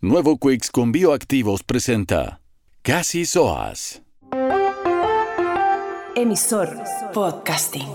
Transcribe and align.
Nuevo 0.00 0.38
Quicks 0.38 0.70
con 0.70 0.92
Bioactivos 0.92 1.64
presenta 1.64 2.40
Casi 2.82 3.26
Soas. 3.26 4.00
Emisor 6.14 6.78
Podcasting. 7.12 7.88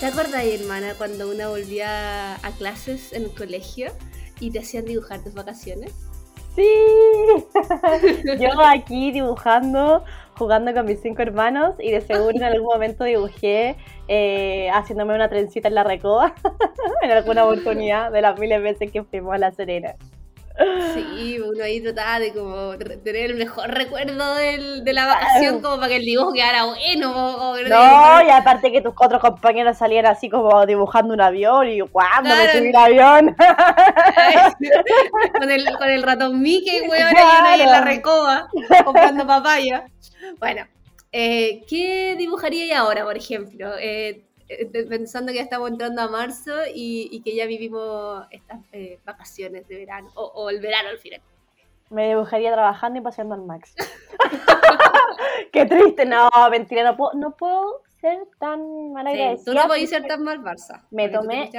¿Te 0.00 0.06
acuerdas, 0.06 0.44
hermana, 0.44 0.94
cuando 0.98 1.30
una 1.30 1.46
volvía 1.46 2.34
a 2.34 2.50
clases 2.58 3.12
en 3.12 3.26
el 3.26 3.30
colegio 3.30 3.92
y 4.40 4.50
te 4.50 4.58
hacían 4.58 4.86
dibujar 4.86 5.22
tus 5.22 5.34
vacaciones? 5.34 5.92
Sí, 6.56 6.66
yo 8.40 8.48
aquí 8.62 9.12
dibujando, 9.12 10.04
jugando 10.38 10.72
con 10.72 10.86
mis 10.86 11.00
cinco 11.00 11.20
hermanos 11.20 11.74
y 11.78 11.90
de 11.90 12.00
seguro 12.00 12.34
en 12.34 12.42
algún 12.44 12.66
momento 12.66 13.04
dibujé 13.04 13.76
eh, 14.08 14.70
haciéndome 14.72 15.14
una 15.14 15.28
trencita 15.28 15.68
en 15.68 15.74
la 15.74 15.84
recoba 15.84 16.34
en 17.02 17.10
alguna 17.10 17.44
oportunidad 17.44 18.10
de 18.10 18.22
las 18.22 18.38
miles 18.40 18.62
veces 18.62 18.90
que 18.90 19.04
fuimos 19.04 19.34
a 19.34 19.38
La 19.38 19.52
Serena. 19.52 19.96
Sí, 20.94 21.38
uno 21.38 21.62
ahí 21.62 21.82
trataba 21.82 22.18
de 22.18 22.32
como 22.32 22.76
tener 22.78 23.30
el 23.30 23.36
mejor 23.36 23.70
recuerdo 23.70 24.34
del, 24.36 24.84
de 24.84 24.92
la 24.94 25.06
vacación 25.06 25.60
como 25.60 25.76
para 25.76 25.88
que 25.88 25.96
el 25.96 26.04
dibujo 26.04 26.32
quedara 26.32 26.64
bueno. 26.64 27.50
O, 27.50 27.56
no, 27.56 28.26
y 28.26 28.30
aparte 28.30 28.72
que 28.72 28.80
tus 28.80 28.94
otros 28.96 29.20
compañeros 29.20 29.76
salían 29.76 30.06
así 30.06 30.30
como 30.30 30.64
dibujando 30.64 31.12
un 31.12 31.20
avión 31.20 31.68
y 31.68 31.80
¿cuándo 31.80 32.30
claro. 32.30 32.60
me 32.60 32.70
un 32.70 32.76
avión? 32.76 33.36
con, 35.38 35.50
el, 35.50 35.76
con 35.76 35.90
el 35.90 36.02
ratón 36.02 36.40
Mickey, 36.40 36.88
weón, 36.88 37.16
ahí 37.16 37.60
en 37.60 37.70
la 37.70 37.82
recoba 37.82 38.48
comprando 38.84 39.26
papaya. 39.26 39.88
Bueno, 40.38 40.66
eh, 41.12 41.64
¿qué 41.68 42.14
dibujaría 42.16 42.80
ahora, 42.80 43.04
por 43.04 43.16
ejemplo? 43.16 43.72
Eh, 43.78 44.22
pensando 44.88 45.32
que 45.32 45.38
ya 45.38 45.44
estamos 45.44 45.70
entrando 45.70 46.02
a 46.02 46.08
marzo 46.08 46.52
y, 46.72 47.20
que 47.22 47.34
ya 47.34 47.46
vivimos 47.46 48.26
estas 48.30 48.60
eh, 48.72 49.00
vacaciones 49.04 49.66
de 49.68 49.76
verano, 49.76 50.10
o, 50.14 50.50
el 50.50 50.60
verano 50.60 50.90
al 50.90 50.98
final. 50.98 51.20
Me 51.90 52.08
dibujaría 52.08 52.52
trabajando 52.52 52.98
y 52.98 53.02
paseando 53.02 53.34
al 53.34 53.42
Max. 53.42 53.74
Qué 55.52 55.66
triste, 55.66 56.04
no, 56.04 56.28
mentira, 56.50 56.82
no 56.84 56.96
puedo, 56.96 57.14
no 57.14 57.36
puedo 57.36 57.82
ser 58.00 58.18
tan 58.38 58.92
mala 58.92 59.12
sí, 59.12 59.44
Tú 59.44 59.54
no 59.54 59.66
podías 59.66 59.90
ser 59.90 60.06
tan 60.06 60.22
mal 60.22 60.42
Barça. 60.42 60.82
Me 60.90 61.08
tomé 61.08 61.50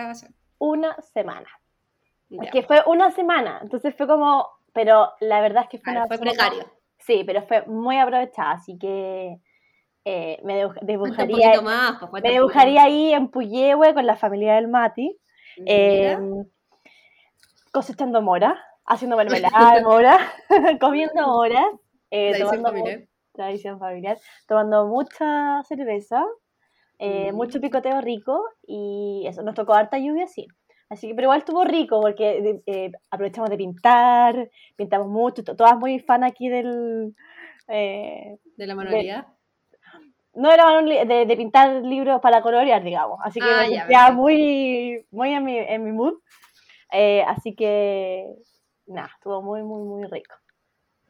una 0.59 0.95
semana. 1.01 1.47
Es 2.29 2.51
que 2.51 2.63
fue 2.63 2.83
una 2.85 3.11
semana, 3.11 3.59
entonces 3.61 3.95
fue 3.95 4.05
como, 4.05 4.47
pero 4.73 5.13
la 5.21 5.39
verdad 5.39 5.63
es 5.63 5.69
que 5.69 5.77
fue 5.77 5.93
una 5.93 6.07
fue 6.07 6.17
precario. 6.17 6.65
Sí, 6.99 7.23
pero 7.25 7.41
fue 7.43 7.65
muy 7.67 7.97
aprovechada, 7.97 8.51
así 8.51 8.77
que 8.77 9.39
eh, 10.09 10.39
me 10.45 10.69
dibujaría, 10.83 11.61
más, 11.61 11.97
pues, 12.09 12.23
me 12.23 12.31
dibujaría 12.31 12.83
ahí 12.83 13.11
en 13.11 13.27
Puyehue 13.27 13.93
con 13.93 14.05
la 14.05 14.15
familia 14.15 14.55
del 14.55 14.69
Mati, 14.69 15.19
eh, 15.65 16.17
cosechando 17.73 18.21
mora, 18.21 18.57
haciendo 18.85 19.17
mermelada 19.17 19.49
de 19.75 19.81
mora, 19.83 20.17
comiendo 20.79 21.27
mora, 21.27 21.65
eh, 22.09 22.39
tomando, 22.39 22.69
familiar. 22.69 23.01
tradición 23.33 23.79
familiar, 23.79 24.17
tomando 24.47 24.87
mucha 24.87 25.61
cerveza, 25.63 26.23
eh, 26.99 27.33
mm. 27.33 27.35
mucho 27.35 27.59
picoteo 27.59 27.99
rico 27.99 28.41
y 28.65 29.25
eso, 29.27 29.43
nos 29.43 29.55
tocó 29.55 29.73
harta 29.73 29.97
lluvia, 29.97 30.25
sí. 30.27 30.47
Así 30.87 31.09
que, 31.09 31.15
pero 31.15 31.25
igual 31.25 31.39
estuvo 31.39 31.65
rico 31.65 31.99
porque 31.99 32.61
aprovechamos 33.11 33.49
de 33.49 33.57
pintar, 33.57 34.49
pintamos 34.77 35.09
mucho, 35.09 35.43
todas 35.43 35.77
muy 35.77 35.99
fan 35.99 36.23
aquí 36.23 36.47
del... 36.47 37.13
de 37.67 38.39
la 38.55 38.73
manualidad 38.73 39.27
no 40.37 40.51
era 40.51 40.81
de, 41.05 41.25
de, 41.25 41.37
pintar 41.37 41.81
libros 41.83 42.21
para 42.21 42.41
colorear, 42.41 42.83
digamos. 42.83 43.19
Así 43.23 43.39
que 43.39 43.49
ah, 43.49 43.87
ya, 43.89 44.11
muy, 44.11 45.05
muy 45.09 45.33
en 45.33 45.43
mi, 45.43 45.57
en 45.57 45.83
mi 45.83 45.91
mood. 45.91 46.13
Eh, 46.91 47.23
así 47.27 47.55
que, 47.55 48.25
nada, 48.85 49.09
estuvo 49.15 49.41
muy, 49.41 49.63
muy, 49.63 49.83
muy 49.83 50.07
rico. 50.07 50.35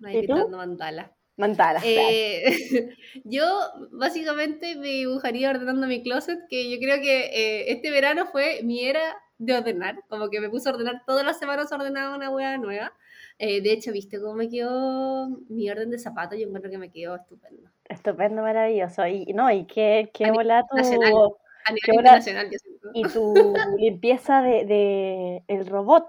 Ahí 0.03 0.22
pintando 0.22 0.57
mandala. 0.57 1.12
Mandala. 1.35 1.81
Eh, 1.84 2.46
yo 3.25 3.46
básicamente 3.91 4.75
me 4.75 4.88
dibujaría 4.88 5.50
ordenando 5.50 5.88
mi 5.88 6.02
closet, 6.02 6.40
que 6.50 6.72
yo 6.72 6.78
creo 6.79 7.02
que 7.02 7.25
eh, 7.25 7.72
este 7.72 7.91
verano 7.91 8.28
fue 8.28 8.62
mi 8.63 8.85
era 8.85 9.02
de 9.38 9.57
ordenar, 9.57 10.00
como 10.07 10.29
que 10.29 10.40
me 10.40 10.50
puse 10.50 10.69
a 10.69 10.72
ordenar 10.72 11.03
todas 11.06 11.25
las 11.25 11.38
semanas, 11.38 11.72
ordenaba 11.72 12.16
una 12.16 12.29
hueá 12.29 12.57
nueva. 12.57 12.94
Eh, 13.40 13.62
de 13.62 13.72
hecho, 13.72 13.92
¿viste 13.92 14.20
cómo 14.20 14.34
me 14.34 14.50
quedó 14.50 15.28
mi 15.50 15.70
orden 15.70 15.92
de 15.92 16.00
zapatos? 16.00 16.40
Yo 16.40 16.48
encuentro 16.48 16.72
que 16.72 16.78
me 16.78 16.92
quedó 16.92 17.16
estupendo. 17.16 17.70
Estupendo, 17.86 18.42
maravilloso. 18.42 19.06
Y, 19.08 19.25
no, 19.34 19.52
y 19.52 19.66
qué, 19.66 20.09
qué 20.14 20.31
bola 20.31 20.66
tu... 20.70 20.78
a 20.78 20.81
nivel 20.81 21.96
internacional, 21.96 22.50
yo 22.52 22.58
siento. 22.58 22.90
Y 22.94 23.03
tu 23.03 23.53
limpieza 23.78 24.42
de, 24.42 24.66
de 24.66 25.44
el 25.47 25.68
robot. 25.68 26.08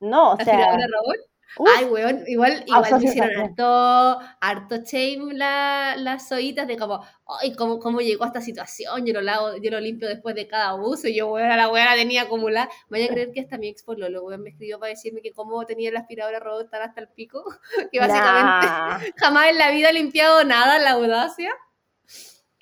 No, 0.00 0.32
o 0.32 0.36
sea... 0.36 0.72
robot? 0.72 1.31
Ay, 1.76 1.84
weón, 1.84 2.24
igual, 2.26 2.64
igual 2.66 2.98
me 2.98 3.04
hicieron 3.04 3.36
harto, 3.36 4.18
harto 4.40 4.76
shame 4.84 5.34
la, 5.34 5.94
las 5.98 6.32
oídas 6.32 6.66
de 6.66 6.76
como, 6.76 7.04
ay, 7.40 7.54
¿cómo, 7.54 7.78
¿cómo 7.78 8.00
llegó 8.00 8.24
a 8.24 8.28
esta 8.28 8.40
situación? 8.40 9.04
Yo 9.04 9.12
lo 9.12 9.20
lavo, 9.20 9.56
yo 9.62 9.70
lo 9.70 9.80
limpio 9.80 10.08
después 10.08 10.34
de 10.34 10.46
cada 10.46 10.74
uso, 10.74 11.08
y 11.08 11.16
yo, 11.16 11.30
weón, 11.30 11.48
la 11.48 11.68
weón 11.68 11.86
la 11.86 11.94
tenía 11.94 12.22
acumulada. 12.22 12.68
Vaya 12.88 13.06
a 13.06 13.08
creer 13.08 13.32
que 13.32 13.40
hasta 13.40 13.58
mi 13.58 13.68
ex 13.68 13.84
lo 13.86 14.22
weón, 14.22 14.42
me 14.42 14.50
escribió 14.50 14.78
para 14.78 14.90
decirme 14.90 15.20
que 15.20 15.32
cómo 15.32 15.64
tenía 15.66 15.90
la 15.92 16.00
aspiradora 16.00 16.40
robot 16.40 16.72
hasta 16.72 17.00
el 17.00 17.08
pico, 17.08 17.44
que 17.92 17.98
básicamente 17.98 19.12
jamás 19.16 19.50
en 19.50 19.58
la 19.58 19.70
vida 19.70 19.90
he 19.90 19.92
limpiado 19.92 20.44
nada, 20.44 20.78
la 20.78 20.92
audacia. 20.92 21.52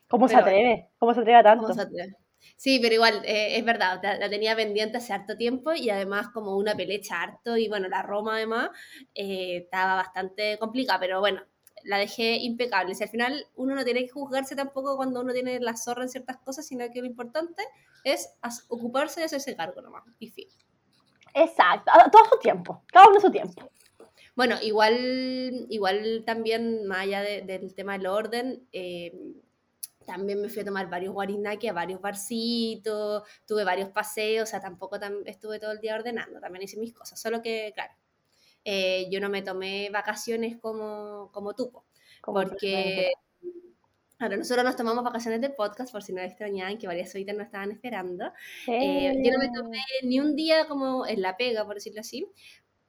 ¿Cómo 0.09 0.27
se 0.27 0.37
atreve? 0.37 0.91
¿Cómo 0.99 1.15
se 1.15 1.21
atreve 1.21 1.43
tanto? 1.43 1.63
¿Cómo 1.63 1.75
se 1.75 1.83
atreve? 1.83 2.20
Sí, 2.61 2.79
pero 2.79 2.95
igual, 2.95 3.23
eh, 3.25 3.57
es 3.57 3.65
verdad, 3.65 4.03
la, 4.03 4.29
tenía 4.29 4.55
pendiente 4.55 4.99
hace 4.99 5.15
harto 5.15 5.35
tiempo 5.35 5.73
y 5.73 5.89
además 5.89 6.29
como 6.29 6.59
una 6.59 6.75
pelecha 6.75 7.23
harto 7.23 7.57
y 7.57 7.69
bueno, 7.69 7.89
la 7.89 8.03
Roma 8.03 8.35
además 8.35 8.69
eh, 9.15 9.63
estaba 9.65 9.95
bastante 9.95 10.59
complicada, 10.59 11.01
pero 11.01 11.21
bueno, 11.21 11.41
la 11.85 11.97
dejé 11.97 12.37
impecable. 12.37 12.95
Si 12.95 13.03
al 13.03 13.09
final 13.09 13.47
uno 13.57 13.75
no 13.75 13.83
tiene 13.83 14.03
que 14.03 14.11
juzgarse 14.11 14.57
tampoco 14.57 14.99
cuando 14.99 15.23
uno 15.23 15.33
tiene 15.33 15.59
la 15.59 15.75
zorra 15.75 16.03
en 16.03 16.11
ciertas 16.11 16.37
cosas, 16.37 16.67
sino 16.67 16.85
que 16.93 17.01
lo 17.01 17.07
importante 17.07 17.63
es 18.05 18.29
ocuparse 18.69 19.21
de 19.21 19.27
hacerse 19.27 19.57
cargo 19.57 19.81
nomás, 19.81 20.05
y 20.19 20.29
fin. 20.29 20.49
Exacto, 21.33 21.91
todo 22.13 22.25
su 22.31 22.39
tiempo, 22.41 22.85
cada 22.93 23.09
uno 23.09 23.21
su 23.21 23.31
tiempo. 23.31 23.71
Bueno, 24.37 24.57
igual, 24.61 25.67
igual 25.71 26.25
también, 26.27 26.87
más 26.87 27.05
allá 27.05 27.23
del 27.23 27.75
tema 27.75 27.97
del 27.97 28.07
orden, 28.07 28.69
eh, 28.71 29.15
también 30.05 30.41
me 30.41 30.49
fui 30.49 30.63
a 30.63 30.65
tomar 30.65 30.89
varios 30.89 31.13
guarinaki 31.13 31.69
a 31.69 31.73
varios 31.73 32.01
barcitos, 32.01 33.23
tuve 33.47 33.65
varios 33.65 33.91
paseos, 33.91 34.49
o 34.49 34.51
sea, 34.51 34.61
tampoco 34.61 34.99
estuve 35.27 35.59
todo 35.59 35.73
el 35.73 35.81
día 35.81 35.95
ordenando, 35.95 36.41
también 36.41 36.63
hice 36.65 36.79
mis 36.79 36.93
cosas, 36.93 37.21
solo 37.21 37.43
que, 37.43 37.73
claro, 37.75 37.95
eh, 38.65 39.09
yo 39.11 39.21
no 39.21 39.29
me 39.29 39.43
tomé 39.43 39.91
vacaciones 39.91 40.59
como, 40.59 41.31
como 41.33 41.55
tú, 41.55 41.73
porque... 42.23 43.13
Ahora, 44.23 44.37
nosotros 44.37 44.67
nos 44.67 44.77
tomamos 44.77 45.03
vacaciones 45.03 45.41
de 45.41 45.49
podcast, 45.49 45.91
por 45.91 46.03
si 46.03 46.13
no 46.13 46.21
extrañaban, 46.21 46.77
que 46.77 46.87
varias 46.87 47.15
horitas 47.15 47.35
no 47.35 47.43
estaban 47.43 47.71
esperando. 47.71 48.31
Eh, 48.67 49.15
yo 49.25 49.33
no 49.33 49.39
me 49.39 49.49
tomé 49.49 49.79
ni 50.03 50.21
un 50.21 50.37
día 50.37 50.69
como 50.69 51.07
en 51.07 51.23
la 51.23 51.39
pega, 51.39 51.65
por 51.65 51.77
decirlo 51.77 52.03
así, 52.03 52.27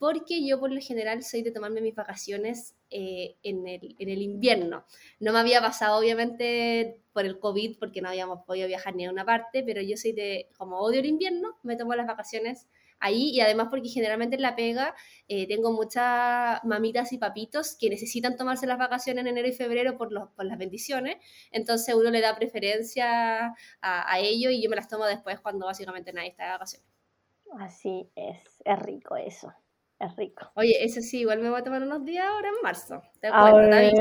porque 0.02 0.44
yo 0.44 0.60
por 0.60 0.72
lo 0.72 0.82
general 0.82 1.22
soy 1.22 1.44
de 1.44 1.52
tomarme 1.52 1.80
mis 1.80 1.94
vacaciones 1.94 2.76
eh, 2.90 3.36
en, 3.44 3.68
el, 3.68 3.96
en, 4.00 4.10
el, 4.10 4.24
invierno. 4.24 4.84
No 5.20 5.32
me 5.32 5.38
había 5.38 5.62
pasado 5.62 6.00
obviamente 6.00 7.00
por 7.14 7.24
el 7.24 7.38
COVID 7.38 7.78
porque 7.78 8.02
no 8.02 8.10
habíamos 8.10 8.44
podido 8.44 8.68
viajar 8.68 8.96
ni 8.96 9.06
a 9.06 9.12
una 9.12 9.26
parte, 9.26 9.62
pero 9.62 9.80
yo 9.80 9.98
soy 9.98 10.14
de, 10.14 10.50
como 10.58 10.80
odio 10.80 11.02
el 11.02 11.06
invierno, 11.06 11.56
me 11.62 11.76
tomo 11.76 11.94
las 11.94 12.08
vacaciones 12.08 12.68
ahí 13.00 13.30
y 13.30 13.42
además 13.42 13.68
porque 13.70 13.90
generalmente 13.90 14.38
en 14.38 14.42
la 14.42 14.56
pega 14.56 14.96
eh, 15.28 15.48
tengo 15.48 15.72
muchas 15.72 16.64
mamitas 16.64 17.14
y 17.14 17.20
papitos 17.20 17.78
que 17.80 17.92
necesitan 17.92 18.36
tomarse 18.36 18.66
las 18.66 18.80
vacaciones 18.80 19.22
en 19.22 19.28
enero 19.28 19.50
y 19.50 19.54
febrero 19.54 20.00
por, 20.00 20.12
los, 20.12 20.32
por 20.32 20.46
las 20.46 20.58
bendiciones, 20.58 21.18
entonces 21.52 21.94
uno 21.94 22.10
le 22.10 22.22
da 22.22 22.36
preferencia 22.36 23.54
a, 23.82 24.12
a 24.12 24.20
ellos 24.20 24.52
y 24.52 24.64
yo 24.64 24.70
me 24.72 24.78
las 24.78 24.88
tomo 24.88 25.06
después 25.06 25.40
cuando 25.42 25.68
básicamente 25.68 26.12
nadie 26.12 26.30
está 26.30 26.46
de 26.46 26.52
vacaciones. 26.54 26.88
Así 27.60 28.10
es, 28.16 28.40
es 28.66 28.80
rico 28.80 29.16
eso 29.16 29.54
es 30.06 30.16
rico. 30.16 30.52
Oye, 30.56 30.84
eso 30.84 31.02
sí, 31.02 31.20
igual 31.22 31.40
me 31.40 31.50
voy 31.50 31.60
a 31.60 31.64
tomar 31.64 31.82
unos 31.82 32.04
días 32.04 32.26
ahora 32.26 32.50
en 32.50 32.56
marzo. 32.64 33.02
¿Te 33.20 33.28
acuerdas? 33.28 33.94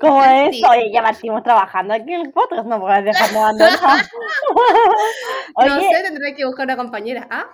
¿Cómo 0.00 0.24
es? 0.24 0.62
Oye, 0.70 0.90
ya 0.92 1.02
partimos 1.02 1.42
trabajando 1.42 1.94
aquí 1.94 2.12
en 2.12 2.22
el 2.22 2.32
podcast, 2.32 2.66
no 2.66 2.80
puedes 2.80 3.04
dejarme 3.04 3.38
abandonar. 3.38 3.78
no 5.66 5.80
sé, 5.80 6.02
tendré 6.02 6.34
que 6.34 6.44
buscar 6.44 6.66
una 6.66 6.76
compañera. 6.76 7.26
¿Ah? 7.30 7.46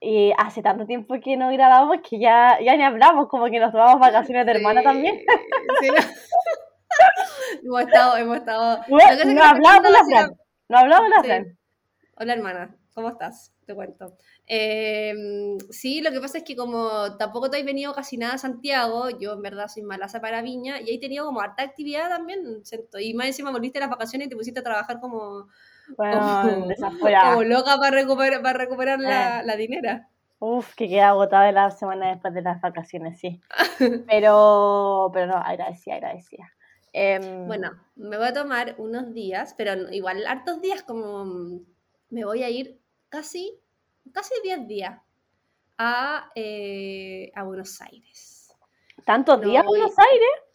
Y 0.00 0.32
hace 0.38 0.62
tanto 0.62 0.86
tiempo 0.86 1.16
que 1.20 1.36
no 1.36 1.50
grabamos 1.50 1.98
que 2.08 2.20
ya, 2.20 2.58
ya 2.60 2.76
ni 2.76 2.84
hablamos, 2.84 3.28
como 3.28 3.46
que 3.46 3.58
nos 3.58 3.72
tomamos 3.72 3.98
vacaciones 3.98 4.46
de 4.46 4.52
hermana 4.52 4.82
también. 4.82 5.18
Sí, 5.80 5.88
hemos 7.64 7.80
estado, 7.80 8.16
hemos 8.16 8.36
estado. 8.36 8.78
No, 8.86 8.96
no 8.96 9.42
hablamos 9.42 9.90
la 9.90 10.04
Fran. 10.04 10.38
No 10.68 10.78
hablamos 10.78 11.10
la 11.10 11.22
Fran. 11.22 11.58
Hola 12.20 12.32
hermana, 12.32 12.77
¿cómo 12.98 13.10
estás? 13.10 13.54
Te 13.64 13.76
cuento. 13.76 14.16
Em, 14.44 15.56
sí, 15.70 16.00
lo 16.00 16.10
que 16.10 16.20
pasa 16.20 16.38
es 16.38 16.44
que 16.44 16.56
como 16.56 17.16
tampoco 17.16 17.48
te 17.48 17.58
has 17.58 17.64
venido 17.64 17.94
casi 17.94 18.16
nada 18.16 18.34
a 18.34 18.38
Santiago, 18.38 19.08
yo 19.20 19.34
en 19.34 19.42
verdad 19.42 19.68
soy 19.68 19.84
malaza 19.84 20.20
para 20.20 20.42
Viña, 20.42 20.80
y 20.80 20.90
ahí 20.90 20.98
tenido 20.98 21.24
como 21.24 21.40
harta 21.40 21.62
actividad 21.62 22.08
también, 22.08 22.64
siento. 22.64 22.98
Y 22.98 23.14
más 23.14 23.28
encima 23.28 23.52
volviste 23.52 23.78
a 23.78 23.82
las 23.82 23.90
vacaciones 23.90 24.26
y 24.26 24.30
te 24.30 24.36
pusiste 24.36 24.58
a 24.58 24.64
trabajar 24.64 24.98
como, 24.98 25.46
Bueno, 25.96 26.66
como 27.22 27.44
loca 27.44 27.76
para 27.78 27.90
recuperar, 27.92 28.42
para 28.42 28.58
recuperar 28.58 28.98
la, 28.98 29.44
la 29.44 29.54
dinera. 29.54 30.08
Uf, 30.40 30.74
que 30.74 30.88
queda 30.88 31.10
agotada 31.10 31.52
la 31.52 31.70
semana 31.70 32.10
después 32.10 32.34
de 32.34 32.42
las 32.42 32.60
vacaciones, 32.60 33.20
sí. 33.20 33.40
Pero, 34.08 35.10
pero 35.12 35.26
no, 35.26 35.36
agradecida, 35.36 35.94
agradecida. 35.94 36.52
Em, 36.92 37.46
bueno, 37.46 37.70
me 37.94 38.16
voy 38.16 38.26
a 38.26 38.32
tomar 38.32 38.74
unos 38.78 39.12
días, 39.14 39.54
pero 39.56 39.92
igual 39.92 40.26
hartos 40.26 40.60
días, 40.60 40.82
como 40.82 41.60
me 42.10 42.24
voy 42.24 42.42
a 42.42 42.50
ir 42.50 42.80
casi, 43.08 43.58
casi 44.12 44.34
10 44.42 44.66
días 44.66 45.00
a, 45.78 46.30
eh, 46.34 47.30
a 47.34 47.42
Buenos 47.44 47.80
Aires. 47.80 48.54
¿Tantos 49.04 49.40
días 49.40 49.62
a 49.62 49.66
Buenos 49.66 49.92
Aires? 49.98 50.48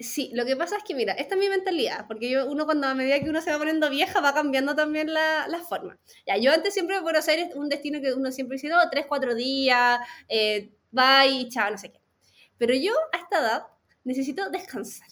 Sí, 0.00 0.30
lo 0.32 0.46
que 0.46 0.54
pasa 0.54 0.76
es 0.76 0.84
que, 0.84 0.94
mira, 0.94 1.12
esta 1.14 1.34
es 1.34 1.40
mi 1.40 1.48
mentalidad, 1.48 2.06
porque 2.06 2.30
yo, 2.30 2.48
uno 2.48 2.66
cuando 2.66 2.86
a 2.86 2.94
medida 2.94 3.18
que 3.18 3.28
uno 3.28 3.40
se 3.40 3.50
va 3.50 3.58
poniendo 3.58 3.90
vieja 3.90 4.20
va 4.20 4.32
cambiando 4.32 4.76
también 4.76 5.12
la, 5.12 5.48
la 5.48 5.58
forma. 5.58 5.98
Ya, 6.24 6.36
yo 6.36 6.52
antes 6.52 6.72
siempre 6.72 7.00
Buenos 7.00 7.26
Aires, 7.26 7.48
un 7.56 7.68
destino 7.68 8.00
que 8.00 8.12
uno 8.14 8.30
siempre 8.30 8.56
dice, 8.56 8.68
no, 8.68 8.76
tres, 8.90 9.06
cuatro 9.08 9.34
días, 9.34 9.98
eh, 10.28 10.72
y 11.28 11.48
chao, 11.48 11.70
no 11.70 11.78
sé 11.78 11.90
qué. 11.90 12.00
Pero 12.58 12.74
yo 12.74 12.92
a 13.12 13.18
esta 13.18 13.40
edad 13.40 13.62
necesito 14.04 14.48
descansar. 14.50 15.08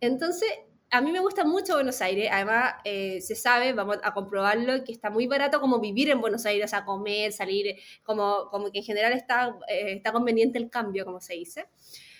Entonces, 0.00 0.50
a 0.90 1.00
mí 1.00 1.12
me 1.12 1.20
gusta 1.20 1.44
mucho 1.44 1.74
Buenos 1.74 2.00
Aires, 2.00 2.28
además 2.32 2.74
eh, 2.84 3.20
se 3.20 3.34
sabe, 3.34 3.72
vamos 3.72 3.98
a 4.02 4.14
comprobarlo, 4.14 4.84
que 4.84 4.92
está 4.92 5.10
muy 5.10 5.26
barato 5.26 5.60
como 5.60 5.80
vivir 5.80 6.10
en 6.10 6.20
Buenos 6.20 6.46
Aires, 6.46 6.72
a 6.74 6.84
comer, 6.84 7.32
salir, 7.32 7.76
como, 8.04 8.48
como 8.50 8.70
que 8.70 8.78
en 8.78 8.84
general 8.84 9.12
está, 9.12 9.58
eh, 9.68 9.94
está 9.96 10.12
conveniente 10.12 10.58
el 10.58 10.70
cambio, 10.70 11.04
como 11.04 11.20
se 11.20 11.34
dice. 11.34 11.66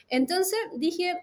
Entonces 0.08 0.58
dije, 0.76 1.16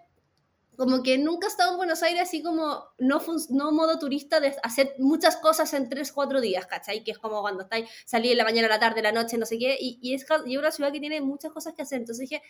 como 0.77 1.03
que 1.03 1.17
nunca 1.17 1.47
he 1.47 1.49
estado 1.49 1.71
en 1.71 1.77
Buenos 1.77 2.01
Aires 2.01 2.21
así 2.21 2.41
como 2.41 2.85
no, 2.97 3.21
no 3.49 3.71
modo 3.71 3.99
turista 3.99 4.39
de 4.39 4.55
hacer 4.63 4.95
muchas 4.97 5.37
cosas 5.37 5.73
en 5.73 5.89
3, 5.89 6.11
4 6.11 6.41
días, 6.41 6.65
¿cachai? 6.65 7.03
Que 7.03 7.11
es 7.11 7.19
como 7.19 7.41
cuando 7.41 7.63
estáis, 7.63 7.89
salí 8.05 8.31
en 8.31 8.37
la 8.37 8.45
mañana, 8.45 8.67
la 8.69 8.79
tarde, 8.79 9.01
la 9.01 9.11
noche, 9.11 9.37
no 9.37 9.45
sé 9.45 9.59
qué, 9.59 9.77
y, 9.79 9.99
y 10.01 10.13
es, 10.13 10.25
y 10.45 10.57
una 10.57 10.71
ciudad 10.71 10.91
que 10.91 10.99
tiene 10.99 11.21
muchas 11.21 11.51
cosas 11.51 11.73
que 11.73 11.81
hacer. 11.81 11.99
Entonces 11.99 12.29
dije, 12.29 12.41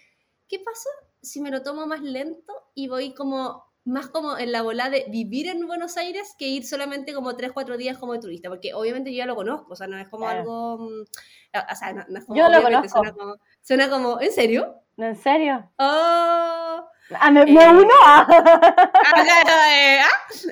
¿qué 0.48 0.60
pasa 0.60 0.90
si 1.22 1.42
me 1.42 1.50
lo 1.50 1.64
tomo 1.64 1.88
más 1.88 2.02
lento 2.02 2.54
y 2.76 2.88
voy 2.88 3.14
como 3.14 3.73
más 3.86 4.08
como 4.08 4.38
en 4.38 4.52
la 4.52 4.62
bola 4.62 4.90
de 4.90 5.06
vivir 5.10 5.48
en 5.48 5.66
Buenos 5.68 5.98
Aires 5.98 6.36
que 6.38 6.48
ir 6.48 6.66
solamente 6.66 7.14
como 7.14 7.36
3, 7.36 7.52
4 7.52 7.78
días 7.78 7.98
como 7.98 8.20
turista, 8.20 8.50
porque 8.50 8.74
obviamente 8.74 9.12
yo 9.12 9.18
ya 9.18 9.26
lo 9.26 9.36
conozco, 9.36 9.74
o 9.74 9.76
sea, 9.76 9.88
no 9.88 9.98
es 9.98 10.08
como 10.08 10.28
algo... 10.28 10.78
Mm, 10.78 11.02
o 11.72 11.76
sea, 11.76 11.94
no, 11.94 12.18
es 12.18 12.26
como... 12.26 12.38
Yo 12.38 12.50
lo 12.50 12.62
conozco. 12.62 12.88
Suena 12.90 13.14
como, 13.14 13.36
suena 13.62 13.90
como, 13.90 14.22
¿en 14.22 14.32
serio? 14.32 14.76
¿En 14.98 15.16
serio? 15.16 15.72
Oh... 15.78 16.88
Ah, 17.16 17.32
me, 17.32 17.46
me 17.46 17.64
eh, 17.64 17.70
uno 17.70 17.94
ah, 18.02 18.26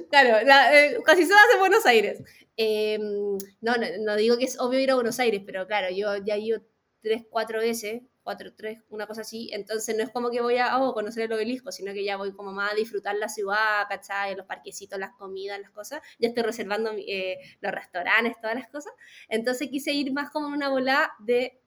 claro, 0.10 0.45
la, 0.45 0.78
eh, 0.78 0.98
casi 1.06 1.28
todas 1.28 1.45
en 1.54 1.60
Buenos 1.60 1.86
Aires. 1.86 2.22
Em, 2.57 3.38
no, 3.62 3.75
no, 3.78 3.86
no, 4.01 4.16
digo 4.18 4.38
que 4.38 4.44
es 4.45 4.60
obvio 4.60 4.80
ir 4.80 4.92
a 4.92 4.95
Buenos 4.95 5.19
Aires, 5.19 5.42
pero 5.45 5.66
claro, 5.66 5.88
yo 5.95 6.18
ya 6.18 6.36
he 6.36 6.39
ido 6.39 6.62
tres, 7.01 7.24
cuatro 7.30 7.60
veces 7.60 8.04
cuatro, 8.23 8.53
tres, 8.56 8.79
una 8.89 9.07
cosa 9.07 9.21
así. 9.21 9.50
Entonces 9.53 9.95
no 9.95 10.03
es 10.03 10.09
como 10.09 10.29
que 10.29 10.41
voy 10.41 10.57
a 10.57 10.77
oh, 10.79 10.94
conocer 10.94 11.23
el 11.23 11.33
obelisco, 11.33 11.71
sino 11.71 11.94
que 11.94 12.03
ya 12.03 12.18
voy 12.18 12.33
como 12.33 12.51
más 12.51 12.73
a 12.73 12.75
disfrutar 12.75 13.15
la 13.15 13.29
ciudad, 13.29 13.85
¿cachai? 13.89 14.35
Los 14.35 14.45
parquecitos, 14.45 15.00
las 15.00 15.12
comidas, 15.13 15.59
las 15.59 15.71
cosas. 15.71 16.01
Ya 16.19 16.29
estoy 16.29 16.44
reservando 16.44 16.91
eh, 16.97 17.38
los 17.62 17.71
restaurantes, 17.71 18.39
todas 18.41 18.56
las 18.56 18.68
cosas. 18.68 18.94
Entonces 19.29 19.69
quise 19.69 19.91
ir 19.91 20.13
más 20.13 20.29
como 20.31 20.47
una 20.47 20.69
bola 20.69 21.12
de 21.19 21.62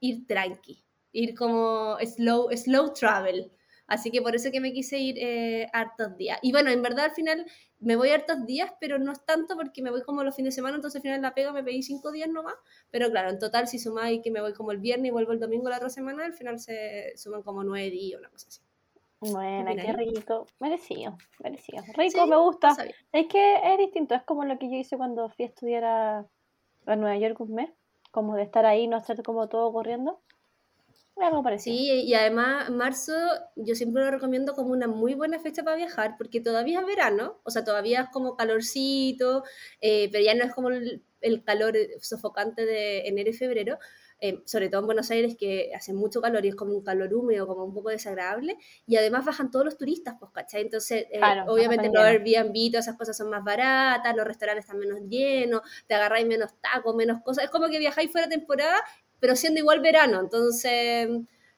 ir 0.00 0.26
tranqui, 0.26 0.84
ir 1.12 1.34
como 1.34 1.96
slow, 2.04 2.48
slow 2.56 2.92
travel. 2.92 3.52
Así 3.86 4.10
que 4.10 4.20
por 4.20 4.34
eso 4.34 4.50
que 4.50 4.60
me 4.60 4.72
quise 4.72 4.98
ir 4.98 5.16
eh, 5.18 5.68
hartos 5.72 6.16
días. 6.16 6.38
Y 6.42 6.52
bueno, 6.52 6.70
en 6.70 6.82
verdad 6.82 7.06
al 7.06 7.10
final 7.12 7.46
me 7.78 7.96
voy 7.96 8.10
hartos 8.10 8.44
días, 8.46 8.72
pero 8.80 8.98
no 8.98 9.12
es 9.12 9.24
tanto 9.24 9.56
porque 9.56 9.82
me 9.82 9.90
voy 9.90 10.02
como 10.02 10.24
los 10.24 10.34
fines 10.34 10.54
de 10.54 10.56
semana, 10.56 10.76
entonces 10.76 10.96
al 10.96 11.02
final 11.02 11.22
la 11.22 11.34
pega 11.34 11.52
me 11.52 11.62
pedí 11.62 11.82
cinco 11.82 12.10
días 12.10 12.28
nomás. 12.28 12.54
Pero 12.90 13.10
claro, 13.10 13.30
en 13.30 13.38
total 13.38 13.68
si 13.68 13.78
sumáis 13.78 14.22
que 14.22 14.30
me 14.30 14.40
voy 14.40 14.54
como 14.54 14.72
el 14.72 14.78
viernes 14.78 15.08
y 15.08 15.12
vuelvo 15.12 15.32
el 15.32 15.40
domingo 15.40 15.68
la 15.68 15.76
otra 15.76 15.90
semana, 15.90 16.24
al 16.24 16.34
final 16.34 16.58
se 16.58 17.12
suman 17.16 17.42
como 17.42 17.62
nueve 17.62 17.90
días, 17.90 18.18
una 18.18 18.30
cosa 18.30 18.48
así. 18.48 18.60
Bueno, 19.20 19.70
qué, 19.74 19.92
rico. 19.92 20.46
Merecido, 20.60 21.16
merecido. 21.42 21.82
Rico, 21.96 22.26
me 22.26 22.36
gusta. 22.36 22.76
Es 23.12 23.26
que 23.28 23.56
es 23.72 23.78
distinto, 23.78 24.14
es 24.14 24.22
como 24.24 24.44
lo 24.44 24.58
que 24.58 24.68
yo 24.68 24.76
hice 24.76 24.96
cuando 24.96 25.28
fui 25.30 25.46
a 25.46 25.48
estudiar 25.48 25.84
a, 25.84 26.26
a 26.86 26.96
Nueva 26.96 27.16
York 27.16 27.40
un 27.40 27.54
mes, 27.54 27.70
como 28.10 28.36
de 28.36 28.42
estar 28.42 28.66
ahí, 28.66 28.86
no 28.86 28.96
hacer 28.96 29.22
como 29.22 29.48
todo 29.48 29.72
corriendo. 29.72 30.20
Sí, 31.58 32.02
y 32.02 32.14
además 32.14 32.68
marzo 32.70 33.12
yo 33.56 33.74
siempre 33.74 34.04
lo 34.04 34.10
recomiendo 34.10 34.54
como 34.54 34.72
una 34.72 34.86
muy 34.86 35.14
buena 35.14 35.40
fecha 35.40 35.62
para 35.64 35.76
viajar, 35.76 36.16
porque 36.18 36.42
todavía 36.42 36.80
es 36.80 36.86
verano, 36.86 37.40
o 37.42 37.50
sea, 37.50 37.64
todavía 37.64 38.02
es 38.02 38.08
como 38.10 38.36
calorcito, 38.36 39.42
eh, 39.80 40.10
pero 40.12 40.22
ya 40.22 40.34
no 40.34 40.44
es 40.44 40.54
como 40.54 40.68
el, 40.68 41.02
calor 41.44 41.74
sofocante 42.00 42.66
de 42.66 43.08
enero 43.08 43.30
y 43.30 43.32
febrero, 43.32 43.78
eh, 44.20 44.42
sobre 44.44 44.68
todo 44.68 44.82
en 44.82 44.86
Buenos 44.86 45.10
Aires 45.10 45.36
que 45.38 45.72
hace 45.74 45.92
mucho 45.94 46.20
calor 46.20 46.44
y 46.44 46.48
es 46.48 46.54
como 46.54 46.72
un 46.72 46.84
calor 46.84 47.12
húmedo, 47.14 47.46
como 47.46 47.64
un 47.64 47.74
poco 47.74 47.88
desagradable, 47.88 48.58
y 48.86 48.96
además 48.96 49.24
bajan 49.24 49.50
todos 49.50 49.64
los 49.64 49.78
turistas, 49.78 50.16
pues, 50.20 50.30
¿cachai? 50.32 50.62
Entonces, 50.62 51.06
eh, 51.10 51.20
obviamente 51.48 51.88
los 51.92 52.04
Airbnb, 52.04 52.70
todas 52.70 52.86
esas 52.86 52.98
cosas 52.98 53.16
son 53.16 53.30
más 53.30 53.42
baratas, 53.42 54.14
los 54.14 54.26
restaurantes 54.26 54.66
están 54.66 54.78
menos 54.78 55.00
llenos, 55.08 55.62
te 55.86 55.94
agarráis 55.94 56.26
menos 56.26 56.50
tacos, 56.60 56.94
menos 56.94 57.22
cosas, 57.22 57.44
es 57.44 57.50
como 57.50 57.68
que 57.68 57.78
viajáis 57.78 58.12
fuera 58.12 58.26
de 58.26 58.36
temporada 58.36 58.76
pero 59.20 59.36
siendo 59.36 59.60
igual 59.60 59.80
verano. 59.80 60.20
Entonces, 60.20 61.08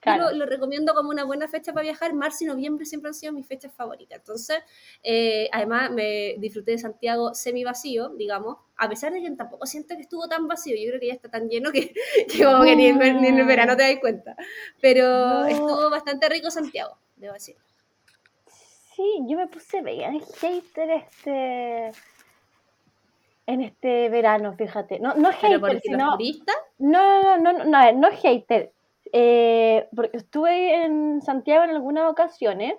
lo, 0.04 0.46
recomiendo 0.46 0.94
como 0.94 1.10
una 1.10 1.24
buena 1.24 1.48
fecha 1.48 1.72
para 1.72 1.84
viajar. 1.84 2.14
Marzo 2.14 2.44
y 2.44 2.46
noviembre 2.46 2.86
siempre 2.86 3.08
han 3.08 3.14
sido 3.14 3.32
mis 3.32 3.46
fechas 3.46 3.72
favoritas. 3.72 4.18
Entonces, 4.18 4.58
eh, 5.02 5.48
además, 5.52 5.90
me 5.90 6.36
disfruté 6.38 6.72
de 6.72 6.78
Santiago 6.78 7.34
semi 7.34 7.64
vacío, 7.64 8.10
digamos, 8.10 8.58
a 8.76 8.88
pesar 8.88 9.12
de 9.12 9.20
que 9.20 9.30
tampoco 9.32 9.66
siento 9.66 9.96
que 9.96 10.02
estuvo 10.02 10.28
tan 10.28 10.46
vacío. 10.46 10.76
Yo 10.76 10.88
creo 10.88 11.00
que 11.00 11.08
ya 11.08 11.14
está 11.14 11.28
tan 11.28 11.48
lleno 11.48 11.72
que, 11.72 11.92
ni, 12.76 12.86
en, 12.86 13.02
el 13.02 13.46
verano 13.46 13.76
te 13.76 13.82
das 13.82 14.00
cuenta. 14.00 14.36
Pero 14.80 15.44
estuvo 15.46 15.90
bastante 15.90 16.28
rico 16.28 16.50
Santiago, 16.50 16.96
debo 17.16 17.34
decir. 17.34 17.56
Sí, 18.94 19.20
yo 19.28 19.36
me 19.36 19.46
puse 19.46 19.80
vegan 19.80 20.20
hater 20.40 20.90
este 20.90 21.92
en 23.46 23.62
este 23.62 24.10
verano, 24.10 24.54
fíjate. 24.54 25.00
No, 25.00 25.14
no 25.14 25.32
hater, 25.32 25.80
sino... 25.80 26.18
No, 26.78 27.22
no, 27.22 27.36
no, 27.38 27.64
no, 27.64 27.92
no, 27.92 28.08
hater. 28.10 28.72
Eh, 29.12 29.88
porque 29.94 30.18
estuve 30.18 30.84
en 30.84 31.22
Santiago 31.22 31.64
en 31.64 31.70
algunas 31.70 32.10
ocasiones 32.10 32.74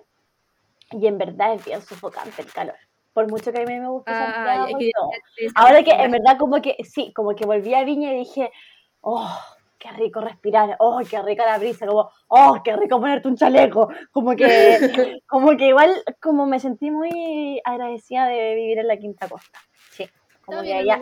y 0.92 1.06
en 1.06 1.18
verdad 1.18 1.54
es 1.54 1.64
bien 1.64 1.82
sofocante 1.82 2.42
el 2.42 2.52
calor. 2.52 2.76
Por 3.12 3.28
mucho 3.28 3.52
que 3.52 3.62
a 3.62 3.64
mí 3.64 3.78
me 3.78 3.88
gusta 3.88 4.32
Santiago. 4.32 5.10
Ahora 5.56 5.82
que 5.82 5.90
en 5.90 6.12
verdad 6.12 6.38
como 6.38 6.62
que, 6.62 6.76
sí, 6.84 7.12
como 7.12 7.34
que 7.34 7.46
volví 7.46 7.74
a 7.74 7.84
Viña 7.84 8.12
y 8.12 8.18
dije, 8.18 8.52
oh, 9.00 9.36
qué 9.78 9.90
rico 9.90 10.20
respirar, 10.20 10.76
oh, 10.78 11.00
qué 11.08 11.20
rica 11.22 11.44
la 11.44 11.58
brisa, 11.58 11.86
como, 11.86 12.10
oh, 12.28 12.60
qué 12.62 12.76
rico 12.76 13.00
ponerte 13.00 13.26
un 13.26 13.36
chaleco, 13.36 13.88
como 14.12 14.36
que, 14.36 14.42
como 15.26 15.56
que 15.56 15.66
igual, 15.66 15.90
como 16.20 16.46
me 16.46 16.60
sentí 16.60 16.90
muy 16.90 17.60
agradecida 17.64 18.26
de 18.26 18.54
vivir 18.54 18.78
en 18.78 18.86
la 18.86 18.96
Quinta 18.96 19.28
Costa 19.28 19.58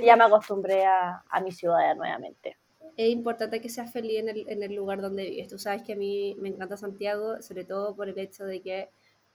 ya, 0.03 0.17
me 0.17 0.25
acostumbré 0.25 0.85
a, 0.87 1.23
mi 1.43 1.53
ciudad 1.53 1.95
nuevamente. 1.97 2.57
Es 2.99 3.11
importante 3.11 3.61
que 3.61 3.69
seas 3.69 3.93
feliz 3.93 4.19
en 4.19 4.29
el, 4.29 4.45
en 4.49 4.63
el 4.63 4.75
lugar 4.75 5.01
donde 5.01 5.31
vives. 5.31 5.49
Tú 5.49 5.57
sabes 5.57 5.83
que 5.83 5.93
a 5.93 5.97
mí 5.97 6.37
me 6.41 6.49
encanta 6.49 6.77
Santiago, 6.77 7.41
sobre 7.41 7.65
todo 7.65 7.95
por 7.95 8.09
el 8.09 8.19
hecho 8.19 8.45
de 8.45 8.61
que 8.61 8.89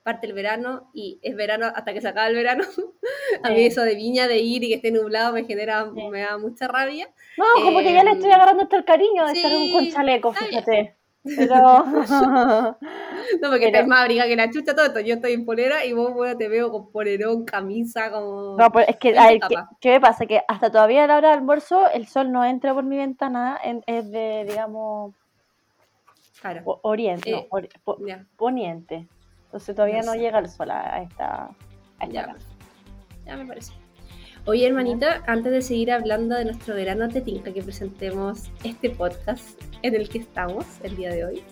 parte 0.04 0.28
el 0.28 0.34
verano 0.34 0.92
y 0.94 1.18
es 1.22 1.34
verano 1.34 1.68
hasta 1.74 1.94
que 1.94 2.02
se 2.02 2.10
acaba 2.10 2.28
el 2.28 2.36
verano. 2.36 2.66
a 3.44 3.50
mí 3.50 3.66
eso 3.66 3.82
de 3.84 3.96
viña, 3.96 4.28
de 4.28 4.40
ir 4.40 4.66
y 4.66 4.68
que 4.68 4.76
esté 4.76 4.92
nublado 4.92 5.34
me 5.34 5.46
genera, 5.46 5.86
me 5.86 6.20
da 6.20 6.38
mucha 6.38 6.68
rabia. 6.68 7.10
No, 7.38 7.46
como 7.64 7.80
que 7.80 7.94
ya 7.94 8.04
le 8.04 8.12
estoy 8.12 8.30
eh, 8.30 8.34
agarrando 8.34 8.64
hasta 8.64 8.76
el 8.76 8.86
cariño 8.86 9.26
de 9.28 9.34
estar 9.34 9.52
con 9.52 9.90
chaleco, 9.90 10.34
fíjate. 10.34 10.98
Pero... 11.24 11.86
no, 13.42 13.50
porque 13.50 13.70
Pero... 13.72 13.88
más 13.88 14.02
abriga 14.02 14.26
que 14.26 14.36
la 14.36 14.50
chucha 14.50 14.76
todo 14.76 14.86
esto. 14.86 15.00
Yo 15.00 15.16
estoy 15.16 15.34
en 15.34 15.46
polera 15.46 15.86
y 15.86 15.94
vos 15.94 16.14
bueno, 16.14 16.38
te 16.38 16.48
veo 16.48 16.72
con 16.72 16.92
polerón, 16.92 17.46
camisa, 17.46 18.12
como... 18.12 18.58
No, 18.58 18.72
pues 18.72 18.88
es 18.90 18.98
que, 18.98 19.14
¿qué, 19.80 19.92
me 19.92 20.02
pasa? 20.02 20.26
Que 20.26 20.42
hasta 20.48 20.72
todavía 20.72 21.04
a 21.04 21.08
la 21.08 21.18
hora 21.18 21.30
del 21.30 21.40
almuerzo 21.40 21.90
el 21.92 22.08
sol 22.08 22.32
no 22.32 22.44
entra 22.46 22.74
por 22.74 22.84
mi 22.84 22.98
ventana, 22.98 23.60
es 23.86 24.12
de, 24.12 24.46
digamos, 24.48 25.14
claro. 26.42 26.80
oriente, 26.84 27.32
eh, 27.32 28.26
poniente. 28.36 29.08
Entonces 29.46 29.76
todavía 29.76 30.02
no, 30.02 30.16
llega 30.16 30.40
el 30.40 30.50
sol 30.50 30.72
a 30.72 31.02
esta, 31.04 31.50
a 32.00 32.08
ya. 32.08 32.36
ya 33.26 33.38
me 33.38 33.46
parece. 33.46 33.83
Oye, 34.46 34.68
hermanita, 34.68 35.24
antes 35.26 35.54
de 35.54 35.62
seguir 35.62 35.90
hablando 35.90 36.36
de 36.36 36.44
nuestro 36.44 36.76
verano, 36.76 37.08
te 37.08 37.22
tinca 37.22 37.54
que 37.54 37.64
presentemos 37.64 38.52
este 38.66 38.90
podcast 38.90 39.58
en 39.84 39.96
el 39.96 40.10
que 40.10 40.18
estamos 40.18 40.66
el 40.84 40.98
día 40.98 41.12
de 41.12 41.24
hoy. 41.24 41.44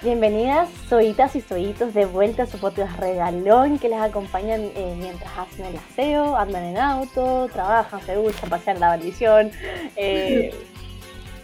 Bienvenidas, 0.00 0.68
soitas 0.88 1.34
y 1.34 1.40
soitos, 1.40 1.92
de 1.92 2.06
vuelta 2.06 2.44
a 2.44 2.46
su 2.46 2.58
podcast 2.58 3.00
regalón 3.00 3.80
que 3.80 3.88
les 3.88 4.00
acompañan 4.00 4.60
eh, 4.76 4.94
mientras 4.96 5.36
hacen 5.36 5.66
el 5.66 5.76
aseo, 5.76 6.36
andan 6.36 6.62
en 6.66 6.78
auto, 6.78 7.48
trabajan, 7.52 8.00
se 8.02 8.16
gustan, 8.16 8.48
pasean 8.48 8.78
la 8.78 8.92
bendición. 8.92 9.50
Eh, 9.96 10.54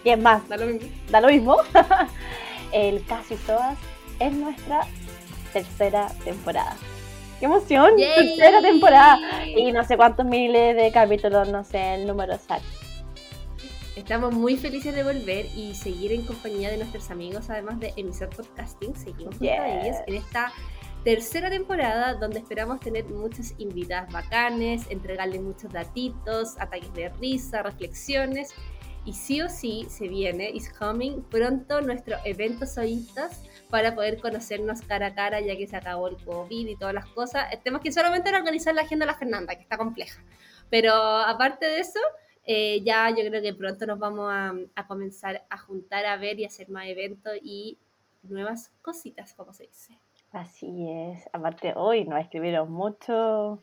Y 0.05 0.11
es 0.11 0.19
más, 0.19 0.47
Da 0.49 0.57
lo 0.57 0.67
mismo. 0.67 0.89
da 1.11 1.21
lo 1.21 1.29
mismo. 1.29 1.57
el 2.73 3.05
Casi 3.07 3.37
Soas 3.39 3.79
es 4.21 4.33
nuestra 4.33 4.87
tercera 5.53 6.09
temporada. 6.25 6.77
¡Qué 7.41 7.47
emoción! 7.47 7.97
Yay. 7.99 8.37
Tercera 8.37 8.61
temporada. 8.61 9.19
Y 9.47 9.73
no 9.73 9.85
sé 9.85 9.97
cuántos 9.97 10.27
miles 10.27 10.77
de 10.77 10.93
capítulos, 10.93 11.49
no 11.49 11.65
sé 11.65 11.95
el 11.95 12.07
número 12.07 12.35
exacto. 12.35 12.67
Estamos 13.97 14.35
muy 14.35 14.57
felices 14.57 14.95
de 14.95 15.05
volver 15.05 15.47
y 15.55 15.75
seguir 15.75 16.13
en 16.13 16.23
compañía 16.27 16.69
de 16.71 16.79
nuestros 16.79 17.11
amigos, 17.11 17.49
además 17.49 17.79
de 17.79 17.93
Emisor 17.97 18.29
Podcasting. 18.31 18.95
Seguimos 18.97 19.37
junto 19.39 19.53
a 19.53 19.69
ellos 19.83 19.97
en 20.07 20.15
esta 20.17 20.53
tercera 21.05 21.49
temporada 21.49 22.15
donde 22.15 22.41
esperamos 22.41 22.81
tener 22.81 23.05
muchas 23.05 23.55
invitadas 23.59 24.13
bacanes, 24.13 24.87
entregarles 24.91 25.43
muchos 25.43 25.73
datitos, 25.73 26.59
ataques 26.59 26.93
de 26.95 27.09
risa, 27.11 27.63
reflexiones. 27.63 28.53
Y 29.05 29.13
sí 29.13 29.43
o 29.43 29.49
sí 29.49 29.87
se 29.89 30.09
viene, 30.09 30.51
is 30.51 30.73
coming, 30.73 31.23
pronto 31.23 31.81
nuestro 31.83 32.17
evento 32.25 32.67
Soyitas 32.67 33.43
para 33.69 33.95
poder 33.95 34.21
conocernos 34.21 34.81
cara 34.81 35.09
a 35.09 35.15
cara 35.15 35.41
ya 35.41 35.57
que 35.57 35.67
se 35.67 35.77
acabó 35.77 36.09
el 36.09 36.17
COVID 36.25 36.69
y 36.69 36.77
todas 36.77 36.95
las 36.95 37.07
cosas. 37.07 37.49
Tenemos 37.63 37.83
que 37.83 37.93
solamente 37.93 38.35
organizar 38.35 38.75
la 38.75 38.83
agenda 38.83 39.05
de 39.05 39.13
la 39.13 39.19
Fernanda, 39.19 39.55
que 39.55 39.63
está 39.63 39.77
compleja. 39.77 40.23
Pero 40.71 40.93
aparte 40.93 41.67
de 41.67 41.81
eso, 41.81 42.01
eh, 42.45 42.83
ya 42.83 43.11
yo 43.11 43.29
creo 43.29 43.43
que 43.43 43.55
pronto 43.55 43.87
nos 43.87 43.99
vamos 43.99 44.31
a, 44.33 44.55
a 44.75 44.87
comenzar 44.87 45.45
a 45.51 45.59
juntar 45.59 46.07
a 46.07 46.17
ver 46.17 46.41
y 46.41 46.45
hacer 46.45 46.71
más 46.71 46.87
eventos 46.87 47.35
y 47.43 47.79
nuevas 48.23 48.73
cositas, 48.81 49.35
como 49.35 49.53
se 49.53 49.65
dice. 49.65 49.99
Así 50.33 50.89
es. 50.91 51.29
Aparte, 51.33 51.75
hoy 51.77 52.05
nos 52.05 52.21
escribieron 52.21 52.71
mucho. 52.73 53.61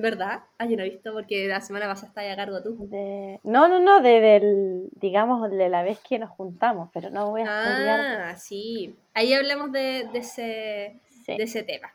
¿Verdad? 0.00 0.44
Ah, 0.58 0.66
yo 0.66 0.76
no 0.76 0.84
he 0.84 0.90
visto 0.90 1.12
porque 1.12 1.48
la 1.48 1.60
semana 1.60 1.86
pasada 1.86 2.06
estás 2.08 2.32
a 2.32 2.36
cargo 2.36 2.62
tú. 2.62 2.86
De... 2.88 3.40
No, 3.42 3.66
no, 3.66 3.80
no, 3.80 4.00
de, 4.00 4.20
del, 4.20 4.88
digamos, 4.92 5.50
de 5.50 5.68
la 5.68 5.82
vez 5.82 5.98
que 6.08 6.20
nos 6.20 6.30
juntamos, 6.30 6.88
pero 6.94 7.10
no 7.10 7.30
voy 7.30 7.42
a. 7.42 8.28
Ah, 8.30 8.36
sí. 8.36 8.94
Ahí 9.12 9.32
hablamos 9.34 9.72
de, 9.72 10.08
de 10.12 10.18
ese, 10.20 11.00
Sí. 11.26 11.36
de 11.36 11.42
ese 11.42 11.64
tema. 11.64 11.92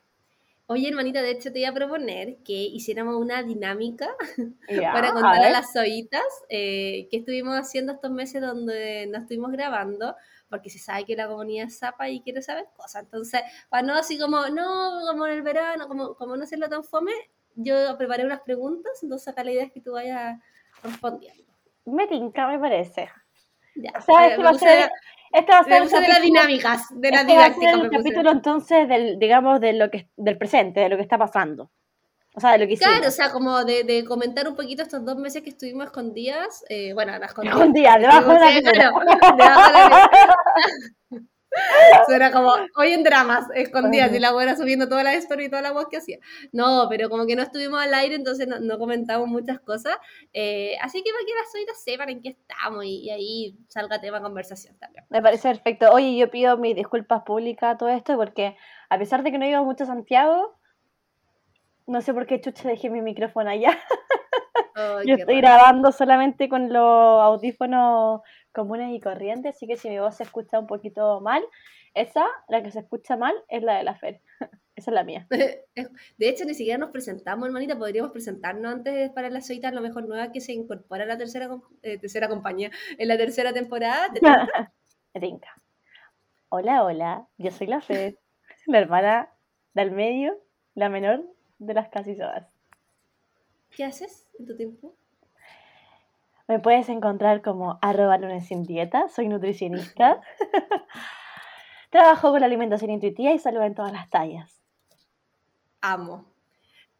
Oye, 0.67 0.89
hermanita, 0.89 1.21
de 1.21 1.31
hecho 1.31 1.51
te 1.53 1.59
iba 1.59 1.69
a 1.69 1.73
proponer 1.73 2.35
que 2.43 2.53
hiciéramos 2.53 3.15
una 3.15 3.41
dinámica 3.41 4.09
Ya, 4.69 4.91
para 4.91 5.09
a 5.09 5.13
contar 5.13 5.35
a, 5.37 5.41
ver. 5.41 5.51
las 5.53 5.71
zoitas 5.71 6.23
eh, 6.49 7.07
que 7.09 7.17
estuvimos 7.17 7.55
haciendo 7.57 7.93
estos 7.93 8.11
meses 8.11 8.41
donde 8.41 9.07
no 9.07 9.19
estuvimos 9.19 9.51
grabando, 9.51 10.15
porque 10.49 10.69
se 10.69 10.79
sabe 10.79 11.05
que 11.05 11.15
la 11.15 11.27
comunidad 11.29 11.67
es 11.67 11.79
zapa 11.79 12.09
y 12.09 12.19
quiere 12.21 12.41
saber 12.41 12.65
cosas. 12.75 13.03
Entonces, 13.03 13.41
para 13.69 13.83
no 13.83 13.93
así 13.95 14.17
como, 14.19 14.47
no, 14.49 15.01
como 15.07 15.25
en 15.27 15.33
el 15.33 15.41
verano, 15.41 15.87
como, 15.87 16.15
como 16.15 16.35
no 16.35 16.43
hacerlo 16.43 16.67
tan 16.69 16.83
fome, 16.83 17.13
yo 17.55 17.97
preparé 17.97 18.25
unas 18.25 18.41
preguntas, 18.41 18.91
entonces 19.03 19.27
acá 19.27 19.43
la 19.43 19.51
idea 19.51 19.63
es 19.65 19.71
que 19.71 19.81
tú 19.81 19.93
vayas 19.93 20.39
respondiendo. 20.83 21.43
Me 21.85 22.07
tinca, 22.07 22.47
me 22.47 22.59
parece. 22.59 23.09
Ya, 23.75 23.91
O 23.97 24.01
sea, 24.01 24.27
este 24.27 24.37
me 24.37 24.43
va 24.43 24.49
a 24.51 24.53
ser, 24.53 24.91
este 25.31 25.51
va 25.51 25.59
a 25.59 25.63
ser 25.63 25.73
el 25.73 25.83
puse 25.83 25.95
de 25.95 26.01
las 26.07 26.17
capítulo- 26.17 26.25
dinámicas, 26.25 26.81
de 26.91 27.11
las 27.11 27.21
este 27.21 27.35
va 27.37 27.45
a 27.45 27.53
ser 27.53 27.69
el 27.79 27.89
capítulo 27.89 28.31
entonces 28.31 28.87
del, 28.87 29.19
digamos, 29.19 29.59
de 29.59 29.73
lo 29.73 29.89
que, 29.89 30.09
del 30.15 30.37
presente, 30.37 30.79
de 30.81 30.89
lo 30.89 30.95
que 30.95 31.01
está 31.03 31.17
pasando. 31.17 31.71
O 32.35 32.39
sea, 32.39 32.53
de 32.53 32.57
lo 32.59 32.65
que 32.67 32.73
hicimos. 32.73 32.93
Claro, 32.95 33.07
o 33.09 33.11
sea, 33.11 33.31
como 33.31 33.63
de, 33.63 33.83
de 33.83 34.03
comentar 34.05 34.47
un 34.47 34.55
poquito 34.55 34.81
estos 34.81 35.05
dos 35.05 35.17
meses 35.17 35.43
que 35.43 35.49
estuvimos 35.51 35.85
escondidas. 35.85 36.65
Eh, 36.69 36.91
bueno, 36.93 37.11
las 37.19 37.29
escondidas. 37.37 37.73
Día, 37.73 37.97
debajo 37.99 38.33
de 38.33 38.39
la 38.39 38.61
claro, 38.71 38.99
debajo 39.37 39.71
de 39.71 39.89
la 39.89 40.09
Suena 42.05 42.31
como 42.31 42.53
hoy 42.75 42.93
en 42.93 43.03
dramas, 43.03 43.45
escondidas, 43.55 44.13
y 44.13 44.19
la 44.19 44.31
buena 44.31 44.55
subiendo 44.55 44.87
toda 44.87 45.03
la 45.03 45.15
historia 45.15 45.45
y 45.45 45.49
toda 45.49 45.61
la 45.61 45.71
voz 45.71 45.87
que 45.89 45.97
hacía. 45.97 46.17
No, 46.51 46.87
pero 46.89 47.09
como 47.09 47.25
que 47.25 47.35
no 47.35 47.43
estuvimos 47.43 47.81
al 47.81 47.93
aire, 47.93 48.15
entonces 48.15 48.47
no, 48.47 48.59
no 48.59 48.77
comentamos 48.77 49.27
muchas 49.27 49.59
cosas. 49.59 49.95
Eh, 50.33 50.75
así 50.81 51.03
que 51.03 51.11
para 51.11 51.25
que 51.25 51.33
las 51.33 51.55
oídas 51.55 51.83
sepan 51.83 52.09
en 52.09 52.21
qué 52.21 52.29
estamos 52.29 52.85
y, 52.85 53.01
y 53.03 53.09
ahí 53.11 53.57
salga 53.67 54.01
tema 54.01 54.21
conversación 54.21 54.77
también. 54.79 55.05
Me 55.09 55.21
parece 55.21 55.49
perfecto. 55.49 55.91
Oye, 55.91 56.15
yo 56.15 56.29
pido 56.29 56.57
mis 56.57 56.75
disculpas 56.75 57.23
públicas 57.23 57.75
a 57.75 57.77
todo 57.77 57.89
esto 57.89 58.17
porque 58.17 58.55
a 58.89 58.97
pesar 58.97 59.23
de 59.23 59.31
que 59.31 59.37
no 59.37 59.45
iba 59.45 59.61
mucho 59.63 59.83
a 59.83 59.87
Santiago, 59.87 60.59
no 61.87 62.01
sé 62.01 62.13
por 62.13 62.25
qué 62.25 62.39
chucha 62.41 62.67
dejé 62.69 62.89
mi 62.89 63.01
micrófono 63.01 63.49
allá. 63.49 63.79
Yo 65.05 65.15
estoy 65.15 65.41
raro. 65.41 65.55
grabando 65.55 65.91
solamente 65.91 66.49
con 66.49 66.71
los 66.71 67.21
audífonos 67.21 68.21
comunes 68.51 68.93
y 68.93 68.99
corrientes, 68.99 69.55
así 69.55 69.67
que 69.67 69.77
si 69.77 69.89
mi 69.89 69.99
voz 69.99 70.17
se 70.17 70.23
escucha 70.23 70.59
un 70.59 70.67
poquito 70.67 71.21
mal, 71.21 71.43
esa, 71.93 72.25
la 72.49 72.63
que 72.63 72.71
se 72.71 72.79
escucha 72.79 73.17
mal, 73.17 73.35
es 73.49 73.63
la 73.63 73.77
de 73.77 73.83
la 73.83 73.95
Fer. 73.95 74.21
Esa 74.75 74.89
es 74.89 74.95
la 74.95 75.03
mía. 75.03 75.27
De 75.29 76.29
hecho, 76.29 76.45
ni 76.45 76.55
siquiera 76.55 76.79
nos 76.79 76.89
presentamos, 76.89 77.45
hermanita. 77.45 77.77
Podríamos 77.77 78.11
presentarnos 78.11 78.73
antes 78.73 79.11
para 79.11 79.29
la 79.29 79.39
soita, 79.39 79.67
a 79.67 79.71
lo 79.71 79.81
mejor 79.81 80.07
nueva 80.07 80.31
que 80.31 80.41
se 80.41 80.51
incorpora 80.51 81.03
a 81.03 81.07
la 81.07 81.17
tercera, 81.17 81.47
eh, 81.83 81.99
tercera 81.99 82.27
compañía, 82.27 82.71
en 82.97 83.07
la 83.07 83.15
tercera 83.15 83.53
temporada. 83.53 84.07
¿Te. 85.13 85.39
Hola, 86.49 86.83
hola, 86.83 87.27
yo 87.37 87.51
soy 87.51 87.67
la 87.67 87.81
Fer, 87.81 88.17
la 88.65 88.79
hermana 88.79 89.29
del 89.75 89.91
medio, 89.91 90.39
la 90.73 90.89
menor 90.89 91.23
de 91.65 91.73
las 91.73 91.89
casi 91.89 92.15
todas. 92.15 92.47
¿Qué 93.71 93.83
haces 93.83 94.27
en 94.39 94.45
tu 94.45 94.55
tiempo? 94.55 94.95
Me 96.47 96.59
puedes 96.59 96.89
encontrar 96.89 97.41
como 97.41 97.79
arroba 97.81 98.17
lunes 98.17 98.47
sin 98.47 98.63
dieta, 98.63 99.07
soy 99.09 99.29
nutricionista. 99.29 100.21
Trabajo 101.89 102.31
con 102.31 102.41
la 102.41 102.47
alimentación 102.47 102.91
intuitiva 102.91 103.31
y 103.31 103.39
salud 103.39 103.61
en 103.61 103.75
todas 103.75 103.93
las 103.93 104.09
tallas. 104.09 104.61
Amo. 105.81 106.25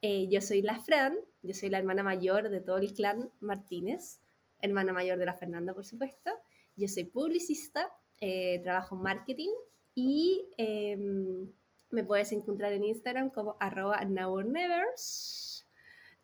Eh, 0.01 0.27
yo 0.29 0.41
soy 0.41 0.61
la 0.61 0.79
Fran, 0.79 1.15
yo 1.41 1.53
soy 1.53 1.69
la 1.69 1.77
hermana 1.77 2.03
mayor 2.03 2.49
de 2.49 2.61
todo 2.61 2.77
el 2.77 2.93
clan 2.93 3.31
Martínez, 3.39 4.19
hermana 4.61 4.93
mayor 4.93 5.17
de 5.17 5.25
la 5.25 5.33
Fernanda, 5.33 5.73
por 5.73 5.85
supuesto. 5.85 6.31
Yo 6.75 6.87
soy 6.87 7.05
publicista, 7.05 7.91
eh, 8.19 8.59
trabajo 8.63 8.95
en 8.95 9.01
marketing 9.01 9.49
y 9.95 10.49
em, 10.57 11.51
me 11.93 12.03
puedes 12.03 12.31
encontrar 12.31 12.73
en 12.73 12.83
Instagram 12.83 13.29
como 13.29 13.55
arroba 13.59 14.03
nowernevers. 14.03 15.65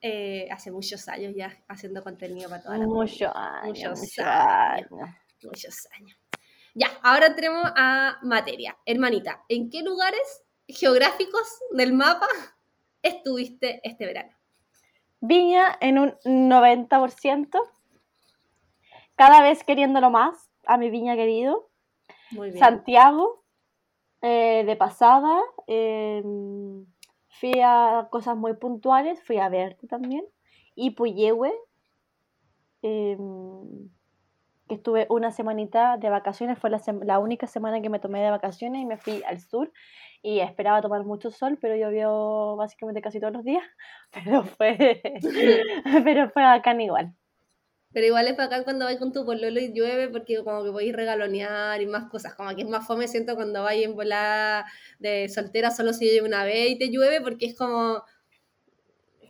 Eh, 0.02 0.48
hace 0.52 0.72
muchos 0.72 1.08
años 1.10 1.34
ya 1.36 1.62
haciendo 1.68 2.02
contenido 2.02 2.50
para 2.50 2.64
toda 2.64 2.78
la 2.78 2.86
Muchos 2.88 3.32
años, 3.36 3.66
Muchos 3.68 4.00
muchos 4.00 4.26
años. 4.26 4.90
muchos 5.44 5.88
años. 5.98 6.18
Ya, 6.74 6.88
ahora 7.04 7.28
entremos 7.28 7.64
a 7.76 8.18
materia. 8.24 8.78
Hermanita, 8.86 9.44
¿en 9.50 9.70
qué 9.70 9.82
lugares 9.82 10.44
geográficos 10.68 11.60
del 11.72 11.94
mapa 11.94 12.28
estuviste 13.02 13.82
este 13.84 14.06
verano? 14.06 14.32
Viña 15.20 15.78
en 15.82 16.00
un 16.00 16.12
90%, 16.24 17.60
cada 19.16 19.42
vez 19.42 19.64
queriéndolo 19.66 20.10
más 20.10 20.50
a 20.66 20.78
mi 20.78 20.90
viña 20.90 21.16
querido. 21.16 21.70
Muy 22.32 22.52
bien. 22.52 22.60
Santiago, 22.60 23.44
eh, 24.22 24.64
de 24.66 24.76
pasada, 24.76 25.40
eh, 25.68 26.24
fui 27.30 27.54
a 27.64 28.08
cosas 28.12 28.36
muy 28.36 28.54
puntuales, 28.56 29.22
fui 29.24 29.38
a 29.38 29.50
verte 29.50 29.88
también, 29.88 30.26
y 30.76 30.92
Puyehue, 30.92 31.54
eh, 32.82 33.18
que 34.68 34.76
estuve 34.76 35.08
una 35.10 35.32
semanita 35.32 35.98
de 35.98 36.10
vacaciones, 36.10 36.60
fue 36.60 36.70
la, 36.70 36.82
la 37.04 37.20
única 37.20 37.48
semana 37.48 37.82
que 37.82 37.90
me 37.90 38.00
tomé 38.00 38.22
de 38.22 38.30
vacaciones 38.30 38.82
y 38.82 38.86
me 38.86 38.98
fui 38.98 39.24
al 39.24 39.40
sur 39.42 39.72
y 40.22 40.40
esperaba 40.40 40.82
tomar 40.82 41.04
mucho 41.06 41.32
sol, 41.32 41.58
pero 41.62 41.76
llovió 41.76 42.56
básicamente 42.56 43.02
casi 43.02 43.20
todos 43.20 43.34
los 43.34 43.44
días, 43.44 43.64
pero 44.12 44.44
fue, 44.44 45.02
pero 46.04 46.30
fue 46.30 46.44
bacán 46.44 46.82
igual. 46.82 47.14
Pero 47.92 48.06
igual 48.06 48.28
es 48.28 48.38
bacán 48.38 48.64
cuando 48.64 48.86
vais 48.86 49.00
con 49.00 49.12
tu 49.12 49.26
pololo 49.26 49.60
y 49.60 49.74
llueve 49.74 50.10
porque 50.10 50.44
como 50.44 50.64
que 50.64 50.72
podéis 50.72 50.96
regalonear 50.96 51.82
y 51.82 51.88
más 51.88 52.06
cosas. 52.10 52.36
Como 52.36 52.56
que 52.56 52.62
es 52.62 52.68
más 52.70 52.86
fome, 52.86 53.08
siento, 53.08 53.36
cuando 53.36 53.64
vais 53.64 53.84
en 53.84 53.96
volada 53.96 54.66
de 55.00 55.28
soltera 55.30 55.72
solo 55.72 55.94
si 55.94 56.06
llueve 56.06 56.28
una 56.28 56.44
vez 56.44 56.70
y 56.72 56.78
te 56.78 56.90
llueve 56.90 57.22
porque 57.22 57.48
es 57.48 57.58
como... 57.58 58.04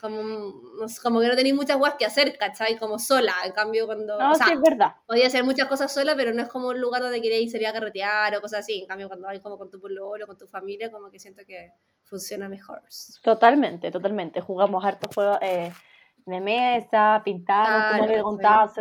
Como, 0.02 0.62
como 1.04 1.20
que 1.20 1.28
no 1.28 1.36
tenéis 1.36 1.56
muchas 1.56 1.78
guas 1.78 1.96
que 2.00 2.06
hacer, 2.06 2.38
¿cachai? 2.38 2.78
Como 2.78 3.00
sola. 3.00 3.34
En 3.44 3.52
cambio, 3.52 3.86
cuando... 3.86 4.18
No, 4.18 4.32
o 4.32 4.36
sea, 4.36 4.48
sí, 4.48 4.54
es 4.54 4.62
verdad. 4.62 4.94
podía 5.06 5.28
hacer 5.28 5.44
muchas 5.44 5.68
cosas 5.68 5.94
sola, 5.94 6.16
pero 6.16 6.34
no 6.34 6.42
es 6.42 6.48
como 6.48 6.70
un 6.70 6.80
lugar 6.80 7.02
donde 7.02 7.22
queréis 7.22 7.52
salir 7.52 7.68
a 7.68 7.74
carretear 7.74 8.34
o 8.38 8.40
cosas 8.40 8.62
así. 8.62 8.80
En 8.80 8.88
cambio, 8.88 9.10
cuando 9.10 9.28
vais 9.28 9.42
como 9.42 9.58
con 9.58 9.70
tu 9.70 9.78
pololo, 9.78 10.26
con 10.26 10.38
tu 10.38 10.48
familia, 10.48 10.90
como 10.90 11.12
que 11.12 11.20
siento 11.20 11.42
que 11.46 11.74
funciona 12.06 12.48
mejor. 12.48 12.82
Totalmente, 13.22 13.92
totalmente. 13.92 14.40
Jugamos 14.40 14.86
hartos 14.86 15.14
juegos 15.14 15.38
eh, 15.42 15.74
de 16.30 16.40
mesa, 16.42 17.22
pintamos, 17.26 17.92
como 17.92 18.04
Claro, 18.06 18.16
le 18.16 18.22
contaba, 18.22 18.74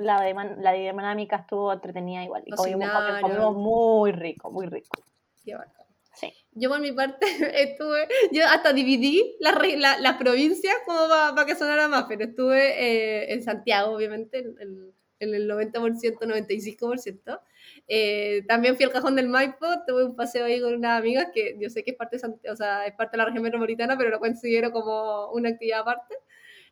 la, 0.00 0.56
la 0.58 0.72
dinámica 0.72 1.36
estuvo 1.36 1.72
entretenida 1.72 2.24
igual. 2.24 2.42
Y 2.46 2.50
comimos, 2.52 2.88
comimos- 3.20 3.54
muy 3.56 4.12
rico, 4.12 4.50
muy 4.50 4.66
rico. 4.66 5.02
Qué 5.44 5.54
bacán. 5.54 5.86
Sí. 6.14 6.32
Yo 6.52 6.70
por 6.70 6.80
mi 6.80 6.92
parte 6.92 7.26
estuve, 7.62 8.08
yo 8.32 8.46
hasta 8.48 8.72
dividí 8.72 9.36
las 9.40 9.54
la, 9.76 9.98
las 10.00 10.16
provincias 10.16 10.74
como 10.86 11.08
para 11.08 11.44
que 11.46 11.54
sonara 11.54 11.88
más, 11.88 12.06
pero 12.08 12.24
estuve 12.24 12.58
eh, 12.82 13.32
en 13.34 13.42
Santiago, 13.42 13.94
obviamente, 13.94 14.38
en, 14.38 14.56
en- 14.60 14.96
el 15.18 15.48
90%, 15.50 16.18
95%. 16.20 17.40
Eh, 17.88 18.44
también 18.46 18.76
fui 18.76 18.84
al 18.84 18.92
Cajón 18.92 19.16
del 19.16 19.28
Maipo, 19.28 19.66
tuve 19.86 20.04
un 20.04 20.14
paseo 20.14 20.44
ahí 20.44 20.60
con 20.60 20.74
unas 20.74 20.98
amigas 20.98 21.28
que 21.32 21.56
yo 21.58 21.70
sé 21.70 21.82
que 21.84 21.92
es 21.92 21.96
parte 21.96 22.18
de, 22.18 22.50
o 22.50 22.56
sea, 22.56 22.84
es 22.86 22.94
parte 22.94 23.12
de 23.12 23.18
la 23.18 23.24
región 23.24 23.42
metropolitana, 23.42 23.96
pero 23.96 24.10
lo 24.10 24.18
considero 24.20 24.72
como 24.72 25.30
una 25.32 25.48
actividad 25.50 25.80
aparte. 25.80 26.16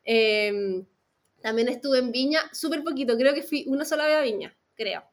Eh, 0.04 0.84
también 1.44 1.68
estuve 1.68 1.98
en 1.98 2.10
Viña, 2.10 2.40
súper 2.52 2.82
poquito, 2.82 3.18
creo 3.18 3.34
que 3.34 3.42
fui 3.42 3.66
una 3.68 3.84
sola 3.84 4.06
vez 4.06 4.16
a 4.16 4.22
Viña, 4.22 4.56
creo. 4.74 5.04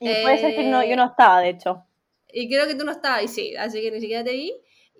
Y 0.00 0.08
puede 0.22 0.38
ser 0.38 0.56
que 0.56 0.64
no, 0.64 0.84
yo 0.84 0.96
no 0.96 1.04
estaba, 1.04 1.40
de 1.40 1.50
hecho. 1.50 1.84
Y 2.32 2.48
creo 2.48 2.66
que 2.66 2.74
tú 2.74 2.84
no 2.84 2.92
estabas, 2.92 3.22
y 3.22 3.28
sí, 3.28 3.56
así 3.56 3.80
que 3.80 3.90
ni 3.90 4.00
siquiera 4.00 4.24
te 4.24 4.32
vi. 4.32 4.52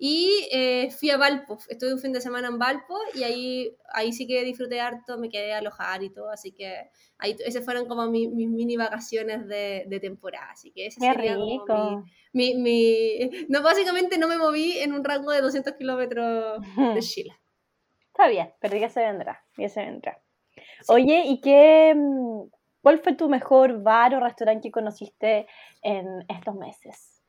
Y 0.03 0.47
eh, 0.51 0.89
fui 0.89 1.11
a 1.11 1.17
Valpo, 1.17 1.59
estuve 1.67 1.93
un 1.93 1.99
fin 1.99 2.11
de 2.11 2.21
semana 2.21 2.47
en 2.47 2.57
Valpo 2.57 2.97
y 3.13 3.23
ahí, 3.23 3.77
ahí 3.93 4.13
sí 4.13 4.25
que 4.25 4.43
disfruté 4.43 4.79
harto, 4.79 5.19
me 5.19 5.29
quedé 5.29 5.53
a 5.53 5.59
alojar 5.59 6.01
y 6.01 6.09
todo, 6.09 6.31
así 6.31 6.53
que 6.53 6.89
ahí, 7.19 7.35
esas 7.45 7.63
fueron 7.63 7.85
como 7.85 8.07
mis, 8.09 8.29
mini 8.31 8.77
vacaciones 8.77 9.47
de, 9.47 9.83
de, 9.87 9.99
temporada, 9.99 10.51
así 10.53 10.71
que 10.71 10.87
ese 10.87 10.99
Qué 10.99 11.13
rico. 11.13 12.03
Mi, 12.33 12.55
mi, 12.55 13.29
No, 13.49 13.61
básicamente 13.61 14.17
no 14.17 14.27
me 14.27 14.37
moví 14.37 14.79
en 14.79 14.93
un 14.93 15.03
rango 15.03 15.31
de 15.31 15.41
200 15.41 15.73
kilómetros 15.75 16.61
de 16.95 17.01
Chile. 17.01 17.40
Está 18.13 18.27
bien, 18.27 18.53
pero 18.59 18.77
ya 18.77 18.89
se 18.89 19.01
vendrá, 19.01 19.43
ya 19.57 19.69
se 19.69 19.81
vendrá. 19.81 20.21
Oye, 20.87 21.23
¿y 21.25 21.39
qué, 21.39 21.93
mm, 21.95 22.49
cuál 22.81 22.99
fue 22.99 23.13
tu 23.13 23.29
mejor 23.29 23.81
bar 23.81 24.13
o 24.15 24.19
restaurante 24.19 24.67
que 24.67 24.71
conociste 24.71 25.47
en 25.81 26.25
estos 26.27 26.55
meses? 26.55 27.21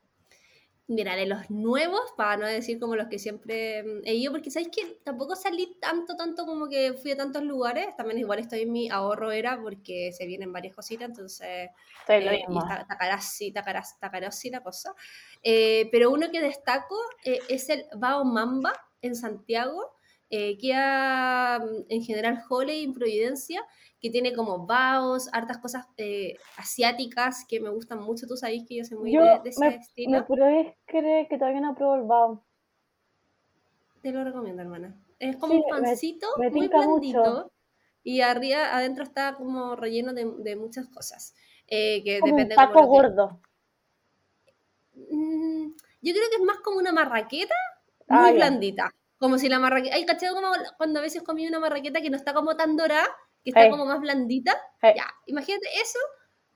Mira, 0.89 1.15
de 1.15 1.27
los 1.27 1.49
nuevos, 1.49 2.01
para 2.17 2.37
no 2.37 2.47
decir 2.47 2.81
como 2.81 2.97
los 2.97 3.07
que 3.07 3.19
siempre 3.19 3.83
mm, 3.85 4.01
he 4.05 4.15
ido, 4.15 4.33
porque 4.33 4.51
sabéis 4.51 4.73
que 4.75 4.99
tampoco 5.05 5.37
salí 5.37 5.79
tanto, 5.81 6.17
tanto 6.17 6.45
como 6.45 6.69
que 6.69 6.95
fui 6.95 7.13
a 7.13 7.17
tantos 7.17 7.45
lugares. 7.45 7.97
También 7.97 8.19
igual 8.19 8.41
estoy 8.41 8.63
en 8.63 8.73
mi 8.73 8.91
ahorro 8.91 9.31
era 9.31 9.61
porque 9.63 10.11
se 10.13 10.27
vienen 10.27 10.53
varias 10.53 10.75
cositas, 10.75 11.09
entonces. 11.09 11.71
Estoy 12.01 12.29
eh, 12.29 12.45
y 12.49 12.59
está, 12.59 12.81
está, 12.81 14.11
la 14.51 14.63
cosa. 14.63 14.95
Eh, 15.43 15.89
pero 15.93 16.11
uno 16.11 16.31
que 16.31 16.41
destaco 16.41 16.97
eh, 17.25 17.39
es 17.49 17.69
el 17.69 17.87
Bao 17.97 18.25
Mamba 18.25 18.73
en 19.01 19.15
Santiago, 19.15 19.97
que 20.33 21.59
mm, 21.61 21.85
en 21.89 22.03
general 22.03 22.43
Holey 22.49 22.85
en 22.85 22.95
Providencia 22.95 23.63
que 24.01 24.11
tiene 24.11 24.33
como 24.35 24.67
baos, 24.67 25.29
hartas 25.33 25.59
cosas 25.59 25.87
eh, 25.97 26.37
asiáticas 26.57 27.45
que 27.49 27.61
me 27.61 27.69
gustan 27.69 28.03
mucho. 28.03 28.27
Tú 28.27 28.37
sabes 28.37 28.65
que 28.69 28.79
yo 28.79 28.85
soy 28.85 28.99
muy 28.99 29.13
de, 29.13 29.41
ese 29.45 29.69
estilo. 29.69 30.11
Me 30.11 30.23
puedes 30.25 30.75
creer 30.87 31.29
que 31.29 31.39
todavía 31.39 31.61
no 31.61 31.77
pruebo 31.77 31.95
el 31.95 32.03
bao. 32.03 32.45
Te 34.03 34.11
lo 34.11 34.25
recomiendo, 34.25 34.61
hermana. 34.61 35.01
Es 35.21 35.37
como 35.37 35.55
un 35.55 35.63
pancito 35.71 36.27
muy 36.51 36.67
blandito. 36.67 37.53
Y 38.03 38.23
arriba, 38.23 38.77
adentro 38.77 39.05
está 39.05 39.37
como 39.37 39.77
relleno 39.77 40.13
de, 40.13 40.57
muchas 40.57 40.89
cosas. 40.89 41.37
Eh, 41.69 42.03
que 42.03 42.19
como 42.19 42.35
depende 42.35 42.57
un 42.57 42.57
taco 42.57 42.85
gordo. 42.87 43.41
Mm, 44.97 45.69
yo 46.03 46.13
creo 46.13 46.29
que 46.29 46.37
es 46.37 46.43
más 46.43 46.59
como 46.59 46.79
una 46.79 46.91
marraqueta 46.91 47.55
ah, 48.09 48.23
muy 48.23 48.33
blandita. 48.33 48.93
Como 49.23 49.39
si 49.39 49.49
la 49.49 49.61
marraqueta. 49.61 49.95
Ay, 49.95 50.05
¿cachado? 50.05 50.35
Como 50.35 50.49
cuando 50.77 50.99
a 50.99 51.03
veces 51.03 51.23
comí 51.23 51.47
una 51.47 51.61
marraqueta 51.61 52.03
que 52.03 52.11
no 52.11 52.17
está 52.17 52.35
como 52.35 52.57
tan 52.57 52.77
dorada 52.77 53.07
que 53.45 53.51
está 53.51 53.71
como 53.71 53.87
más 53.87 54.01
blandita. 54.01 54.53
Ya, 54.83 55.07
imagínate 55.27 55.69
eso, 55.81 56.01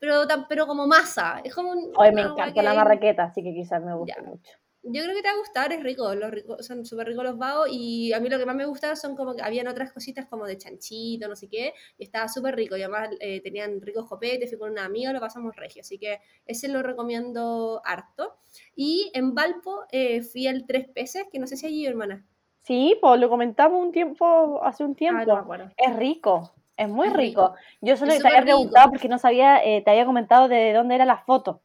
pero, 0.01 0.25
pero 0.49 0.67
como 0.67 0.85
masa. 0.85 1.41
Es 1.45 1.55
como 1.55 1.71
un. 1.71 1.93
Hoy 1.97 2.11
me 2.11 2.23
encanta 2.23 2.65
la 2.65 2.75
marraqueta, 2.75 3.23
así 3.23 3.45
que 3.45 3.55
quizás 3.55 3.81
me 3.85 3.95
gusta 3.95 4.21
mucho. 4.21 4.51
Yo 4.83 5.03
creo 5.05 5.15
que 5.15 5.23
te 5.23 5.29
va 5.29 5.35
a 5.35 5.39
gustar, 5.39 5.73
es 5.73 5.83
rico, 5.83 6.13
los 6.17 6.31
ricos, 6.31 6.67
son 6.67 6.85
súper 6.85 7.07
ricos 7.07 7.23
los 7.23 7.39
baos 7.39 7.69
y 7.71 8.13
a 8.13 8.19
mí 8.19 8.29
lo 8.29 8.39
que 8.39 8.47
más 8.47 8.57
me 8.57 8.67
gustaba 8.67 8.97
son 8.97 9.15
como 9.15 9.35
que 9.35 9.43
habían 9.43 9.69
otras 9.69 9.93
cositas 9.93 10.27
como 10.27 10.45
de 10.45 10.59
chanchito, 10.59 11.29
no 11.29 11.37
sé 11.37 11.49
qué, 11.49 11.73
y 11.99 12.05
estaba 12.05 12.29
súper 12.29 12.55
rico 12.55 12.77
y 12.77 12.83
además 12.83 13.11
eh, 13.19 13.41
tenían 13.43 13.81
ricos 13.81 14.09
copetes, 14.09 14.49
fui 14.49 14.59
con 14.59 14.71
una 14.71 14.85
amiga, 14.85 15.13
lo 15.13 15.19
pasamos 15.19 15.55
regio, 15.57 15.83
así 15.83 15.99
que 15.99 16.21
ese 16.47 16.69
lo 16.69 16.83
recomiendo 16.85 17.81
harto. 17.85 18.39
Y 18.77 19.11
en 19.15 19.35
Valpo 19.35 19.87
eh, 19.91 20.23
fui 20.23 20.47
al 20.47 20.67
Tres 20.67 20.89
Peces, 20.89 21.27
que 21.33 21.41
no 21.41 21.49
sé 21.49 21.57
si 21.57 21.67
allí, 21.67 21.85
hermana. 21.85 22.25
Sí, 22.67 22.99
pues 23.01 23.21
lo 23.21 23.29
comentamos 23.29 23.81
un 23.81 23.93
tiempo, 23.93 24.61
hace 24.65 24.83
un 24.83 24.93
ah, 24.93 24.97
tiempo. 24.97 25.47
es 25.77 25.97
rico. 25.97 26.53
Es 26.77 26.89
muy 26.89 27.09
rico. 27.11 27.55
Yo 27.81 27.97
solo 27.97 28.13
te 28.19 28.27
había 28.27 28.43
preguntado 28.43 28.91
porque 28.91 29.09
no 29.09 29.19
sabía, 29.19 29.65
eh, 29.65 29.83
te 29.83 29.91
había 29.93 30.05
comentado 30.05 30.49
de 30.49 30.73
dónde 30.73 30.97
era 30.97 31.05
la 31.05 31.19
foto. 31.19 31.63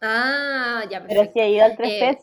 Ah, 0.00 0.84
ya, 0.88 1.04
Pero 1.04 1.24
sí 1.24 1.40
he 1.40 1.50
ido 1.50 1.64
al 1.64 1.76
3 1.76 1.90
eh, 1.90 2.18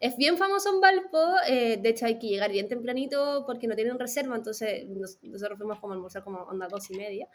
Es 0.00 0.16
bien 0.16 0.38
famoso 0.38 0.70
en 0.74 0.80
Valpo, 0.80 1.18
eh, 1.46 1.76
de 1.76 1.88
hecho 1.90 2.06
hay 2.06 2.18
que 2.18 2.26
llegar 2.26 2.50
bien 2.50 2.68
tempranito 2.68 3.44
porque 3.46 3.68
no 3.68 3.76
tienen 3.76 3.98
reserva, 3.98 4.34
entonces 4.34 4.86
nosotros 5.22 5.58
fuimos 5.58 5.78
como 5.78 5.92
a 5.92 5.96
almorzar 5.96 6.24
como 6.24 6.38
onda 6.44 6.68
dos 6.68 6.90
y 6.90 6.96
media, 6.96 7.28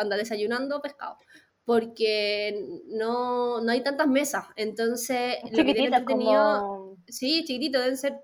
onda 0.00 0.16
desayunando 0.16 0.82
pescado, 0.82 1.16
porque 1.64 2.66
no, 2.86 3.60
no 3.60 3.72
hay 3.72 3.82
tantas 3.82 4.08
mesas, 4.08 4.46
entonces... 4.56 5.36
Chiquitita, 5.54 6.04
como... 6.04 6.96
Sí, 7.06 7.44
chiquitito, 7.44 7.78
deben 7.80 7.96
ser 7.96 8.20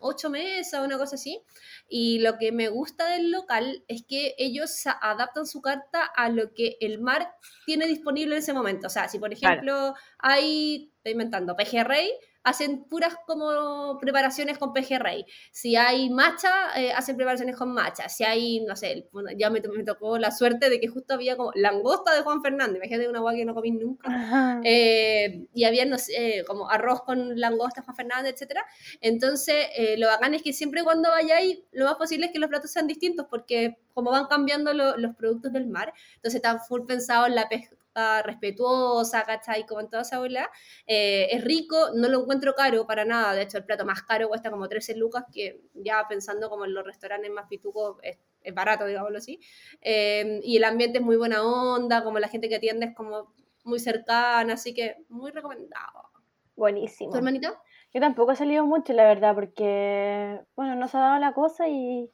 ocho 0.00 0.30
mesas, 0.30 0.84
una 0.84 0.98
cosa 0.98 1.16
así. 1.16 1.42
Y 1.88 2.20
lo 2.20 2.38
que 2.38 2.52
me 2.52 2.68
gusta 2.68 3.08
del 3.10 3.30
local 3.30 3.84
es 3.88 4.04
que 4.06 4.34
ellos 4.38 4.84
adaptan 5.00 5.46
su 5.46 5.60
carta 5.60 6.04
a 6.04 6.28
lo 6.28 6.52
que 6.54 6.76
el 6.80 7.00
mar 7.00 7.34
tiene 7.66 7.86
disponible 7.86 8.34
en 8.34 8.40
ese 8.40 8.52
momento. 8.52 8.86
O 8.86 8.90
sea, 8.90 9.08
si 9.08 9.18
por 9.18 9.32
ejemplo 9.32 9.94
hay, 10.18 10.92
estoy 10.96 11.12
inventando, 11.12 11.56
pejerrey, 11.56 12.10
hacen 12.48 12.84
puras 12.84 13.14
como 13.26 13.98
preparaciones 14.00 14.58
con 14.58 14.72
pejerrey. 14.72 15.24
Si 15.50 15.76
hay 15.76 16.10
matcha, 16.10 16.50
eh, 16.76 16.92
hacen 16.92 17.16
preparaciones 17.16 17.56
con 17.56 17.72
matcha. 17.72 18.08
Si 18.08 18.24
hay, 18.24 18.60
no 18.60 18.76
sé, 18.76 19.08
ya 19.36 19.50
me, 19.50 19.60
tocó 19.60 20.18
la 20.18 20.30
suerte 20.30 20.70
de 20.70 20.80
que 20.80 20.88
justo 20.88 21.14
había 21.14 21.36
como 21.36 21.52
langosta 21.54 22.14
de 22.14 22.22
Juan 22.22 22.42
Fernández, 22.42 22.76
imagínate 22.76 23.08
una 23.08 23.18
agua 23.18 23.34
que 23.34 23.44
no 23.44 23.54
comí 23.54 23.70
nunca. 23.70 24.08
Eh, 24.70 25.46
y 25.54 25.64
había, 25.64 25.84
no 25.86 25.98
sé, 25.98 26.44
como 26.46 26.68
arroz 26.68 27.02
con 27.02 27.38
langosta 27.38 27.82
Juan 27.82 27.96
Fernández, 27.96 28.40
etc. 28.40 28.58
Entonces, 29.00 29.66
eh, 29.76 29.96
lo 29.98 30.08
bacán 30.08 30.34
es 30.34 30.42
que 30.42 30.52
siempre 30.52 30.82
cuando 30.82 31.10
vayáis, 31.10 31.60
lo 31.72 31.84
más 31.84 31.94
posible 31.94 32.26
es 32.26 32.32
que 32.32 32.38
los 32.38 32.48
platos 32.48 32.70
sean 32.70 32.86
distintos, 32.86 33.26
porque 33.30 33.78
como 33.94 34.10
van 34.10 34.26
cambiando 34.26 34.72
los 34.74 35.16
productos 35.16 35.52
del 35.52 35.66
mar, 35.66 35.92
entonces 36.16 36.36
están 36.36 36.60
full 36.60 36.82
pensado 36.86 37.26
en 37.26 37.34
la 37.34 37.48
pesca 37.48 37.77
respetuosa, 38.22 39.24
¿cachai? 39.24 39.66
Como 39.66 39.80
en 39.80 39.90
toda 39.90 40.02
esa 40.02 40.18
bola. 40.18 40.50
Eh, 40.86 41.28
es 41.30 41.44
rico, 41.44 41.90
no 41.94 42.08
lo 42.08 42.22
encuentro 42.22 42.54
caro 42.54 42.86
para 42.86 43.04
nada. 43.04 43.34
De 43.34 43.42
hecho, 43.42 43.58
el 43.58 43.64
plato 43.64 43.84
más 43.84 44.02
caro 44.02 44.28
cuesta 44.28 44.50
como 44.50 44.68
13 44.68 44.96
lucas, 44.96 45.24
que 45.32 45.60
ya 45.74 46.06
pensando 46.08 46.48
como 46.48 46.64
en 46.64 46.74
los 46.74 46.84
restaurantes 46.84 47.30
más 47.30 47.46
pitucos 47.48 47.98
es, 48.02 48.18
barato, 48.54 48.86
digámoslo 48.86 49.18
así. 49.18 49.40
Eh, 49.80 50.40
y 50.42 50.56
el 50.56 50.64
ambiente 50.64 50.98
es 50.98 51.04
muy 51.04 51.16
buena 51.16 51.42
onda, 51.42 52.02
como 52.02 52.18
la 52.18 52.28
gente 52.28 52.48
que 52.48 52.56
atiende 52.56 52.86
es 52.86 52.94
como 52.94 53.34
muy 53.64 53.78
cercana, 53.78 54.54
así 54.54 54.74
que 54.74 55.04
muy 55.08 55.30
recomendado. 55.30 56.10
Buenísimo. 56.56 57.10
¿Tu 57.10 57.18
hermanito? 57.18 57.56
Yo 57.94 58.00
tampoco 58.00 58.32
he 58.32 58.36
salido 58.36 58.66
mucho, 58.66 58.92
la 58.92 59.04
verdad, 59.04 59.34
porque, 59.34 60.40
bueno, 60.56 60.74
no 60.74 60.88
se 60.88 60.96
ha 60.96 61.00
dado 61.00 61.18
la 61.18 61.32
cosa 61.32 61.68
y 61.68 62.10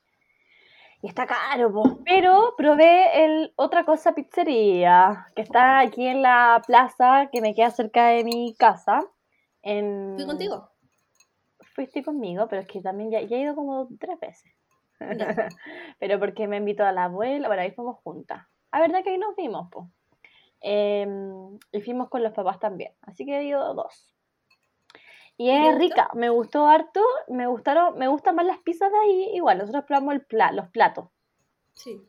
y 1.05 1.09
está 1.09 1.27
caro, 1.27 1.71
pero 2.03 2.55
probé 2.57 3.27
el 3.27 3.53
otra 3.57 3.85
cosa 3.85 4.15
pizzería, 4.15 5.27
que 5.37 5.43
está 5.43 5.81
aquí 5.81 6.07
en 6.07 6.23
la 6.23 6.63
plaza 6.67 7.29
que 7.31 7.43
me 7.43 7.55
queda 7.55 7.71
cerca 7.71 8.07
de 8.07 8.25
mi 8.25 8.55
casa. 8.55 9.03
En... 9.61 10.15
¿Fui 10.17 10.25
contigo? 10.25 10.71
Fuiste 11.75 12.03
conmigo, 12.03 12.49
pero 12.49 12.63
es 12.63 12.69
que 12.69 12.81
también 12.81 13.11
ya, 13.11 13.19
he 13.19 13.39
ido 13.39 13.55
como 13.55 13.87
tres 14.01 14.19
veces. 14.19 14.51
pero 16.01 16.19
porque 16.19 16.49
me 16.49 16.57
invitó 16.57 16.87
a 16.87 16.93
la 16.93 17.05
abuela, 17.05 17.49
bueno, 17.49 17.63
ahí 17.63 17.73
fuimos 17.73 17.99
juntas. 17.99 18.43
La 18.73 18.81
verdad 18.81 19.05
que 19.05 19.11
ahí 19.11 19.19
nos 19.19 19.37
vimos, 19.37 19.69
pues. 19.71 19.87
y 20.63 21.81
fuimos 21.83 22.09
con 22.09 22.23
los 22.23 22.33
papás 22.33 22.59
también, 22.59 22.95
así 23.03 23.27
que 23.27 23.41
he 23.41 23.45
ido 23.45 23.75
dos. 23.75 24.14
Y 25.37 25.51
es 25.51 25.77
rica, 25.77 26.09
me 26.15 26.31
gustó 26.31 26.67
harto, 26.67 27.03
me 27.29 27.49
gustaron, 27.49 27.99
me 27.99 28.07
gustan 28.07 28.37
más 28.37 28.47
las 28.47 28.59
pizzas 28.59 28.91
de 28.91 28.99
ahí, 28.99 29.31
igual, 29.35 29.59
nosotros 29.59 29.85
probamos 29.85 30.15
el 30.15 30.27
los 30.53 30.69
platos. 30.69 31.09
Sí. 31.75 32.01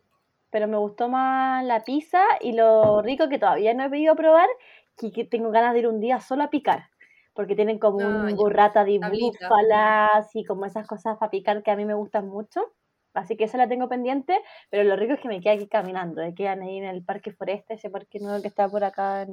Pero 0.51 0.67
me 0.67 0.77
gustó 0.77 1.09
más 1.09 1.63
la 1.65 1.83
pizza 1.83 2.21
y 2.39 2.53
lo 2.53 3.01
rico 3.01 3.27
que 3.27 3.39
todavía 3.39 3.73
no 3.73 3.83
he 3.83 3.89
podido 3.89 4.15
probar, 4.15 4.47
que, 4.95 5.25
tengo 5.25 5.49
ganas 5.49 5.73
de 5.73 5.79
ir 5.79 5.87
un 5.87 5.99
día 5.99 6.19
solo 6.19 6.43
a 6.43 6.49
picar, 6.51 6.89
porque 7.33 7.55
tienen 7.55 7.79
como 7.79 7.97
un 7.97 8.35
burrata 8.35 8.85
de 8.85 8.99
búfalas 8.99 10.29
y 10.35 10.45
como 10.45 10.65
esas 10.65 10.87
cosas 10.87 11.17
para 11.17 11.31
picar 11.31 11.63
que 11.63 11.71
a 11.71 11.75
mí 11.75 11.83
me 11.83 11.95
gustan 11.95 12.27
mucho. 12.27 12.73
Así 13.15 13.37
que 13.37 13.45
esa 13.45 13.57
la 13.57 13.67
tengo 13.67 13.87
pendiente, 13.87 14.39
pero 14.69 14.83
lo 14.83 14.97
rico 14.97 15.13
es 15.13 15.19
que 15.21 15.29
me 15.29 15.39
queda 15.41 15.53
aquí 15.53 15.67
caminando, 15.67 16.21
me 16.21 16.35
quedan 16.35 16.61
ahí 16.61 16.77
en 16.77 16.83
el 16.83 17.03
Parque 17.03 17.31
Foreste, 17.31 17.75
ese 17.75 17.89
parque 17.89 18.19
nuevo 18.19 18.41
que 18.41 18.49
está 18.49 18.67
por 18.67 18.83
acá 18.83 19.25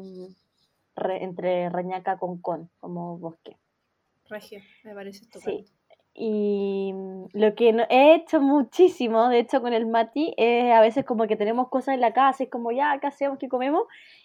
entre 0.94 1.68
Reñaca 1.68 2.16
con 2.16 2.40
Con, 2.40 2.70
como 2.78 3.18
bosque 3.18 3.58
me 4.84 4.94
parece 4.94 5.24
estupendo. 5.24 5.64
Sí. 5.64 5.72
Y 6.14 6.92
lo 7.32 7.54
que 7.54 7.70
he 7.88 8.14
hecho 8.14 8.40
muchísimo, 8.40 9.28
de 9.28 9.38
hecho 9.38 9.62
con 9.62 9.72
el 9.72 9.86
Mati, 9.86 10.34
es 10.36 10.70
a 10.70 10.80
veces 10.82 11.06
como 11.06 11.26
que 11.26 11.36
tenemos 11.36 11.68
cosas 11.70 11.94
en 11.94 12.02
la 12.02 12.12
casa, 12.12 12.44
es 12.44 12.50
como 12.50 12.70
ya, 12.70 12.98
¿qué 13.00 13.06
hacemos? 13.06 13.38
¿Qué 13.38 13.48
comemos? 13.48 13.84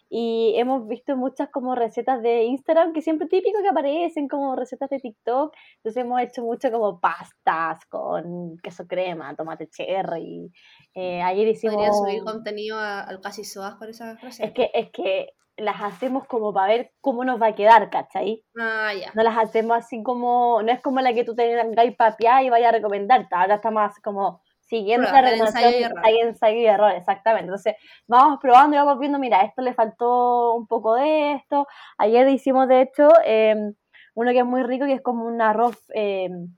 Y 0.09 0.53
hemos 0.57 0.85
visto 0.87 1.15
muchas 1.15 1.49
como 1.49 1.75
recetas 1.75 2.21
de 2.21 2.43
Instagram, 2.43 2.91
que 2.91 3.01
siempre 3.01 3.27
típico 3.27 3.61
que 3.61 3.69
aparecen 3.69 4.27
como 4.27 4.55
recetas 4.55 4.89
de 4.89 4.99
TikTok. 4.99 5.53
Entonces 5.77 6.03
hemos 6.03 6.21
hecho 6.21 6.43
mucho 6.43 6.71
como 6.71 6.99
pastas 6.99 7.85
con 7.85 8.57
queso 8.57 8.85
crema, 8.85 9.35
tomate 9.35 9.69
cherry. 9.69 10.51
Eh, 10.93 11.21
ayer 11.21 11.47
hicimos... 11.47 11.75
Podría 11.75 11.93
subir 11.93 12.23
contenido 12.23 12.79
al 12.79 13.19
casi 13.21 13.45
soas 13.45 13.75
con 13.75 13.89
esas 13.89 14.19
recetas. 14.21 14.49
Es 14.49 14.53
que, 14.53 14.71
es 14.73 14.91
que 14.91 15.33
las 15.57 15.81
hacemos 15.81 16.25
como 16.27 16.53
para 16.53 16.67
ver 16.67 16.91
cómo 17.01 17.25
nos 17.25 17.41
va 17.41 17.47
a 17.47 17.55
quedar, 17.55 17.89
¿cachai? 17.89 18.43
Ah, 18.57 18.91
ya. 18.93 19.11
No 19.15 19.23
las 19.23 19.37
hacemos 19.37 19.77
así 19.77 20.01
como, 20.03 20.61
no 20.61 20.71
es 20.71 20.81
como 20.81 21.01
la 21.01 21.13
que 21.13 21.23
tú 21.23 21.35
tengas 21.35 21.65
y 21.85 21.91
papiar 21.91 22.43
y 22.43 22.49
vaya 22.49 22.69
a 22.69 22.71
recomendarte, 22.71 23.35
ahora 23.35 23.55
está 23.55 23.71
más 23.71 23.99
como 23.99 24.41
siguiendo 24.67 25.07
esa 25.07 25.21
recomendación, 25.21 25.93
hay 26.03 26.19
ensayo 26.19 26.57
y 26.57 26.65
error, 26.65 26.91
exactamente. 26.91 27.45
Entonces, 27.45 27.75
vamos 28.05 28.39
probando 28.41 28.75
y 28.75 28.79
vamos 28.79 28.99
viendo, 28.99 29.17
mira, 29.17 29.41
esto 29.41 29.61
le 29.61 29.73
faltó 29.73 30.53
un 30.55 30.67
poco 30.67 30.95
de 30.95 31.33
esto. 31.33 31.67
Ayer 31.97 32.27
hicimos, 32.27 32.67
de 32.67 32.81
hecho, 32.81 33.09
em, 33.23 33.73
uno 34.13 34.31
que 34.31 34.39
es 34.39 34.45
muy 34.45 34.63
rico, 34.63 34.85
que 34.85 34.93
es 34.93 35.01
como 35.01 35.25
un 35.25 35.41
arroz, 35.41 35.77
em, 35.93 36.57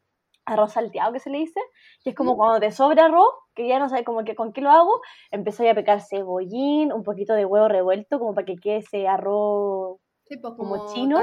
arroz 0.49 0.73
salteado 0.73 1.13
que 1.13 1.19
se 1.19 1.29
le 1.29 1.39
dice, 1.39 1.59
que 2.03 2.11
es 2.11 2.15
como 2.15 2.35
cuando 2.35 2.59
te 2.59 2.71
sobra 2.71 3.05
arroz, 3.05 3.33
que 3.55 3.67
ya 3.67 3.79
no 3.79 3.89
sabes 3.89 4.05
como 4.05 4.23
que 4.23 4.35
con 4.35 4.53
qué 4.53 4.61
lo 4.61 4.71
hago, 4.71 5.01
empecé 5.31 5.69
a 5.69 5.75
picar 5.75 6.01
cebollín, 6.01 6.91
un 6.91 7.03
poquito 7.03 7.33
de 7.33 7.45
huevo 7.45 7.67
revuelto, 7.67 8.19
como 8.19 8.33
para 8.33 8.45
que 8.45 8.55
quede 8.55 8.77
ese 8.77 9.07
arroz 9.07 9.99
pues, 10.27 10.41
como, 10.41 10.57
como, 10.57 10.93
chino, 10.93 11.19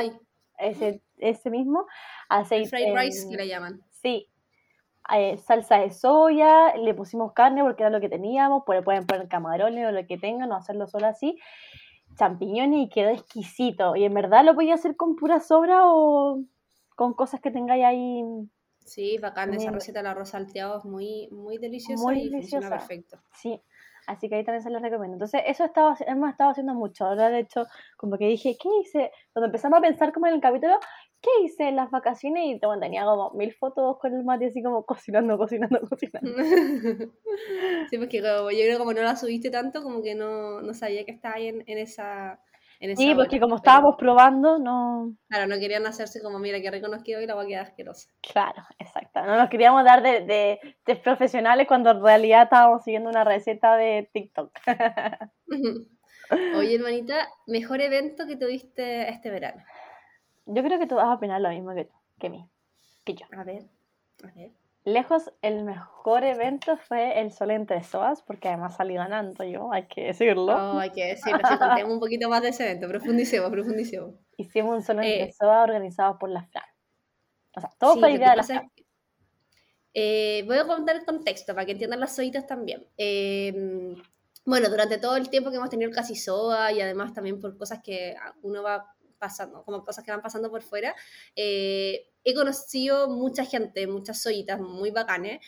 ese, 0.59 1.03
ese 1.19 1.51
mismo. 1.51 1.87
Aceite, 2.29 2.69
fried 2.69 2.95
rice 2.97 3.29
que 3.29 3.37
le 3.37 3.49
llaman. 3.49 3.81
Sí, 3.91 4.29
eh, 5.15 5.39
salsa 5.39 5.79
de 5.79 5.91
soya, 5.91 6.75
le 6.77 6.95
pusimos 6.95 7.33
carne 7.33 7.63
porque 7.63 7.85
era 7.85 7.91
lo 7.91 8.01
que 8.01 8.09
teníamos, 8.09 8.65
pueden 8.65 9.07
poner 9.07 9.29
camarones 9.29 9.87
o 9.87 9.93
lo 9.93 10.07
que 10.07 10.19
tengan, 10.19 10.51
o 10.51 10.57
hacerlo 10.57 10.89
solo 10.89 11.07
así, 11.07 11.39
champiñones 12.17 12.81
y 12.81 12.89
quedó 12.89 13.11
exquisito. 13.11 13.95
Y 13.95 14.05
en 14.05 14.15
verdad 14.15 14.45
lo 14.45 14.55
podía 14.55 14.75
hacer 14.75 14.97
con 14.97 15.15
pura 15.17 15.41
sobra 15.41 15.83
o 15.85 16.43
con 16.97 17.15
cosas 17.15 17.41
que 17.41 17.51
tengáis 17.51 17.85
ahí. 17.85 18.25
Sí, 18.87 19.19
bacán, 19.19 19.53
esa 19.53 19.73
receta 19.73 19.99
del 19.99 20.07
arroz 20.07 20.31
salteado 20.31 20.79
es 20.79 20.85
muy, 20.85 21.29
muy 21.33 21.59
deliciosa 21.59 22.05
muy 22.05 22.21
y 22.21 22.31
funciona 22.31 22.71
perfecto. 22.71 23.19
Sí, 23.33 23.61
así 24.07 24.29
que 24.29 24.37
ahí 24.37 24.45
también 24.45 24.63
se 24.63 24.71
los 24.71 24.81
recomiendo. 24.81 25.17
Entonces, 25.17 25.43
eso 25.45 25.65
estaba, 25.65 25.97
hemos 26.07 26.31
estado 26.31 26.51
haciendo 26.51 26.73
mucho. 26.73 27.05
Ahora, 27.05 27.29
de 27.29 27.41
hecho, 27.41 27.67
como 27.97 28.17
que 28.17 28.29
dije, 28.29 28.57
¿qué 28.61 28.69
hice? 28.81 29.11
Cuando 29.33 29.47
empezamos 29.47 29.79
a 29.79 29.83
pensar 29.83 30.13
como 30.13 30.29
en 30.29 30.35
el 30.35 30.41
capítulo, 30.41 30.79
¿qué 31.21 31.31
hice 31.45 31.69
en 31.69 31.77
las 31.77 31.91
vacaciones? 31.91 32.45
Y 32.47 32.61
tenía 32.81 33.05
como 33.05 33.33
mil 33.33 33.53
fotos 33.55 33.99
con 33.99 34.15
el 34.15 34.23
mate 34.23 34.47
así 34.47 34.63
como 34.63 34.85
cocinando, 34.87 35.37
cocinando, 35.37 35.81
cocinando. 35.81 36.31
sí, 37.91 37.99
porque 37.99 38.19
yo 38.19 38.49
creo 38.49 38.73
que 38.73 38.79
como 38.79 38.93
no 38.93 39.03
la 39.03 39.17
subiste 39.17 39.51
tanto, 39.51 39.83
como 39.83 40.01
que 40.01 40.15
no, 40.15 40.63
no 40.63 40.75
sabía 40.75 41.05
que 41.05 41.11
estaba 41.11 41.35
ahí 41.35 41.49
en, 41.49 41.65
en 41.67 41.79
esa... 41.79 42.41
En 42.81 42.97
sí, 42.97 43.15
porque 43.15 43.41
como 43.41 43.57
estábamos 43.57 43.97
probando, 43.99 44.59
no... 44.59 45.17
Claro, 45.29 45.47
no 45.47 45.59
querían 45.59 45.87
hacerse 45.87 46.21
como, 46.23 46.39
mira, 46.39 46.59
nos 46.59 47.03
quedó 47.03 47.21
y 47.21 47.27
la 47.27 47.35
va 47.35 47.43
a 47.43 47.47
quedar 47.47 47.67
asquerosa. 47.67 48.11
Claro, 48.21 48.63
exacto. 48.79 49.23
No 49.23 49.37
nos 49.37 49.49
queríamos 49.49 49.85
dar 49.85 50.03
de, 50.03 50.23
de, 50.85 50.97
profesionales 50.97 51.67
cuando 51.67 51.91
en 51.91 52.03
realidad 52.03 52.45
estábamos 52.45 52.85
siguiendo 52.85 53.09
una 53.09 53.25
receta 53.25 53.77
de 53.77 54.11
TikTok. 54.13 54.51
Oye, 56.57 56.75
hermanita, 56.75 57.29
¿mejor 57.47 57.81
evento 57.81 58.27
que 58.27 58.37
tuviste 58.37 59.09
este 59.09 59.31
verano? 59.31 59.63
Yo 60.45 60.63
creo 60.63 60.79
que 60.79 60.87
tú 60.87 60.97
vas 60.97 61.07
a 61.07 61.15
opinar 61.15 61.41
lo 61.41 61.49
mismo 61.49 61.75
que, 61.75 61.89
que 62.19 62.29
mí, 62.29 62.47
que 63.05 63.15
yo. 63.15 63.27
A 63.33 63.45
ver, 63.45 63.63
a 64.23 64.33
ver. 64.33 64.51
Lejos, 64.87 65.33
el 65.43 65.65
mejor 65.65 66.23
evento 66.23 66.77
fue 66.77 67.21
el 67.21 67.33
Sol 67.33 67.51
entre 67.51 67.83
Soas, 67.83 68.23
porque 68.23 68.47
además 68.47 68.77
salí 68.77 68.95
ganando 68.95 69.43
yo, 69.43 69.73
hay 69.73 69.89
que 69.89 70.05
decirlo. 70.05 70.55
Oh, 70.55 70.79
hay 70.79 70.91
que 70.93 71.07
decirlo, 71.07 71.41
sí, 71.43 71.59
contemos 71.59 71.93
un 71.93 71.99
poquito 71.99 72.29
más 72.29 72.41
de 72.41 72.51
ese 72.51 72.71
evento, 72.71 72.87
profundicemos, 72.87 73.51
profundicemos. 73.51 74.15
Hicimos 74.37 74.77
un 74.77 74.83
Sol 74.83 74.99
entre 74.99 75.25
eh, 75.25 75.33
Soas 75.33 75.65
organizado 75.65 76.17
por 76.21 76.31
la 76.31 76.45
Fran. 76.45 76.63
O 77.57 77.61
sea, 77.61 77.71
todo 77.81 77.97
fue 77.99 78.13
idea 78.13 78.31
de 78.31 78.37
la 78.37 78.43
Fran. 78.45 78.71
Eh, 79.93 80.45
voy 80.47 80.59
a 80.59 80.67
contar 80.69 80.95
el 80.95 81.05
contexto 81.05 81.53
para 81.53 81.67
que 81.67 81.73
entiendan 81.73 81.99
las 81.99 82.15
soitas 82.15 82.47
también. 82.47 82.87
Eh, 82.97 83.93
bueno, 84.45 84.69
durante 84.69 84.99
todo 84.99 85.17
el 85.17 85.29
tiempo 85.31 85.51
que 85.51 85.57
hemos 85.57 85.71
tenido 85.71 85.91
el 85.91 85.97
Casi 85.97 86.15
Soa 86.15 86.71
y 86.71 86.81
además 86.81 87.13
también 87.13 87.41
por 87.41 87.59
cosas 87.59 87.81
que 87.83 88.15
uno 88.43 88.63
va 88.63 88.95
pasando, 89.19 89.65
como 89.65 89.85
cosas 89.85 90.05
que 90.05 90.13
van 90.13 90.23
pasando 90.23 90.49
por 90.51 90.63
fuera, 90.63 90.95
eh, 91.35 92.13
he 92.27 92.35
conocido 92.35 93.09
mucha 93.09 93.45
gente, 93.45 93.87
muchas 93.87 94.21
soyitas 94.21 94.61
muy 94.61 94.91
bacanes, 94.91 95.39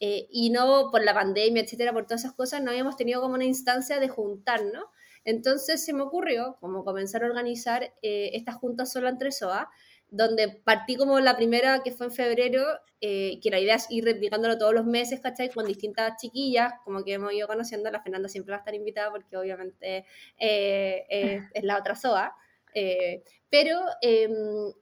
eh, 0.00 0.28
y 0.30 0.50
no 0.50 0.90
por 0.92 1.02
la 1.02 1.14
pandemia, 1.14 1.62
etcétera, 1.62 1.94
por 1.94 2.04
todas 2.04 2.20
esas 2.20 2.34
cosas, 2.34 2.62
no 2.62 2.70
habíamos 2.70 2.98
tenido 2.98 3.22
como 3.22 3.34
una 3.34 3.46
instancia 3.46 3.98
de 3.98 4.08
juntarnos. 4.08 4.84
Entonces 5.24 5.82
se 5.82 5.94
me 5.94 6.02
ocurrió 6.02 6.58
como 6.60 6.84
comenzar 6.84 7.24
a 7.24 7.26
organizar 7.26 7.84
eh, 8.02 8.32
estas 8.34 8.56
juntas 8.56 8.92
solo 8.92 9.08
entre 9.08 9.32
SOA, 9.32 9.70
donde 10.10 10.60
partí 10.62 10.96
como 10.96 11.18
la 11.20 11.38
primera 11.38 11.82
que 11.82 11.90
fue 11.90 12.06
en 12.06 12.12
febrero, 12.12 12.62
que 13.00 13.50
la 13.50 13.60
idea 13.60 13.76
es 13.76 13.86
ir 13.88 14.04
replicándolo 14.04 14.58
todos 14.58 14.74
los 14.74 14.84
meses, 14.84 15.20
¿cachai? 15.20 15.48
Con 15.50 15.64
distintas 15.64 16.20
chiquillas, 16.20 16.74
como 16.84 17.04
que 17.04 17.14
hemos 17.14 17.32
ido 17.32 17.46
conociendo, 17.46 17.90
la 17.90 18.02
Fernanda 18.02 18.28
siempre 18.28 18.52
va 18.52 18.56
a 18.56 18.60
estar 18.60 18.74
invitada 18.74 19.10
porque 19.10 19.36
obviamente 19.36 20.04
es 20.38 21.64
la 21.64 21.78
otra 21.78 21.94
SOA. 21.94 22.34
Eh, 22.74 23.22
pero 23.48 23.78
em, 24.02 24.32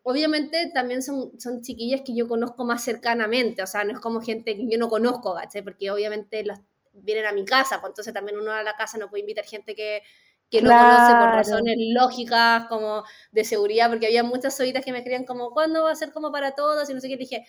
obviamente 0.02 0.70
también 0.74 1.02
son, 1.02 1.38
son 1.38 1.62
chiquillas 1.62 2.00
que 2.04 2.14
yo 2.14 2.26
conozco 2.26 2.64
más 2.64 2.82
cercanamente, 2.82 3.62
o 3.62 3.66
sea, 3.66 3.84
no 3.84 3.92
es 3.92 4.00
como 4.00 4.20
gente 4.20 4.56
que 4.56 4.68
yo 4.68 4.78
no 4.78 4.88
conozco, 4.88 5.34
¿cachai? 5.34 5.62
Porque 5.62 5.90
obviamente 5.90 6.44
las, 6.44 6.60
vienen 6.92 7.26
a 7.26 7.32
mi 7.32 7.44
casa, 7.44 7.80
pues 7.80 7.90
entonces 7.90 8.14
también 8.14 8.38
uno 8.38 8.52
a 8.52 8.62
la 8.62 8.74
casa 8.74 8.98
no 8.98 9.10
puede 9.10 9.20
invitar 9.20 9.44
gente 9.44 9.74
que, 9.74 10.02
que 10.50 10.62
no 10.62 10.70
conoce 10.70 11.14
por 11.14 11.34
razones 11.34 11.76
lógicas, 11.92 12.66
como 12.68 13.04
de 13.32 13.44
seguridad, 13.44 13.88
porque 13.90 14.06
había 14.06 14.22
muchas 14.22 14.56
solitas 14.56 14.84
que 14.84 14.92
me 14.92 14.98
escribían 14.98 15.24
como, 15.24 15.50
¿cuándo 15.50 15.84
va 15.84 15.90
a 15.90 15.96
ser 15.96 16.12
como 16.12 16.32
para 16.32 16.54
todos? 16.54 16.88
Y 16.88 16.94
no 16.94 17.00
sé 17.00 17.08
qué, 17.08 17.16
dije, 17.16 17.46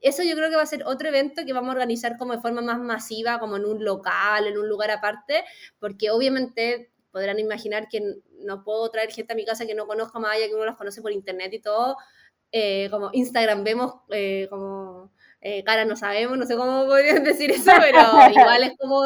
eso 0.00 0.22
yo 0.22 0.34
creo 0.34 0.50
que 0.50 0.56
va 0.56 0.62
a 0.62 0.66
ser 0.66 0.84
otro 0.84 1.08
evento 1.08 1.44
que 1.46 1.52
vamos 1.52 1.70
a 1.70 1.72
organizar 1.72 2.18
como 2.18 2.34
de 2.34 2.40
forma 2.40 2.60
más 2.60 2.78
masiva, 2.78 3.38
como 3.38 3.56
en 3.56 3.64
un 3.64 3.84
local, 3.84 4.46
en 4.46 4.58
un 4.58 4.68
lugar 4.68 4.90
aparte, 4.90 5.44
porque 5.78 6.10
obviamente 6.10 6.91
podrán 7.12 7.38
imaginar 7.38 7.88
que 7.88 8.02
no 8.40 8.64
puedo 8.64 8.90
traer 8.90 9.12
gente 9.12 9.34
a 9.34 9.36
mi 9.36 9.44
casa 9.44 9.66
que 9.66 9.74
no 9.74 9.86
conozca 9.86 10.18
más 10.18 10.36
allá 10.36 10.48
que 10.48 10.54
uno 10.54 10.64
los 10.64 10.76
conoce 10.76 11.02
por 11.02 11.12
internet 11.12 11.52
y 11.52 11.60
todo. 11.60 11.96
Eh, 12.50 12.88
como 12.90 13.10
Instagram 13.12 13.64
vemos, 13.64 13.94
eh, 14.10 14.46
como 14.50 15.10
eh, 15.40 15.64
cara 15.64 15.84
no 15.84 15.96
sabemos, 15.96 16.36
no 16.36 16.46
sé 16.46 16.56
cómo 16.56 16.86
podrían 16.86 17.24
decir 17.24 17.50
eso, 17.50 17.70
pero 17.80 18.00
igual 18.30 18.62
es 18.64 18.76
como 18.78 19.02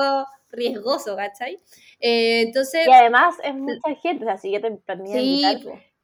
riesgoso, 0.50 1.16
¿cachai? 1.16 1.58
entonces... 2.00 2.86
Y 2.86 2.92
además 2.92 3.36
es 3.42 3.54
mucha 3.54 3.94
gente, 4.00 4.24
o 4.24 4.28
sea, 4.28 4.38
si 4.38 4.52
yo 4.52 4.60
te 4.60 4.68
sí, 5.12 5.44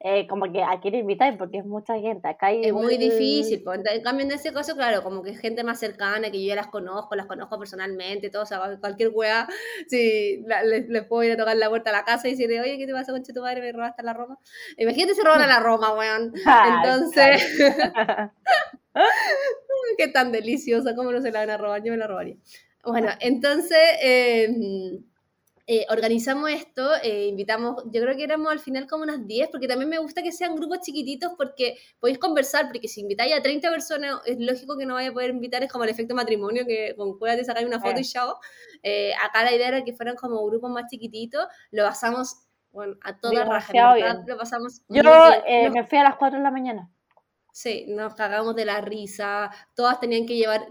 eh, 0.05 0.27
como 0.27 0.51
que 0.51 0.61
a 0.61 0.81
quién 0.81 0.95
invitar 0.95 1.37
porque 1.37 1.59
es 1.59 1.65
mucha 1.65 1.97
gente. 1.97 2.27
Acá 2.27 2.47
hay 2.47 2.65
es 2.65 2.73
muy 2.73 2.97
difícil. 2.97 3.63
Pues, 3.63 3.79
en 3.85 4.03
cambio, 4.03 4.25
en 4.25 4.33
ese 4.33 4.51
caso, 4.51 4.75
claro, 4.75 5.01
como 5.01 5.23
que 5.23 5.33
gente 5.33 5.63
más 5.63 5.79
cercana, 5.79 6.29
que 6.29 6.41
yo 6.41 6.49
ya 6.49 6.55
las 6.55 6.67
conozco, 6.67 7.15
las 7.15 7.25
conozco 7.25 7.57
personalmente, 7.57 8.29
todo, 8.29 8.43
o 8.43 8.45
sea, 8.45 8.59
cualquier 8.81 9.11
weá, 9.13 9.47
si 9.87 10.43
les, 10.65 11.05
puedo 11.05 11.23
ir 11.23 11.31
a 11.31 11.37
tocar 11.37 11.55
la 11.55 11.69
puerta 11.69 11.91
a 11.91 11.93
la 11.93 12.03
casa 12.03 12.27
y 12.27 12.31
decirle, 12.31 12.59
oye, 12.59 12.77
¿qué 12.77 12.85
te 12.85 12.91
pasa 12.91 13.13
con 13.13 13.23
tu 13.23 13.41
madre? 13.41 13.61
Me 13.61 13.71
robaste 13.71 14.03
la 14.03 14.13
Roma. 14.13 14.37
Imagínate 14.77 15.15
se 15.15 15.23
roban 15.23 15.41
a 15.41 15.47
la 15.47 15.61
Roma, 15.61 15.93
weón. 15.93 16.33
Entonces, 16.83 17.61
qué 19.97 20.07
tan 20.09 20.33
deliciosa, 20.33 20.95
¿cómo 20.97 21.13
no 21.13 21.21
se 21.21 21.31
la 21.31 21.39
van 21.39 21.49
a 21.49 21.57
robar? 21.57 21.81
Yo 21.81 21.93
me 21.93 21.97
la 21.97 22.07
robaría. 22.07 22.35
Bueno, 22.83 23.07
entonces, 23.21 23.79
eh, 24.01 24.99
eh, 25.65 25.85
organizamos 25.89 26.49
esto, 26.49 26.93
eh, 27.03 27.27
invitamos, 27.27 27.83
yo 27.85 28.01
creo 28.01 28.17
que 28.17 28.23
éramos 28.25 28.51
al 28.51 28.59
final 28.59 28.85
como 28.85 29.03
unas 29.03 29.25
10, 29.25 29.47
porque 29.49 29.65
también 29.67 29.89
me 29.89 29.97
gusta 29.97 30.21
que 30.21 30.33
sean 30.33 30.55
grupos 30.55 30.81
chiquititos 30.81 31.31
porque 31.37 31.77
podéis 32.01 32.19
conversar, 32.19 32.67
porque 32.67 32.89
si 32.89 32.99
invitáis 32.99 33.33
a 33.33 33.41
30 33.41 33.69
personas, 33.69 34.19
es 34.25 34.37
lógico 34.39 34.77
que 34.77 34.85
no 34.85 34.95
vaya 34.95 35.09
a 35.09 35.13
poder 35.13 35.29
invitar, 35.29 35.63
es 35.63 35.71
como 35.71 35.85
el 35.85 35.89
efecto 35.89 36.15
matrimonio, 36.15 36.65
que 36.67 36.93
con 36.97 37.17
te 37.17 37.45
sacáis 37.45 37.65
una 37.65 37.79
foto 37.79 37.97
y 37.97 38.03
chao. 38.03 38.39
Eh, 38.81 39.13
acá 39.23 39.43
la 39.43 39.53
idea 39.53 39.69
era 39.69 39.83
que 39.85 39.93
fueran 39.93 40.17
como 40.17 40.45
grupos 40.45 40.69
más 40.69 40.89
chiquititos, 40.89 41.47
lo 41.71 41.83
pasamos 41.83 42.35
bueno, 42.71 42.95
a 43.01 43.17
toda 43.17 43.45
raja, 43.45 44.23
lo 44.27 44.37
pasamos 44.37 44.81
Yo 44.89 45.03
me 45.71 45.83
fui 45.85 45.97
a 45.97 46.03
las 46.03 46.15
4 46.17 46.39
de 46.39 46.43
la 46.43 46.51
mañana. 46.51 46.89
Sí, 47.53 47.85
nos 47.87 48.15
cagamos 48.15 48.55
de 48.55 48.65
la 48.65 48.81
risa, 48.81 49.51
todas 49.75 49.99
tenían 49.99 50.25
que 50.25 50.35
llevar 50.35 50.67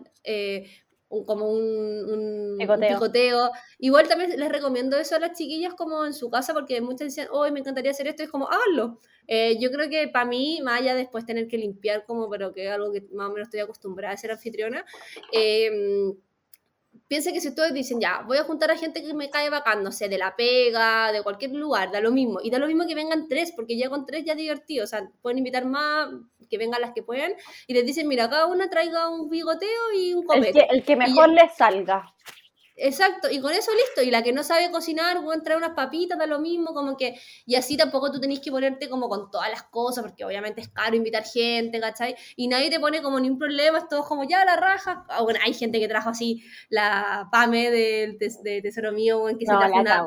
como 1.27 1.51
un, 1.51 2.57
picoteo. 2.59 3.51
Igual 3.79 4.09
también 4.09 4.39
les 4.39 4.49
recomiendo 4.49 4.97
eso 4.97 5.17
a 5.17 5.19
las 5.19 5.37
chiquillas 5.37 5.75
como 5.75 6.05
en 6.05 6.15
su 6.15 6.31
casa, 6.31 6.55
porque 6.55 6.81
muchas 6.81 7.09
dicen, 7.09 7.29
hoy 7.31 7.51
me 7.53 7.61
encantaría 7.61 7.91
hacer 7.91 8.09
esto, 8.09 8.23
es 8.23 8.31
como, 8.31 8.49
háganlo. 8.49 9.01
Eh, 9.27 9.59
yo 9.61 9.71
creo 9.71 9.89
que 9.89 10.09
para 10.09 10.25
mí, 10.25 10.61
más 10.63 10.81
allá 10.81 10.95
después 10.95 11.27
tener 11.27 11.49
que 11.49 11.59
limpiar, 11.59 12.05
como, 12.07 12.29
pero 12.29 12.53
que 12.53 12.67
es 12.67 12.73
algo 12.73 12.93
que 12.93 13.03
más 13.13 13.29
o 13.29 13.33
menos 13.33 13.49
estoy 13.49 13.61
acostumbrada 13.61 14.15
a 14.15 14.17
ser 14.17 14.31
anfitriona, 14.31 14.85
eh, 15.33 15.71
piensa 17.09 17.31
que 17.31 17.43
si 17.43 17.49
ustedes 17.49 17.75
dicen, 17.75 18.01
ya, 18.01 18.23
voy 18.27 18.39
a 18.39 18.45
juntar 18.45 18.71
a 18.71 18.77
gente 18.79 19.03
que 19.03 19.13
me 19.13 19.29
cae 19.29 19.51
bacán, 19.51 19.83
no 19.83 19.93
sé, 19.93 20.09
de 20.09 20.17
la 20.17 20.35
pega, 20.35 21.13
de 21.13 21.23
cualquier 21.23 21.53
lugar, 21.53 21.93
da 21.93 22.01
lo 22.01 22.11
mismo. 22.11 22.39
Y 22.43 22.51
da 22.51 22.59
lo 22.59 22.67
mismo 22.67 22.87
que 22.87 22.95
vengan 22.95 23.29
tres, 23.29 23.53
porque 23.55 23.77
ya 23.77 23.91
con 23.91 24.07
tres 24.07 24.25
ya 24.25 24.33
es 24.33 24.39
divertido. 24.39 24.85
O 24.85 24.87
sea, 24.87 25.11
pueden 25.21 25.39
invitar 25.39 25.67
más, 25.67 26.09
que 26.53 26.59
vengan 26.59 26.83
las 26.83 26.93
que 26.93 27.03
puedan. 27.03 27.33
Y 27.67 27.73
les 27.73 27.87
dicen, 27.87 28.07
mira, 28.07 28.29
cada 28.29 28.47
una 28.47 28.69
traiga 28.69 29.09
un 29.09 29.31
bigoteo 29.31 29.93
y 29.97 30.13
un 30.13 30.25
copete. 30.25 30.49
El 30.49 30.53
que, 30.53 30.67
el 30.77 30.85
que 30.85 30.97
mejor 30.97 31.31
les 31.31 31.57
salga. 31.57 32.15
Exacto, 32.77 33.31
y 33.31 33.41
con 33.41 33.53
eso 33.53 33.71
listo. 33.73 34.03
Y 34.03 34.11
la 34.11 34.23
que 34.23 34.33
no 34.33 34.43
sabe 34.43 34.71
cocinar, 34.71 35.17
a 35.17 35.43
traer 35.43 35.57
unas 35.57 35.75
papitas, 35.75 36.19
da 36.19 36.27
lo 36.27 36.41
mismo, 36.41 36.75
como 36.75 36.97
que. 36.97 37.19
Y 37.47 37.55
así 37.55 37.77
tampoco 37.77 38.11
tú 38.11 38.21
tenés 38.21 38.41
que 38.41 38.51
ponerte 38.51 38.89
como 38.89 39.09
con 39.09 39.31
todas 39.31 39.51
las 39.51 39.63
cosas, 39.63 40.05
porque 40.05 40.25
obviamente 40.25 40.61
es 40.61 40.69
caro 40.69 40.95
invitar 40.95 41.25
gente, 41.25 41.81
¿cachai? 41.81 42.17
Y 42.37 42.49
nadie 42.49 42.71
te 42.71 42.81
pone 42.81 43.01
como 43.01 43.19
ni 43.21 43.31
un 43.31 43.39
problema, 43.39 43.79
es 43.79 43.89
todo 43.89 44.05
como 44.05 44.25
ya 44.25 44.45
la 44.45 44.57
raja. 44.57 45.07
Ah, 45.09 45.23
bueno, 45.23 45.41
hay 45.45 45.55
gente 45.55 45.81
que 45.81 45.89
trajo 45.89 46.11
así 46.11 46.43
la 46.69 47.29
PAME 47.31 47.71
del 47.71 48.19
de 48.19 48.63
Tesoro 48.63 48.93
Mío, 48.93 49.25
que 49.39 49.47
se 49.47 49.53
trajo 49.57 49.81
una 49.81 50.07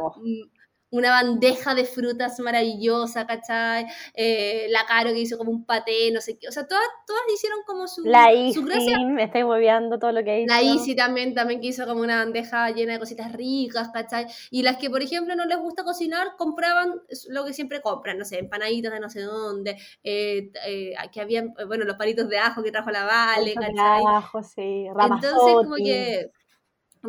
bandeja 1.01 1.75
de 1.75 1.85
frutas 1.85 2.39
maravillosa, 2.39 3.25
¿cachai? 3.25 3.85
Eh, 4.13 4.67
la 4.69 4.85
Caro 4.85 5.11
que 5.11 5.19
hizo 5.19 5.37
como 5.37 5.51
un 5.51 5.65
paté, 5.65 6.11
no 6.11 6.21
sé 6.21 6.37
qué. 6.37 6.47
O 6.47 6.51
sea, 6.51 6.67
todas, 6.67 6.83
todas 7.07 7.21
hicieron 7.33 7.59
como 7.65 7.87
su, 7.87 8.03
La 8.05 8.25
su 8.53 8.61
Isi, 8.67 9.05
me 9.05 9.23
estoy 9.23 9.43
moviendo 9.43 9.99
todo 9.99 10.11
lo 10.11 10.23
que 10.23 10.41
hizo. 10.41 10.53
La 10.53 10.61
Isi 10.61 10.95
también, 10.95 11.33
también 11.33 11.61
que 11.61 11.67
hizo 11.67 11.85
como 11.85 12.01
una 12.01 12.17
bandeja 12.17 12.69
llena 12.71 12.93
de 12.93 12.99
cositas 12.99 13.31
ricas, 13.33 13.89
¿cachai? 13.93 14.27
Y 14.51 14.63
las 14.63 14.77
que, 14.77 14.89
por 14.89 15.01
ejemplo, 15.01 15.35
no 15.35 15.45
les 15.45 15.57
gusta 15.57 15.83
cocinar, 15.83 16.35
compraban 16.37 16.93
lo 17.29 17.45
que 17.45 17.53
siempre 17.53 17.81
compran, 17.81 18.17
no 18.17 18.25
sé, 18.25 18.39
empanaditas 18.39 18.91
de 18.93 18.99
no 18.99 19.09
sé 19.09 19.21
dónde, 19.21 19.77
eh, 20.03 20.51
eh, 20.65 20.93
aquí 20.97 21.19
habían, 21.19 21.53
bueno, 21.67 21.85
los 21.85 21.97
palitos 21.97 22.29
de 22.29 22.37
ajo 22.37 22.63
que 22.63 22.71
trajo 22.71 22.91
la 22.91 23.05
Vale, 23.05 23.53
Palitos 23.53 23.65
de 23.65 23.73
¿cachai? 23.75 24.03
ajo, 24.05 24.43
sí, 24.43 24.85
Entonces, 24.87 25.57
como 25.61 25.75
ramazotti. 25.75 25.83
que, 25.83 26.31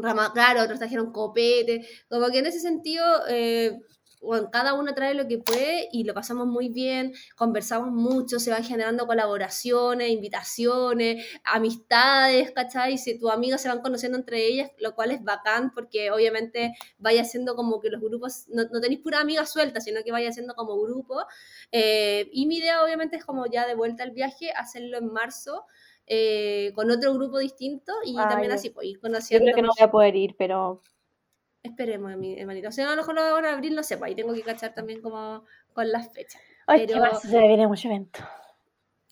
rama, 0.03 0.33
claro, 0.33 0.63
otros 0.63 0.79
trajeron 0.79 1.13
copete, 1.13 1.87
como 2.09 2.29
que 2.29 2.39
en 2.39 2.47
ese 2.47 2.61
sentido, 2.61 3.05
eh, 3.29 3.81
bueno, 4.27 4.51
cada 4.51 4.75
uno 4.75 4.95
trae 4.95 5.15
lo 5.15 5.29
que 5.29 5.39
puede 5.39 5.89
y 5.93 6.05
lo 6.05 6.15
pasamos 6.15 6.47
muy 6.47 6.69
bien, 6.69 7.13
conversamos 7.37 7.91
mucho, 7.93 8.41
se 8.41 8.51
van 8.51 8.65
generando 8.65 9.07
colaboraciones, 9.07 10.11
invitaciones, 10.11 11.25
amistades, 11.45 12.51
¿cachai? 12.51 12.99
Si 12.99 13.19
tus 13.19 13.31
amigas 13.31 13.63
se 13.63 13.69
van 13.69 13.83
conociendo 13.83 14.19
entre 14.19 14.47
ellas, 14.47 14.71
lo 14.79 14.95
cual 14.95 15.13
es 15.13 15.23
bacán 15.23 15.73
porque 15.73 16.11
obviamente 16.11 16.75
vaya 16.99 17.25
siendo 17.25 17.55
como 17.55 17.81
que 17.81 17.91
los 17.91 18.01
grupos, 18.01 18.47
no, 18.49 18.65
no 18.73 18.81
tenéis 18.81 19.01
pura 19.01 19.21
amiga 19.21 19.47
suelta, 19.47 19.81
sino 19.81 20.03
que 20.03 20.13
vaya 20.13 20.33
siendo 20.33 20.55
como 20.55 20.81
grupo. 20.81 21.25
Eh, 21.71 22.29
y 22.33 22.47
mi 22.47 22.57
idea 22.59 22.83
obviamente 22.83 23.17
es 23.17 23.25
como 23.25 23.47
ya 23.47 23.67
de 23.67 23.75
vuelta 23.75 24.03
al 24.03 24.11
viaje, 24.13 24.51
hacerlo 24.53 24.99
en 24.99 25.13
marzo 25.13 25.67
eh, 26.07 26.73
con 26.75 26.90
otro 26.90 27.12
grupo 27.14 27.38
distinto 27.38 27.92
y 28.05 28.11
Ay, 28.19 28.29
también 28.29 28.51
yo- 28.51 28.55
así, 28.55 28.71
pues 28.71 28.87
ir 28.87 28.95
Yo 28.97 29.01
conociendo. 29.01 29.45
creo 29.45 29.57
que 29.57 29.62
no 29.62 29.73
voy 29.77 29.85
a 29.85 29.90
poder 29.90 30.16
ir, 30.16 30.35
pero 30.38 30.83
Esperemos, 31.62 32.16
mi 32.16 32.38
hermanito. 32.38 32.69
O 32.69 32.73
sea, 32.73 32.87
a 32.87 32.90
lo 32.90 32.97
mejor 32.97 33.19
ahora 33.19 33.49
en 33.49 33.55
abril, 33.57 33.75
no 33.75 33.83
sé, 33.83 33.97
pues 33.99 34.11
ahí 34.11 34.14
tengo 34.14 34.33
que 34.33 34.42
cachar 34.42 34.73
también 34.73 35.03
como 35.03 35.45
con 35.73 35.90
las 35.90 36.12
fechas. 36.12 36.40
Ay, 36.69 36.87
qué 36.87 36.92
Pero- 36.95 37.01
más, 37.01 37.23
se 37.23 37.38
viene 37.40 37.66
mucho 37.66 37.88
evento. 37.88 38.21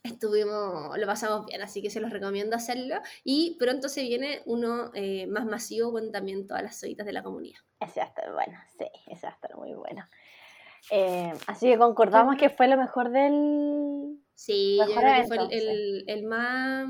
Estuvimos, 0.04 0.96
lo 0.98 1.06
pasamos 1.06 1.46
bien, 1.46 1.62
así 1.62 1.80
que 1.82 1.88
se 1.90 1.98
los 1.98 2.10
recomiendo 2.10 2.54
hacerlo. 2.54 2.96
Y 3.24 3.56
pronto 3.58 3.88
se 3.88 4.02
viene 4.02 4.42
uno 4.44 4.90
eh, 4.94 5.26
más 5.26 5.46
masivo 5.46 5.90
con 5.92 6.12
también 6.12 6.46
todas 6.46 6.62
las 6.62 6.76
solitas 6.78 7.06
de 7.06 7.12
la 7.12 7.22
comunidad. 7.22 7.58
Ese 7.80 8.00
va 8.00 8.06
a 8.06 8.08
estar 8.10 8.32
bueno, 8.32 8.58
sí, 8.78 8.84
ese 9.06 9.26
va 9.26 9.32
a 9.32 9.34
estar 9.34 9.56
muy 9.56 9.72
bueno. 9.74 10.06
Eh, 10.90 11.32
así 11.46 11.66
que 11.68 11.78
concordamos 11.78 12.36
que 12.36 12.50
fue 12.50 12.68
lo 12.68 12.76
mejor 12.76 13.10
del... 13.10 14.18
Sí, 14.34 14.78
yo 14.78 14.86
Mejor 14.86 15.02
creo 15.02 15.14
que 15.14 15.24
fue 15.24 15.36
evento, 15.36 15.54
el, 15.54 15.68
el, 15.68 16.04
el 16.08 16.24
más. 16.24 16.88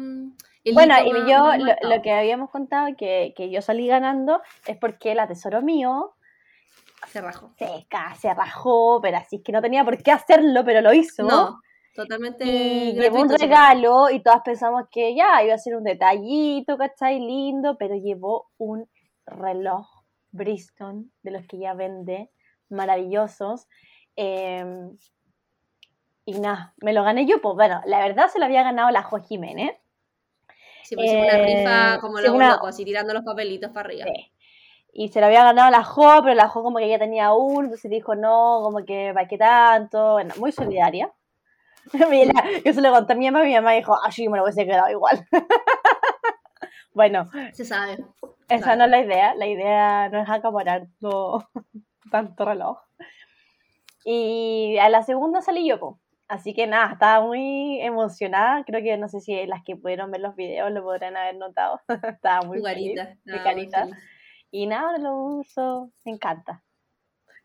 el 0.65 0.75
bueno, 0.75 0.95
y 1.05 1.13
más- 1.13 1.31
yo 1.31 1.39
más 1.45 1.59
lo, 1.83 2.03
que 2.03 2.13
habíamos 2.13 2.51
contado, 2.51 2.89
que, 2.97 3.33
que 3.37 3.51
yo 3.51 3.61
salí 3.63 3.87
ganando, 3.87 4.41
es 4.67 4.77
porque 4.79 5.13
el 5.13 5.19
tesoro 5.29 5.63
mío 5.63 6.15
Se 7.13 7.21
rajó. 7.21 7.51
se, 7.59 7.87
se 8.21 8.35
rajó, 8.35 9.01
pero 9.03 9.19
así 9.19 9.37
es 9.37 9.43
que 9.43 9.53
no 9.53 9.61
tenía 9.63 9.85
por 9.85 10.03
qué 10.03 10.11
hacerlo, 10.13 10.65
pero 10.65 10.81
lo 10.81 10.93
hizo. 10.95 11.23
No, 11.25 11.61
totalmente. 11.95 12.45
Y 12.47 12.93
llevó 12.95 13.21
un 13.21 13.29
regalo 13.29 14.11
y 14.11 14.23
todas 14.23 14.41
pensamos 14.43 14.85
que 14.91 15.15
ya 15.15 15.43
iba 15.45 15.55
a 15.55 15.59
ser 15.59 15.77
un 15.77 15.85
detallito, 15.85 16.77
¿cachai? 16.79 17.21
Lindo, 17.21 17.77
pero 17.79 17.95
llevó 17.95 18.51
un 18.59 18.89
reloj 19.27 19.87
Bristol 20.31 21.05
de 21.23 21.31
los 21.31 21.47
que 21.47 21.59
ya 21.59 21.75
vende, 21.75 22.31
maravillosos. 22.71 23.67
eh, 24.17 24.65
y 26.25 26.39
nada, 26.41 26.75
me 26.79 26.93
lo 26.93 27.03
gané 27.05 27.27
yo, 27.27 27.41
pues 27.41 27.55
bueno, 27.55 27.83
la 27.87 27.99
verdad 28.01 28.29
se 28.29 28.39
lo 28.39 28.45
había 28.47 28.63
ganado 28.63 28.91
la 28.91 29.03
Jo 29.03 29.19
Jiménez. 29.21 29.77
Sí, 30.83 30.97
pues 30.97 31.07
hicimos 31.07 31.25
una 31.27 31.39
Eh, 31.39 31.57
rifa 31.59 32.01
como 32.01 32.19
sí, 32.19 32.25
los 32.25 32.33
una- 32.35 32.51
locos, 32.51 32.69
así 32.71 32.85
tirando 32.85 33.15
los 33.15 33.25
papelitos 33.25 33.71
para 33.71 33.87
arriba. 33.89 34.05
Sí. 34.07 34.31
Y 34.97 35.09
se 35.09 35.21
lo 35.21 35.27
había 35.27 35.43
ganado 35.45 35.71
la 35.71 35.83
Jo, 35.83 36.21
pero 36.23 36.35
la 36.35 36.49
Jo 36.49 36.63
como 36.63 36.79
que 36.79 36.89
ya 36.89 36.99
tenía 36.99 37.33
uno, 37.33 37.63
entonces 37.65 37.91
dijo 37.91 38.15
no, 38.15 38.61
como 38.63 38.85
que 38.85 39.11
para 39.13 39.27
qué 39.27 39.37
tanto, 39.39 40.13
bueno, 40.13 40.35
muy 40.39 40.53
solidaria. 40.53 41.11
Yo 42.65 42.73
se 42.73 42.81
lo 42.81 42.93
conté 42.93 43.13
a 43.13 43.17
mi 43.17 43.31
mamá 43.31 43.45
y 43.45 43.49
mi 43.49 43.55
mamá 43.57 43.73
dijo, 43.73 43.95
ah, 43.95 44.11
sí, 44.13 44.29
me 44.29 44.37
lo 44.39 44.45
hubiese 44.45 44.65
quedado 44.65 44.89
igual. 44.91 45.27
bueno, 46.95 47.29
Se 47.53 47.65
sabe. 47.65 47.99
esa 48.49 48.77
no 48.77 48.85
es 48.85 48.91
la 48.91 49.01
idea, 49.01 49.35
la 49.35 49.47
idea 49.47 50.09
no 50.11 50.23
es 50.23 50.29
acaparar 50.29 50.87
todo- 51.01 51.49
tanto 52.11 52.45
reloj. 52.45 52.79
Y 54.05 54.77
a 54.79 54.89
la 54.91 55.03
segunda 55.03 55.41
salí 55.41 55.67
yo, 55.69 55.81
po. 55.81 55.99
Así 56.35 56.53
que 56.53 56.67
nada, 56.67 56.95
estaba 56.95 57.25
muy 57.25 57.81
emocionada. 57.81 58.65
Creo 58.65 58.83
que 58.83 58.97
no 58.97 59.09
sé 59.09 59.21
si 59.21 59.47
las 59.47 59.63
que 59.63 59.77
pudieron 59.77 60.11
ver 60.11 60.21
los 60.21 60.35
videos 60.35 60.73
lo 60.73 60.83
podrán 60.83 61.17
haber 61.17 61.37
notado. 61.37 61.81
estaba 62.13 62.45
muy 62.45 62.61
feliz. 62.61 62.99
carita. 63.45 63.83
feliz. 63.85 63.97
Y 64.51 64.67
nada, 64.67 64.99
lo 64.99 65.17
uso, 65.17 65.93
me 66.05 66.11
encanta. 66.11 66.65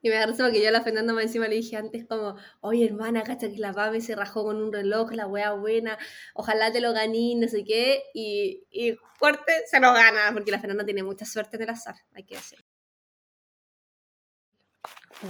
Y 0.02 0.10
me 0.10 0.16
da 0.16 0.26
risa 0.26 0.44
porque 0.44 0.64
yo 0.64 0.70
a 0.70 0.72
la 0.72 0.82
Fernanda 0.82 1.14
más 1.14 1.26
encima 1.26 1.48
le 1.48 1.58
dije 1.58 1.78
antes 1.78 2.08
como, 2.08 2.36
oye 2.62 2.84
hermana, 2.84 3.22
cacha 3.22 3.48
que 3.48 3.58
la 3.58 3.74
Pame 3.74 4.02
se 4.02 4.16
rajó 4.16 4.44
con 4.44 4.60
un 4.60 4.74
reloj, 4.74 5.12
la 5.12 5.28
wea 5.28 5.52
buena, 5.52 6.00
ojalá 6.34 6.72
te 6.72 6.82
lo 6.82 6.92
ganí, 6.92 7.36
no 7.36 7.48
sé 7.48 7.64
qué, 7.66 8.02
y, 8.14 8.66
y 8.72 8.98
fuerte 9.20 9.52
se 9.68 9.80
lo 9.80 9.94
gana, 9.94 10.32
porque 10.34 10.52
la 10.52 10.60
Fernanda 10.60 10.86
tiene 10.86 11.04
mucha 11.04 11.26
suerte 11.26 11.58
en 11.58 11.64
el 11.64 11.70
azar, 11.70 11.96
hay 12.14 12.24
que 12.24 12.36
decirlo. 12.36 12.69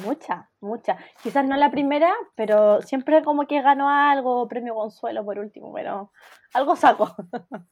Mucha, 0.04 0.50
mucha. 0.62 0.98
Quizás 1.24 1.46
no 1.46 1.58
la 1.58 1.72
primera, 1.72 2.14
pero 2.36 2.82
siempre 2.82 3.24
como 3.24 3.48
que 3.48 3.62
gano 3.62 3.90
algo, 3.90 4.48
premio 4.48 4.76
consuelo 4.76 5.26
por 5.26 5.40
último, 5.40 5.74
pero 5.74 6.12
algo 6.54 6.76
saco. 6.76 7.16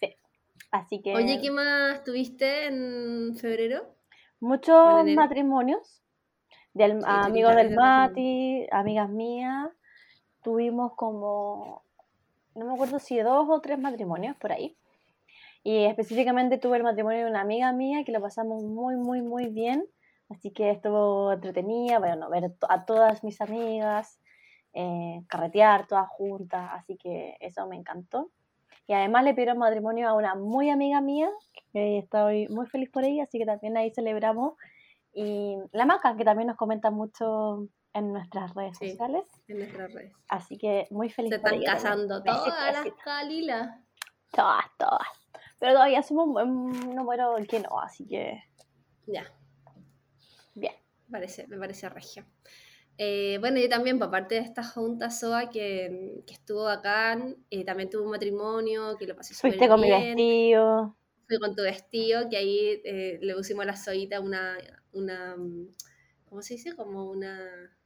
sí. 0.00 0.16
Así 0.70 1.02
que 1.02 1.14
Oye, 1.14 1.40
¿qué 1.40 1.50
más 1.50 2.04
tuviste 2.04 2.66
en 2.66 3.34
febrero? 3.36 3.94
muchos 4.40 5.06
en 5.06 5.14
matrimonios 5.14 6.02
de 6.74 6.90
Sí, 6.90 7.06
amigos 7.06 7.56
del 7.56 7.74
Mati, 7.74 8.66
amigas 8.70 9.08
mías. 9.08 9.70
Tuvimos 10.42 10.92
como, 10.94 11.82
no 12.54 12.66
me 12.66 12.74
acuerdo 12.74 12.98
si 12.98 13.18
dos 13.20 13.48
o 13.48 13.60
tres 13.60 13.78
matrimonios 13.78 14.36
por 14.36 14.52
ahí. 14.52 14.76
Y 15.62 15.84
específicamente 15.86 16.58
tuve 16.58 16.76
el 16.76 16.82
matrimonio 16.82 17.24
de 17.24 17.30
una 17.30 17.40
amiga 17.40 17.72
mía 17.72 18.04
que 18.04 18.12
lo 18.12 18.20
pasamos 18.20 18.62
muy, 18.62 18.96
muy, 18.96 19.22
muy 19.22 19.48
bien. 19.48 19.86
Así 20.34 20.50
que 20.50 20.70
estuvo 20.70 21.32
entretenida, 21.32 21.98
bueno, 21.98 22.28
ver 22.28 22.52
a 22.68 22.84
todas 22.84 23.22
mis 23.24 23.40
amigas, 23.40 24.20
eh, 24.72 25.22
carretear 25.28 25.86
todas 25.86 26.08
juntas, 26.08 26.70
así 26.72 26.96
que 26.96 27.36
eso 27.40 27.66
me 27.68 27.76
encantó. 27.76 28.30
Y 28.86 28.92
además 28.92 29.24
le 29.24 29.32
pidieron 29.32 29.58
matrimonio 29.58 30.08
a 30.08 30.14
una 30.14 30.34
muy 30.34 30.70
amiga 30.70 31.00
mía, 31.00 31.30
que 31.72 31.98
estoy 31.98 32.48
muy 32.48 32.66
feliz 32.66 32.90
por 32.90 33.04
ella, 33.04 33.22
así 33.24 33.38
que 33.38 33.46
también 33.46 33.76
ahí 33.76 33.90
celebramos. 33.94 34.54
Y 35.12 35.56
la 35.72 35.86
Maca, 35.86 36.16
que 36.16 36.24
también 36.24 36.48
nos 36.48 36.56
comenta 36.56 36.90
mucho 36.90 37.68
en 37.92 38.12
nuestras 38.12 38.52
redes 38.54 38.76
Sí. 38.78 38.90
sociales, 38.90 39.22
En 39.46 39.58
nuestras 39.58 39.92
redes. 39.92 40.12
así 40.28 40.58
que 40.58 40.88
muy 40.90 41.08
feliz 41.08 41.30
Se 41.32 41.38
por 41.38 41.52
están 41.54 41.62
ella 41.62 41.72
también. 41.72 41.84
casando 42.08 42.22
Besito, 42.22 42.44
todas 42.50 42.72
las 42.84 42.94
calilas. 43.04 43.80
Todas, 44.32 44.64
todas. 44.76 45.06
Pero 45.60 45.74
todavía 45.74 46.02
somos 46.02 46.26
un 46.42 46.72
número 46.94 47.36
que 47.48 47.60
no, 47.60 47.78
así 47.80 48.04
que 48.06 48.42
Ya, 49.06 49.24
bien. 50.54 50.74
me 51.08 51.12
parece, 51.12 51.46
me 51.48 51.58
parece 51.58 51.88
regio. 51.88 52.24
Eh, 52.96 53.38
bueno, 53.40 53.58
yo 53.58 53.68
también, 53.68 53.98
por 53.98 54.10
parte 54.10 54.36
de 54.36 54.42
esta 54.42 54.62
junta 54.62 55.10
SOA 55.10 55.50
que, 55.50 56.22
que 56.26 56.34
estuvo 56.34 56.64
bacán, 56.64 57.36
eh, 57.50 57.64
también 57.64 57.90
tuve 57.90 58.02
un 58.04 58.10
matrimonio 58.10 58.96
que 58.96 59.06
lo 59.06 59.16
pasé 59.16 59.34
súper 59.34 59.58
Fuiste 59.58 59.68
con 59.68 59.80
mi 59.80 59.88
bien. 59.88 60.16
vestido. 60.16 60.96
Fui 61.26 61.38
con 61.38 61.54
tu 61.56 61.62
vestido, 61.62 62.28
que 62.28 62.36
ahí 62.36 62.80
eh, 62.84 63.18
le 63.20 63.34
pusimos 63.34 63.62
a 63.64 63.66
la 63.66 63.76
soita 63.76 64.20
una, 64.20 64.56
una, 64.92 65.36
mm, 65.36 65.74
¿cómo 66.26 66.42
se 66.42 66.54
dice? 66.54 66.76
Como 66.76 67.10
una... 67.10 67.76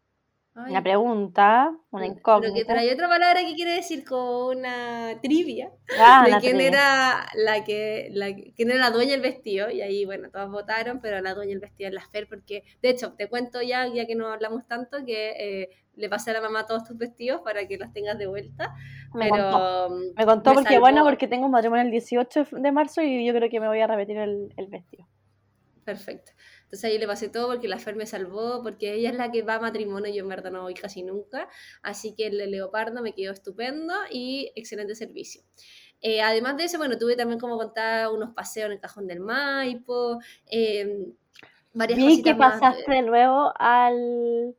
ay, 0.64 0.70
Una 0.72 0.82
pregunta, 0.82 1.72
una 1.90 2.04
que, 2.04 2.08
incógnita. 2.08 2.66
pero 2.66 2.80
hay 2.80 2.90
otra 2.90 3.08
palabra 3.08 3.40
que 3.40 3.54
quiere 3.54 3.72
decir 3.74 4.04
como 4.04 4.48
una 4.48 5.18
trivia 5.22 5.70
Ah, 5.98 6.22
de 6.26 6.30
una 6.32 6.40
quién 6.40 6.56
trivia. 6.56 6.68
era 6.68 7.26
la 7.34 7.64
que 7.64 8.08
la, 8.12 8.26
quién 8.56 8.70
era 8.70 8.78
la 8.80 8.90
dueña 8.90 9.12
del 9.12 9.20
vestido 9.22 9.70
y 9.70 9.80
ahí 9.82 10.04
bueno 10.04 10.30
todos 10.30 10.50
votaron 10.50 11.00
pero 11.00 11.20
la 11.20 11.34
dueña 11.34 11.50
del 11.50 11.60
vestido 11.60 11.88
es 11.88 11.94
la 11.94 12.06
Fer 12.08 12.28
porque 12.28 12.64
de 12.82 12.90
hecho 12.90 13.14
te 13.14 13.28
cuento 13.28 13.62
ya 13.62 13.86
ya 13.86 14.06
que 14.06 14.14
no 14.14 14.28
hablamos 14.28 14.66
tanto 14.66 15.04
que 15.06 15.30
eh, 15.62 15.70
le 15.96 16.08
pasé 16.08 16.30
a 16.30 16.34
la 16.34 16.40
mamá 16.40 16.66
todos 16.66 16.84
tus 16.84 16.96
vestidos 16.96 17.40
para 17.42 17.66
que 17.66 17.76
los 17.78 17.92
tengas 17.92 18.18
de 18.18 18.26
vuelta 18.26 18.74
Me 19.14 19.28
contó. 19.28 19.88
pero 19.88 19.90
mm, 19.90 20.14
Me 20.16 20.26
contó 20.26 20.50
me 20.50 20.54
porque, 20.54 20.68
salvó. 20.74 20.80
bueno, 20.80 21.04
porque 21.04 21.26
tengo 21.28 21.46
un 21.46 21.52
matrimonio 21.52 21.84
el 21.84 21.90
18 21.90 22.46
de 22.52 22.72
marzo 22.72 23.02
y 23.02 23.24
yo 23.26 23.32
creo 23.34 23.48
que 23.50 23.60
me 23.60 23.68
voy 23.68 23.80
a 23.80 23.86
repetir 23.86 24.16
el, 24.18 24.52
el 24.56 24.66
vestido. 24.68 25.06
Perfecto. 25.84 26.32
Entonces 26.68 26.84
ahí 26.84 26.98
le 26.98 27.06
pasé 27.06 27.28
todo 27.30 27.48
porque 27.48 27.66
la 27.66 27.78
Fer 27.78 27.96
me 27.96 28.04
salvó, 28.06 28.62
porque 28.62 28.92
ella 28.94 29.08
es 29.10 29.16
la 29.16 29.30
que 29.30 29.42
va 29.42 29.54
a 29.54 29.60
matrimonio, 29.60 30.12
yo 30.12 30.22
en 30.22 30.28
verdad 30.28 30.50
no 30.50 30.62
voy 30.62 30.74
casi 30.74 31.02
nunca. 31.02 31.48
Así 31.82 32.14
que 32.14 32.26
el 32.26 32.36
leopardo 32.50 33.00
me 33.02 33.14
quedó 33.14 33.32
estupendo 33.32 33.94
y 34.10 34.52
excelente 34.54 34.94
servicio. 34.94 35.42
Eh, 36.02 36.20
además 36.22 36.56
de 36.58 36.64
eso, 36.64 36.78
bueno, 36.78 36.98
tuve 36.98 37.16
también 37.16 37.40
como 37.40 37.56
contar 37.58 38.10
unos 38.12 38.34
paseos 38.34 38.66
en 38.66 38.72
el 38.72 38.80
Cajón 38.80 39.06
del 39.06 39.20
Maipo, 39.20 40.18
eh, 40.46 41.06
varias 41.74 42.00
Vi 42.00 42.22
que 42.22 42.34
más, 42.34 42.62
pasaste 42.62 42.90
de 42.92 43.02
nuevo 43.02 43.52
al 43.58 43.96
eh, 43.96 44.54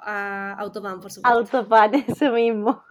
a 0.00 0.54
Autopan, 0.62 1.00
por 1.00 1.10
supuesto. 1.12 1.42
autopan, 1.42 1.94
eso 2.08 2.32
mismo. 2.32 2.82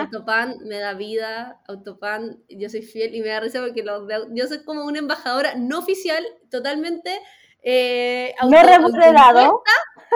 Autopan 0.00 0.58
me 0.68 0.78
da 0.78 0.92
vida, 0.92 1.62
Autopan, 1.68 2.42
yo 2.50 2.68
soy 2.68 2.82
fiel 2.82 3.14
y 3.14 3.22
me 3.22 3.28
da 3.28 3.40
risa 3.40 3.62
porque 3.62 3.82
los 3.82 4.06
de- 4.06 4.28
yo 4.34 4.46
soy 4.46 4.62
como 4.62 4.84
una 4.84 4.98
embajadora 4.98 5.54
no 5.56 5.78
oficial, 5.78 6.22
totalmente 6.50 7.10
Eh, 7.68 8.32
no 8.48 8.62
remunerado. 8.62 9.64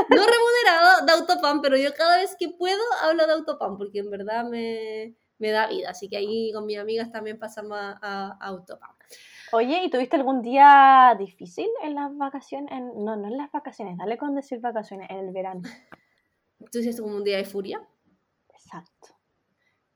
No 0.08 0.22
remunerado 0.22 1.04
de 1.04 1.12
Autopam, 1.12 1.60
pero 1.60 1.76
yo 1.76 1.92
cada 1.94 2.18
vez 2.18 2.36
que 2.38 2.48
puedo 2.48 2.80
hablo 3.02 3.26
de 3.26 3.32
Autopam, 3.32 3.76
porque 3.76 3.98
en 3.98 4.08
verdad 4.08 4.44
me, 4.44 5.16
me 5.38 5.50
da 5.50 5.66
vida. 5.66 5.90
Así 5.90 6.08
que 6.08 6.16
ahí 6.16 6.52
con 6.52 6.64
mis 6.64 6.78
amigas 6.78 7.10
también 7.10 7.40
pasamos 7.40 7.76
a, 7.76 7.98
a 8.00 8.46
Autopam. 8.46 8.94
Oye, 9.50 9.82
¿y 9.82 9.90
tuviste 9.90 10.14
algún 10.14 10.42
día 10.42 11.16
difícil 11.18 11.66
en 11.82 11.96
las 11.96 12.16
vacaciones? 12.16 12.70
no, 12.70 13.16
no 13.16 13.26
en 13.26 13.36
las 13.36 13.50
vacaciones, 13.50 13.98
dale 13.98 14.16
con 14.16 14.36
decir 14.36 14.60
vacaciones, 14.60 15.10
en 15.10 15.18
el 15.18 15.32
verano. 15.32 15.62
¿Tú 16.70 16.78
hiciste 16.78 17.02
como 17.02 17.16
un 17.16 17.24
día 17.24 17.36
de 17.36 17.44
furia? 17.44 17.82
Exacto. 18.54 19.08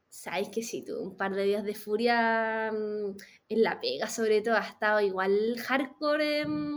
Sabes 0.09 0.49
que 0.49 0.63
sí, 0.63 0.85
tuve 0.85 1.03
un 1.03 1.17
par 1.17 1.37
de 1.37 1.45
días 1.45 1.63
de 1.63 1.75
furia 1.77 2.73
mm, 2.73 3.17
en 3.49 3.63
la 3.63 3.79
pega, 3.81 4.09
sobre 4.09 4.41
todo, 4.43 4.57
ha 4.57 4.67
estado 4.67 5.01
igual 5.01 5.57
hardcore 5.61 6.41
en 6.41 6.75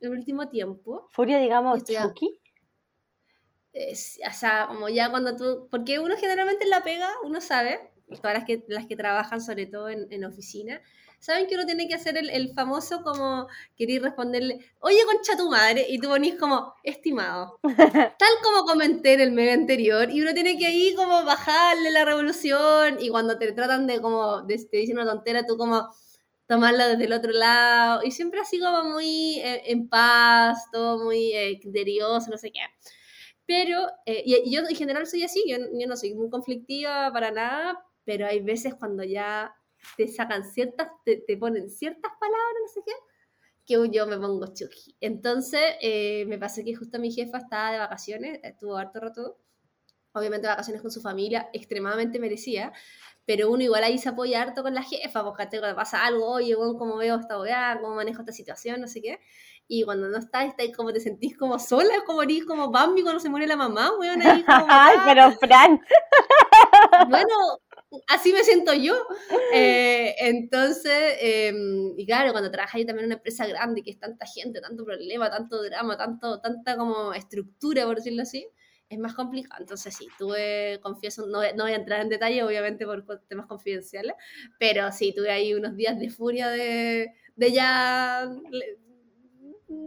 el 0.00 0.10
último 0.10 0.48
tiempo. 0.48 1.08
Furia, 1.10 1.38
digamos, 1.38 1.84
Chucky. 1.84 2.40
o 3.74 4.32
sea, 4.32 4.66
como 4.68 4.88
ya 4.88 5.10
cuando 5.10 5.36
tú, 5.36 5.68
porque 5.70 5.98
uno 5.98 6.16
generalmente 6.16 6.64
en 6.64 6.70
la 6.70 6.82
pega, 6.82 7.08
uno 7.24 7.40
sabe, 7.40 7.92
todas 8.20 8.34
las 8.34 8.44
que, 8.44 8.64
las 8.68 8.86
que 8.86 8.96
trabajan 8.96 9.40
sobre 9.40 9.66
todo 9.66 9.88
en, 9.88 10.06
en 10.10 10.24
oficina, 10.24 10.80
¿saben 11.20 11.46
que 11.46 11.54
uno 11.54 11.66
tiene 11.66 11.86
que 11.86 11.94
hacer 11.94 12.16
el, 12.16 12.52
famoso 12.54 13.02
como 13.02 13.46
querer 13.76 14.02
responderle, 14.02 14.58
oye, 14.80 14.98
concha 15.04 15.36
tu 15.36 15.48
madre? 15.48 15.86
Y 15.88 15.98
tú 15.98 16.08
ponís 16.08 16.34
como, 16.34 16.74
estimado. 16.82 17.60
Tal 17.62 18.34
como 18.42 18.64
comenté 18.64 19.12
en 19.12 19.20
el 19.20 19.32
medio 19.32 19.52
anterior, 19.52 20.10
y 20.10 20.22
uno 20.22 20.34
tiene 20.34 20.58
que 20.58 20.66
ahí 20.66 20.94
como 20.94 21.24
bajarle 21.24 21.90
la 21.90 22.04
revolución, 22.04 22.96
y 23.00 23.10
cuando 23.10 23.38
te 23.38 23.52
tratan 23.52 23.86
de 23.86 24.00
como, 24.00 24.44
te 24.46 24.76
dicen 24.76 24.98
una 24.98 25.10
tontera, 25.10 25.46
tú 25.46 25.56
como 25.56 25.90
tomarla 26.50 26.88
desde 26.88 27.04
el 27.04 27.12
otro 27.12 27.30
lado, 27.30 28.02
y 28.02 28.10
siempre 28.10 28.40
así 28.40 28.58
como 28.58 28.82
muy 28.82 29.38
eh, 29.38 29.70
en 29.70 29.88
paz, 29.88 30.58
todo 30.72 31.04
muy 31.04 31.32
eh, 31.32 31.60
no 31.64 32.36
sé 32.36 32.50
qué. 32.50 32.58
Pero, 33.46 33.86
eh, 34.04 34.24
y, 34.26 34.52
yo 34.52 34.62
en 34.68 34.74
general 34.74 35.06
soy 35.06 35.22
así, 35.22 35.44
yo, 35.48 35.58
no 35.86 35.96
soy 35.96 36.12
muy 36.14 36.28
conflictiva 36.28 37.12
para 37.12 37.30
nada, 37.30 37.78
pero 38.04 38.26
hay 38.26 38.40
veces 38.40 38.74
cuando 38.74 39.04
ya 39.04 39.54
te 39.96 40.08
sacan 40.08 40.42
ciertas, 40.42 40.88
te, 41.04 41.18
te, 41.18 41.36
ponen 41.36 41.70
ciertas 41.70 42.10
palabras, 42.18 42.56
no 42.62 42.68
sé 42.68 42.80
qué, 42.84 42.92
que 43.64 43.88
yo 43.92 44.08
me 44.08 44.18
pongo 44.18 44.52
chuki. 44.52 44.96
Entonces, 45.00 45.62
eh, 45.80 46.24
me 46.26 46.36
pasó 46.36 46.62
que 46.64 46.74
justo 46.74 46.98
mi 46.98 47.12
jefa 47.12 47.38
estaba 47.38 47.70
de 47.70 47.78
vacaciones, 47.78 48.40
estuvo 48.42 48.76
harto 48.76 48.98
rato, 48.98 49.38
obviamente 50.14 50.48
vacaciones 50.48 50.82
con 50.82 50.90
su 50.90 51.00
familia, 51.00 51.48
extremadamente 51.52 52.18
merecía, 52.18 52.72
pero 53.30 53.48
uno 53.48 53.62
igual 53.62 53.84
ahí 53.84 53.96
se 53.96 54.08
apoya 54.08 54.42
harto 54.42 54.64
con 54.64 54.74
la 54.74 54.82
jefa, 54.82 55.22
porque 55.22 55.46
te 55.46 55.60
pasa 55.60 56.04
algo, 56.04 56.32
oye, 56.32 56.56
bueno, 56.56 56.76
cómo 56.76 56.96
veo 56.96 57.14
esta 57.14 57.38
weá, 57.38 57.78
cómo 57.80 57.94
manejo 57.94 58.22
esta 58.22 58.32
situación, 58.32 58.80
no 58.80 58.88
sé 58.88 59.00
qué. 59.00 59.20
Y 59.68 59.84
cuando 59.84 60.08
no 60.08 60.18
estás, 60.18 60.46
estás 60.46 60.76
como 60.76 60.92
te 60.92 60.98
sentís 60.98 61.38
como 61.38 61.60
sola, 61.60 61.94
es 61.94 62.02
como 62.02 62.24
eres 62.24 62.44
como 62.44 62.72
Bambi 62.72 63.04
cuando 63.04 63.20
se 63.20 63.28
muere 63.28 63.46
la 63.46 63.54
mamá, 63.54 63.92
weón, 64.00 64.20
ahí 64.20 64.42
como, 64.42 64.66
Ay, 64.68 64.96
pero 65.04 65.30
Fran. 65.38 65.80
Bueno, 67.08 67.36
así 68.08 68.32
me 68.32 68.42
siento 68.42 68.74
yo. 68.74 68.96
Eh, 69.54 70.16
entonces, 70.18 71.18
em, 71.20 71.94
y 71.96 72.04
claro, 72.06 72.32
cuando 72.32 72.50
trabajas 72.50 72.74
ahí 72.74 72.84
también 72.84 73.04
en 73.04 73.10
una 73.10 73.18
empresa 73.18 73.46
grande, 73.46 73.84
que 73.84 73.92
es 73.92 74.00
tanta 74.00 74.26
gente, 74.26 74.60
tanto 74.60 74.84
problema, 74.84 75.30
tanto 75.30 75.62
drama, 75.62 75.96
tanto, 75.96 76.40
tanta 76.40 76.76
como 76.76 77.12
estructura, 77.12 77.86
por 77.86 77.94
decirlo 77.94 78.22
así, 78.22 78.44
es 78.90 78.98
más 78.98 79.14
complicado. 79.14 79.62
Entonces, 79.62 79.96
sí, 79.96 80.08
tuve, 80.18 80.80
confieso, 80.82 81.26
no, 81.26 81.40
no 81.54 81.64
voy 81.64 81.72
a 81.72 81.76
entrar 81.76 82.00
en 82.00 82.08
detalle, 82.08 82.42
obviamente, 82.42 82.84
por 82.84 83.04
temas 83.28 83.46
confidenciales, 83.46 84.14
pero 84.58 84.90
sí, 84.92 85.14
tuve 85.14 85.30
ahí 85.30 85.54
unos 85.54 85.76
días 85.76 85.98
de 85.98 86.10
furia 86.10 86.48
de, 86.48 87.12
de 87.36 87.52
ya 87.52 88.28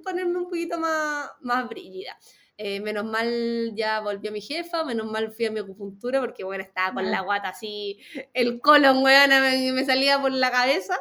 ponerme 0.04 0.39
un 0.39 0.46
poquito 0.46 0.80
más, 0.80 1.30
más 1.42 1.68
brígida. 1.68 2.18
Eh, 2.56 2.80
menos 2.80 3.04
mal 3.04 3.74
ya 3.76 4.00
volvió 4.00 4.32
mi 4.32 4.39
jefa, 4.39 4.86
menos 4.86 5.12
mal 5.12 5.32
fui 5.32 5.46
a 5.48 5.52
mi 5.52 5.60
acupuntura 5.60 6.22
porque, 6.22 6.46
bueno, 6.46 6.63
estaba 6.63 6.94
con 6.94 7.12
la 7.12 7.22
guata 7.22 7.50
así, 7.50 8.00
el 8.34 8.62
colon, 8.62 9.04
weón, 9.04 9.30
me, 9.32 9.74
me 9.74 9.84
salía 9.84 10.22
por 10.22 10.32
la 10.32 10.50
cabeza. 10.50 10.96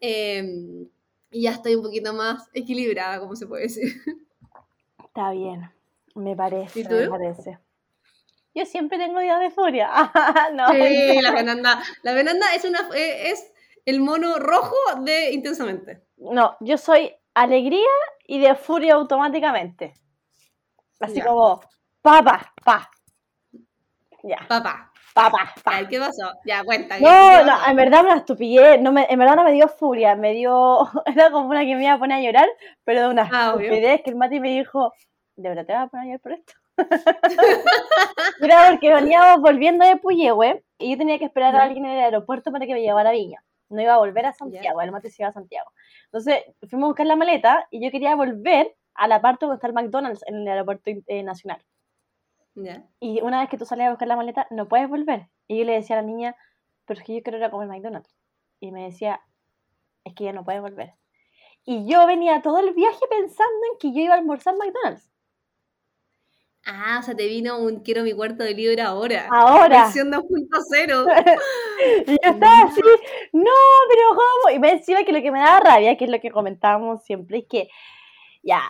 Em, 0.00 0.88
y 1.30 1.42
ya 1.42 1.52
estoy 1.52 1.74
un 1.74 1.82
poquito 1.82 2.14
más 2.14 2.48
equilibrada, 2.54 3.20
como 3.20 3.36
se 3.36 3.46
puede 3.46 3.64
decir. 3.64 3.92
Está 5.04 5.32
bien, 5.32 5.70
me 6.14 6.36
parece, 6.36 6.88
me 6.88 7.08
parece. 7.08 7.58
Yo 8.54 8.66
siempre 8.66 8.98
tengo 8.98 9.20
días 9.20 9.40
de 9.40 9.50
furia. 9.50 9.90
no, 10.54 10.68
sí, 10.68 11.20
la 11.22 11.32
venanda. 11.32 11.82
La 12.02 12.12
venanda 12.12 12.54
es, 12.54 12.64
una, 12.64 12.80
eh, 12.94 13.30
es 13.30 13.52
el 13.86 14.00
mono 14.00 14.38
rojo 14.38 14.76
de 15.00 15.32
intensamente. 15.32 16.02
No, 16.18 16.56
yo 16.60 16.76
soy 16.76 17.14
alegría 17.34 17.88
y 18.26 18.40
de 18.40 18.54
furia 18.54 18.94
automáticamente. 18.94 19.94
Así 21.00 21.20
como, 21.20 21.60
papá, 22.00 22.52
pa. 22.62 22.90
Ya. 24.22 24.46
Papá. 24.48 24.92
Papá, 25.14 25.52
pa. 25.62 25.86
¿Qué 25.88 25.98
pasó? 25.98 26.32
Ya, 26.46 26.64
cuenta. 26.64 26.98
No, 26.98 27.44
no, 27.44 27.66
en 27.66 27.76
verdad 27.76 28.04
me 28.04 28.14
estupidez. 28.14 28.80
No 28.80 28.92
me, 28.92 29.06
en 29.08 29.18
verdad 29.18 29.36
no 29.36 29.44
me 29.44 29.52
dio 29.52 29.68
furia, 29.68 30.14
me 30.14 30.32
dio. 30.32 30.88
Era 31.06 31.30
como 31.30 31.48
una 31.48 31.64
que 31.64 31.74
me 31.74 31.84
iba 31.84 31.94
a 31.94 31.98
poner 31.98 32.18
a 32.18 32.22
llorar, 32.22 32.48
pero 32.84 33.02
de 33.02 33.08
una 33.08 33.28
ah, 33.30 33.54
estupidez 33.56 34.02
que 34.02 34.10
el 34.10 34.16
Mati 34.16 34.40
me 34.40 34.50
dijo, 34.50 34.92
¿de 35.36 35.48
verdad 35.48 35.66
te 35.66 35.72
vas 35.72 35.86
a 35.86 35.88
poner 35.88 36.16
a 36.16 36.18
por 36.18 36.32
esto? 36.32 36.52
Era 38.40 38.70
porque 38.70 38.92
veníamos 38.92 39.40
volviendo 39.40 39.86
de 39.86 39.96
Puyehue 39.96 40.64
y 40.78 40.92
yo 40.92 40.98
tenía 40.98 41.18
que 41.18 41.26
esperar 41.26 41.54
a 41.56 41.62
alguien 41.62 41.84
en 41.84 41.92
el 41.92 42.04
aeropuerto 42.04 42.50
para 42.50 42.66
que 42.66 42.74
me 42.74 42.82
llevara 42.82 43.10
a 43.10 43.12
Viña. 43.12 43.44
No 43.68 43.80
iba 43.80 43.94
a 43.94 43.98
volver 43.98 44.26
a 44.26 44.32
Santiago, 44.32 44.80
el 44.82 44.92
Mati 44.92 45.10
se 45.10 45.22
iba 45.22 45.30
a 45.30 45.32
Santiago. 45.32 45.70
Entonces 46.06 46.44
fuimos 46.68 46.86
a 46.86 46.88
buscar 46.88 47.06
la 47.06 47.16
maleta 47.16 47.66
y 47.70 47.82
yo 47.82 47.90
quería 47.90 48.14
volver 48.14 48.76
a 48.94 49.08
la 49.08 49.20
parte 49.20 49.46
donde 49.46 49.56
está 49.56 49.66
el 49.66 49.72
McDonald's 49.72 50.22
en 50.26 50.36
el 50.36 50.48
aeropuerto 50.48 50.90
eh, 51.06 51.22
nacional. 51.22 51.62
Y 53.00 53.22
una 53.22 53.40
vez 53.40 53.48
que 53.48 53.56
tú 53.56 53.64
sales 53.64 53.86
a 53.86 53.90
buscar 53.90 54.08
la 54.08 54.16
maleta, 54.16 54.46
no 54.50 54.68
puedes 54.68 54.88
volver. 54.88 55.28
Y 55.48 55.58
yo 55.58 55.64
le 55.64 55.72
decía 55.72 55.98
a 55.98 56.02
la 56.02 56.06
niña, 56.06 56.36
pero 56.84 57.00
es 57.00 57.06
que 57.06 57.14
yo 57.14 57.22
quiero 57.22 57.38
ir 57.38 57.44
a 57.44 57.50
comer 57.50 57.68
McDonald's. 57.68 58.14
Y 58.60 58.72
me 58.72 58.84
decía, 58.84 59.22
es 60.04 60.14
que 60.14 60.24
ya 60.24 60.32
no 60.32 60.44
puedes 60.44 60.60
volver. 60.60 60.94
Y 61.64 61.86
yo 61.86 62.06
venía 62.06 62.42
todo 62.42 62.58
el 62.58 62.74
viaje 62.74 63.00
pensando 63.08 63.66
en 63.72 63.78
que 63.78 63.92
yo 63.92 64.02
iba 64.04 64.14
a 64.14 64.18
almorzar 64.18 64.54
McDonald's. 64.56 65.11
Ah, 66.64 66.98
o 67.00 67.02
sea, 67.02 67.16
te 67.16 67.26
vino 67.26 67.58
un 67.58 67.80
quiero 67.80 68.04
mi 68.04 68.12
cuarto 68.12 68.44
de 68.44 68.54
libro 68.54 68.82
ahora. 68.84 69.26
Ahora. 69.30 69.84
Versión 69.84 70.12
2.0. 70.12 70.22
y 72.06 72.10
yo 72.10 72.16
estaba 72.22 72.62
así, 72.62 72.80
no, 73.32 73.50
pero 73.88 74.08
¿cómo? 74.10 74.54
Y 74.54 74.58
me 74.60 74.76
decía 74.76 75.04
que 75.04 75.12
lo 75.12 75.20
que 75.20 75.32
me 75.32 75.40
daba 75.40 75.60
rabia, 75.60 75.96
que 75.96 76.04
es 76.04 76.10
lo 76.10 76.20
que 76.20 76.30
comentábamos 76.30 77.02
siempre, 77.02 77.38
es 77.38 77.46
que 77.48 77.68
ya, 78.42 78.62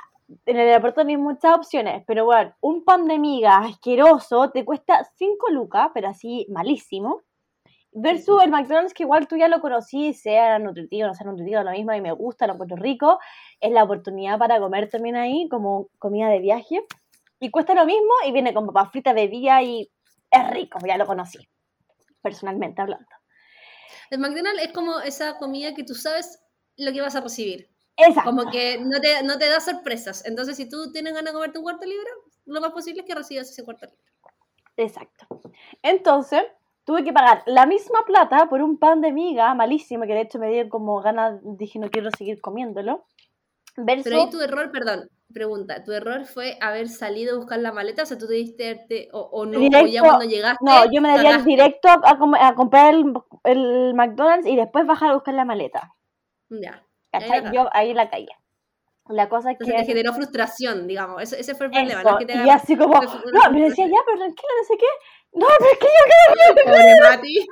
en 0.46 0.57
el 0.57 0.68
aeropuerto 0.68 1.05
no 1.05 1.11
hay 1.11 1.18
muchas 1.18 1.55
opciones, 1.55 2.02
pero 2.07 2.24
bueno, 2.24 2.55
un 2.61 2.85
pan 2.85 3.07
de 3.07 3.18
miga 3.18 3.59
asqueroso 3.59 4.50
te 4.50 4.64
cuesta 4.64 5.05
5 5.16 5.50
lucas, 5.50 5.90
pero 5.92 6.09
así 6.09 6.46
malísimo. 6.48 7.22
Versus 7.94 8.42
el 8.42 8.50
McDonald's, 8.50 8.94
que 8.94 9.02
igual 9.02 9.28
tú 9.28 9.37
ya 9.37 9.48
lo 9.48 9.61
conocí, 9.61 10.14
sea 10.14 10.59
nutritivo, 10.59 11.09
no 11.09 11.14
sea 11.14 11.26
nutritivo, 11.26 11.62
lo 11.62 11.72
mismo 11.72 11.92
y 11.92 12.00
me 12.00 12.12
gusta, 12.12 12.46
lo 12.46 12.55
encuentro 12.55 12.78
rico. 12.78 13.18
Es 13.61 13.70
la 13.70 13.85
oportunidad 13.85 14.38
para 14.38 14.59
comer 14.61 14.88
también 14.88 15.14
ahí, 15.14 15.46
como 15.50 15.88
comida 15.98 16.31
de 16.31 16.38
viaje. 16.38 16.87
Y 17.42 17.50
cuesta 17.50 17.74
lo 17.74 17.85
mismo 17.85 18.12
y 18.24 18.31
viene 18.31 18.55
con 18.55 18.66
papas 18.66 18.92
fritas 18.92 19.16
de 19.16 19.26
día 19.26 19.61
y 19.64 19.90
es 20.31 20.50
rico, 20.50 20.78
ya 20.87 20.96
lo 20.96 21.07
conocí, 21.07 21.40
personalmente 22.22 22.81
hablando. 22.81 23.09
El 24.11 24.20
McDonald's 24.20 24.62
es 24.62 24.72
como 24.72 25.00
esa 25.00 25.38
comida 25.38 25.74
que 25.74 25.83
tú 25.83 25.96
sabes 25.96 26.38
lo 26.76 26.92
que 26.92 27.00
vas 27.00 27.16
a 27.16 27.20
recibir. 27.20 27.68
Exacto. 27.96 28.31
Como 28.31 28.48
que 28.48 28.78
no 28.78 29.00
te, 29.00 29.24
no 29.24 29.38
te 29.38 29.48
da 29.48 29.59
sorpresas. 29.59 30.24
Entonces, 30.24 30.57
si 30.57 30.68
tú 30.68 30.92
tienes 30.92 31.14
ganas 31.14 31.33
de 31.33 31.35
comerte 31.35 31.59
un 31.59 31.64
cuarto 31.64 31.85
libre, 31.85 32.09
lo 32.46 32.61
más 32.61 32.70
posible 32.70 33.00
es 33.00 33.07
que 33.09 33.14
recibas 33.16 33.50
ese 33.50 33.64
cuarto 33.64 33.87
libre. 33.87 34.05
Exacto. 34.76 35.26
Entonces, 35.83 36.44
tuve 36.85 37.02
que 37.02 37.12
pagar 37.12 37.42
la 37.46 37.66
misma 37.66 38.05
plata 38.07 38.48
por 38.48 38.62
un 38.62 38.78
pan 38.78 39.00
de 39.00 39.11
miga 39.11 39.52
malísimo, 39.57 40.07
que 40.07 40.14
de 40.14 40.20
hecho 40.20 40.38
me 40.38 40.48
dio 40.48 40.68
como 40.68 41.02
ganas, 41.02 41.40
dije 41.42 41.81
no 41.81 41.90
quiero 41.90 42.11
seguir 42.16 42.40
comiéndolo. 42.40 43.05
Pero 43.74 44.16
ahí 44.16 44.31
tu 44.31 44.40
error, 44.40 44.70
perdón, 44.70 45.11
pregunta, 45.33 45.83
¿tu 45.85 45.92
error 45.92 46.25
fue 46.25 46.57
haber 46.61 46.88
salido 46.88 47.35
a 47.35 47.38
buscar 47.38 47.59
la 47.59 47.73
maleta? 47.73 48.03
O 48.03 48.07
sea, 48.07 48.18
tú 48.18 48.27
te 48.27 48.35
diste, 48.35 49.09
o, 49.12 49.45
no, 49.47 49.59
o 49.59 49.87
ya 49.87 50.01
cuando 50.03 50.25
llegaste. 50.25 50.64
No, 50.64 50.85
yo 50.90 51.01
me 51.01 51.09
daría 51.09 51.38
directo 51.38 51.88
a, 51.88 52.01
a, 52.40 52.55
comprar 52.55 52.95
el, 52.95 53.12
el, 53.45 53.95
McDonald's 53.95 54.47
y 54.47 54.57
después 54.57 54.87
bajar 54.87 55.11
a 55.11 55.14
buscar 55.14 55.35
la 55.35 55.45
maleta. 55.45 55.95
Ya. 56.51 56.85
¿Cachai? 57.11 57.53
Yo 57.53 57.68
ahí 57.73 57.95
la 57.95 58.09
caí. 58.11 58.27
La 59.09 59.29
cosa 59.29 59.52
es 59.52 59.59
que. 59.59 59.65
te 59.65 59.85
generó 59.85 60.13
frustración, 60.13 60.87
digamos. 60.87 61.23
Ese, 61.23 61.40
ese 61.40 61.54
fue 61.54 61.67
el 61.67 61.73
problema. 61.73 62.02
¿no? 62.02 62.19
Que 62.19 62.27
te 62.27 62.35
y 62.35 62.48
así 62.48 62.77
como. 62.77 62.94
No, 62.94 63.50
me 63.50 63.63
decía, 63.63 63.87
ya, 63.87 63.98
pero 64.06 64.19
tranquila, 64.19 64.52
no 64.59 64.65
sé 64.65 64.77
qué. 64.79 64.87
No, 65.33 65.46
pero 65.59 65.71
es 65.73 65.79
que 65.79 65.87
yo 65.87 66.04
quiero. 66.54 66.73
Pobre 66.73 67.00
Mati. 67.00 67.46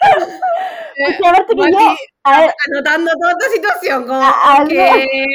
A 0.00 1.12
que 1.46 1.72
yo, 1.72 1.78
a 2.24 2.40
ver, 2.40 2.54
anotando 2.68 3.10
toda 3.12 3.32
esta 3.32 3.48
situación, 3.50 4.06
como 4.06 4.20
a, 4.20 4.64
que... 4.68 5.26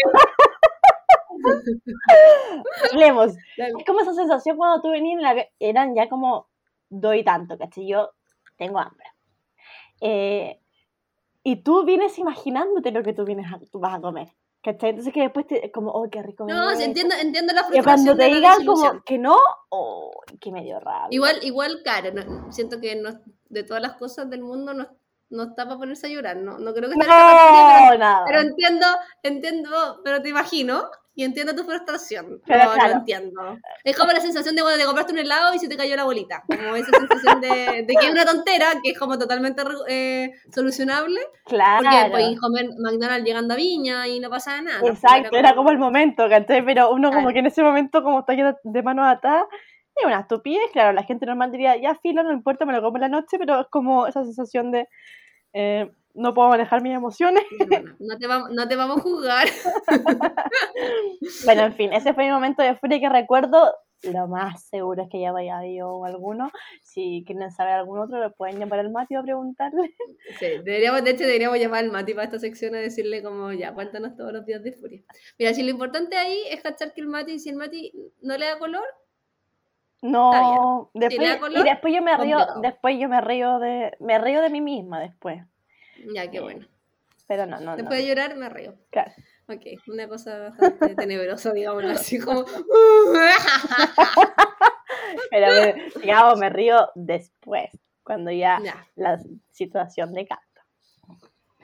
Hablemos. 2.92 3.34
Es 3.58 3.86
como 3.86 4.02
esa 4.02 4.14
sensación 4.14 4.58
cuando 4.58 4.82
tú 4.82 4.90
venías, 4.92 5.22
la... 5.22 5.46
eran 5.60 5.96
ya 5.96 6.10
como 6.10 6.48
doy 6.90 7.24
tanto, 7.24 7.58
¿cachai? 7.58 7.88
Yo 7.88 8.12
tengo 8.58 8.80
hambre. 8.80 9.08
Eh, 10.02 10.60
y 11.44 11.58
tú 11.58 11.86
vienes 11.86 12.18
imaginándote 12.18 12.92
lo 12.92 13.04
que 13.04 13.14
tú, 13.14 13.26
vienes 13.26 13.48
tú 13.72 13.80
vas 13.80 13.96
a 13.96 14.02
comer. 14.02 14.30
¿Cachai? 14.66 14.90
Entonces 14.90 15.14
que 15.14 15.22
después 15.22 15.46
te, 15.46 15.72
como, 15.72 15.92
oh, 15.92 16.10
qué 16.10 16.24
rico. 16.24 16.44
No, 16.48 16.72
esto". 16.72 16.84
entiendo, 16.84 17.14
entiendo 17.22 17.54
la 17.54 17.62
Y 17.62 17.64
frustración. 17.66 17.84
cuando 17.84 18.16
te 18.18 18.34
digan 18.34 18.66
como 18.66 19.04
que 19.06 19.20
no, 19.20 19.38
oh, 19.70 20.10
que 20.42 20.52
me 20.52 20.64
dio 20.64 20.80
rabia. 20.80 21.10
Igual, 21.12 21.36
igual, 21.44 21.82
claro, 21.84 22.12
no- 22.14 22.52
siento 22.52 22.82
que 22.82 22.96
no- 22.96 23.12
de 23.50 23.64
todas 23.64 23.84
las 23.84 23.94
cosas 23.94 24.28
del 24.28 24.42
mundo 24.42 24.74
no, 24.74 24.88
no 25.30 25.44
está 25.44 25.66
para 25.66 25.78
ponerse 25.78 26.08
a 26.08 26.10
llorar, 26.10 26.38
no, 26.38 26.58
no 26.60 26.74
creo 26.74 26.90
que 26.90 26.96
esté 26.96 27.06
en 27.06 27.10
No, 27.10 27.98
nada. 27.98 28.24
pero, 28.26 28.26
pero 28.28 28.42
entiendo, 28.42 28.86
entiendo, 29.24 30.02
pero 30.04 30.22
te 30.22 30.30
imagino 30.30 30.90
y 31.18 31.24
entiendo 31.24 31.56
tu 31.56 31.64
frustración. 31.64 32.42
Pero 32.46 32.66
no, 32.66 32.74
claro. 32.74 32.90
lo 32.90 32.96
entiendo. 33.00 33.42
Es 33.86 33.98
como 33.98 34.12
la 34.12 34.20
sensación 34.20 34.54
de 34.56 34.62
cuando 34.62 34.78
te 34.80 34.86
compraste 34.86 35.14
un 35.14 35.20
helado 35.20 35.54
y 35.54 35.60
se 35.60 35.70
te 35.70 35.78
cayó 35.78 35.96
la 35.96 36.04
bolita, 36.04 36.44
como 36.46 36.76
esa 36.76 36.92
sensación 36.92 37.40
de, 37.40 37.84
de 37.88 37.94
que 38.00 38.06
es 38.08 38.12
una 38.12 38.26
tontera, 38.26 38.68
que 38.84 38.92
es 38.92 39.00
como 39.00 39.18
totalmente 39.18 39.64
eh, 39.88 40.32
solucionable, 40.54 41.22
claro. 41.46 41.84
porque 41.84 42.12
podéis 42.12 42.40
comer 42.40 42.66
McDonald's 42.80 43.26
llegando 43.26 43.54
a 43.54 43.58
Viña 43.58 44.08
y 44.10 44.20
no 44.20 44.30
pasa 44.30 44.62
nada. 44.62 44.82
Exacto, 44.86 45.38
era 45.38 45.56
como 45.56 45.72
el 45.72 45.78
momento, 45.78 46.28
¿cachai? 46.30 46.64
Pero 46.66 46.92
uno 46.92 47.10
como 47.10 47.22
Claro. 47.22 47.34
que 47.34 47.40
en 47.40 47.46
ese 47.46 47.64
momento, 47.64 48.04
como 48.04 48.20
está 48.20 48.34
lleno 48.34 48.56
de 48.64 48.84
manos 48.84 49.06
atadas, 49.08 49.46
es 49.96 50.06
una 50.06 50.20
estupidez, 50.22 50.72
claro, 50.72 50.94
la 50.94 51.04
gente 51.04 51.26
normal 51.26 51.52
diría, 51.52 51.78
ya 51.78 51.96
filo, 51.96 52.24
no 52.24 52.32
importa, 52.32 52.66
me 52.66 52.74
lo 52.74 52.82
como 52.82 52.98
en 52.98 53.02
la 53.02 53.10
noche, 53.10 53.38
pero 53.38 53.62
es 53.62 53.68
como 53.68 54.08
esa 54.08 54.24
sensación 54.24 54.72
de 54.72 54.88
eh, 55.54 55.90
no 56.16 56.34
puedo 56.34 56.50
manejar 56.50 56.82
mis 56.82 56.94
emociones. 56.94 57.44
No 58.00 58.18
te, 58.18 58.28
vamos, 58.28 58.50
no 58.52 58.68
te 58.68 58.76
vamos 58.76 58.98
a 58.98 59.02
juzgar. 59.02 59.48
Bueno, 61.46 61.64
en 61.64 61.74
fin, 61.74 61.94
ese 61.94 62.14
fue 62.14 62.26
mi 62.26 62.32
momento 62.32 62.62
de 62.62 62.76
furia 62.76 63.00
que 63.00 63.10
recuerdo. 63.10 63.74
Lo 64.04 64.28
más 64.28 64.68
seguro 64.68 65.04
es 65.04 65.10
que 65.10 65.20
ya 65.20 65.32
vaya 65.32 65.58
habido 65.58 66.06
alguno. 66.06 66.52
Si 66.84 67.24
quieren 67.26 67.52
saber 67.52 67.74
algún 67.74 67.98
otro, 67.98 68.22
le 68.22 68.30
pueden 68.30 68.60
llamar 68.60 68.80
al 68.80 68.92
Mateo 68.92 69.22
a 69.22 69.24
preguntarle. 69.24 69.96
Sí, 70.40 70.46
deberíamos, 70.64 71.04
de 71.04 71.12
hecho, 71.12 71.24
deberíamos 71.24 71.58
llamar 71.58 71.84
al 71.84 71.92
Mati 71.92 72.14
para 72.14 72.26
esta 72.26 72.40
sección 72.40 72.76
a 72.76 72.80
decirle 72.80 73.24
como, 73.24 73.52
ya, 73.54 73.74
cuéntanos 73.74 74.16
todos 74.16 74.34
los 74.34 74.46
días 74.46 74.62
de 74.62 74.74
furia. 74.74 75.02
Mira, 75.40 75.54
si 75.54 75.64
lo 75.64 75.72
importante 75.72 76.16
ahí 76.16 76.38
es 76.52 76.62
cachar 76.62 76.94
que 76.94 77.02
el 77.02 77.08
Mati, 77.08 77.40
si 77.40 77.50
el 77.50 77.56
Mati 77.56 77.92
no 78.22 78.38
le 78.38 78.46
da 78.46 78.60
color, 78.60 78.86
No, 80.02 80.92
después, 80.94 81.40
y 81.52 81.64
después 81.64 81.94
yo 81.94 82.02
me 82.02 82.16
río, 82.18 82.38
complicado. 82.38 82.62
después 82.62 83.00
yo 83.00 83.10
me 83.10 83.22
río 83.22 83.60
de, 83.60 83.96
me 84.00 84.20
río 84.20 84.42
de 84.42 84.50
mí 84.50 84.62
misma 84.62 85.00
después. 85.00 85.42
ya, 86.14 86.30
qué 86.30 86.40
bueno. 86.40 86.68
Pero 87.28 87.46
no, 87.48 87.60
no, 87.60 87.72
no. 87.72 87.78
Después 87.78 88.00
de 88.00 88.08
llorar, 88.08 88.36
me 88.36 88.50
río. 88.50 88.76
Claro. 88.92 89.12
Ok, 89.48 89.62
una 89.88 90.08
cosa 90.08 90.50
bastante 90.50 90.96
tenebrosa, 90.96 91.54
digámoslo 91.54 91.92
así, 91.92 92.20
como... 92.20 92.46
Pero 95.30 95.48
me, 95.48 95.76
digamos, 96.02 96.40
me 96.40 96.50
río 96.50 96.90
después, 96.96 97.70
cuando 98.04 98.32
ya 98.32 98.60
la 98.96 99.20
situación 99.52 100.14
decanta. 100.14 100.66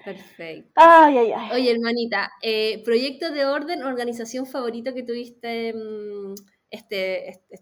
perfecto. 0.03 0.71
Ay, 0.75 1.17
ay, 1.17 1.34
ay. 1.36 1.51
Oye, 1.53 1.71
hermanita, 1.71 2.32
eh, 2.41 2.84
proyecto 2.84 3.32
de 3.32 3.45
orden, 3.45 3.84
organización 3.84 4.45
favorito 4.45 4.93
que 4.93 5.03
tuviste 5.03 5.73
mm, 5.73 6.36
este, 6.72 7.30
este, 7.30 7.55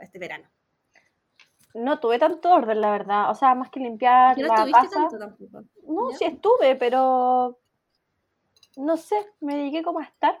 este 0.00 0.18
verano. 0.18 0.48
No 1.74 1.98
tuve 2.00 2.18
tanto 2.18 2.52
orden, 2.52 2.80
la 2.80 2.90
verdad. 2.90 3.30
O 3.30 3.34
sea, 3.34 3.54
más 3.54 3.70
que 3.70 3.80
limpiar 3.80 4.38
no 4.38 4.46
la 4.46 4.54
estuviste 4.54 4.80
casa. 4.88 5.08
tanto 5.08 5.18
tampoco. 5.18 5.62
No, 5.86 6.10
¿Ya? 6.10 6.16
sí 6.16 6.24
estuve, 6.24 6.76
pero 6.76 7.58
no 8.76 8.96
sé, 8.96 9.16
me 9.40 9.56
dediqué 9.56 9.82
como 9.82 10.00
a 10.00 10.04
estar. 10.04 10.40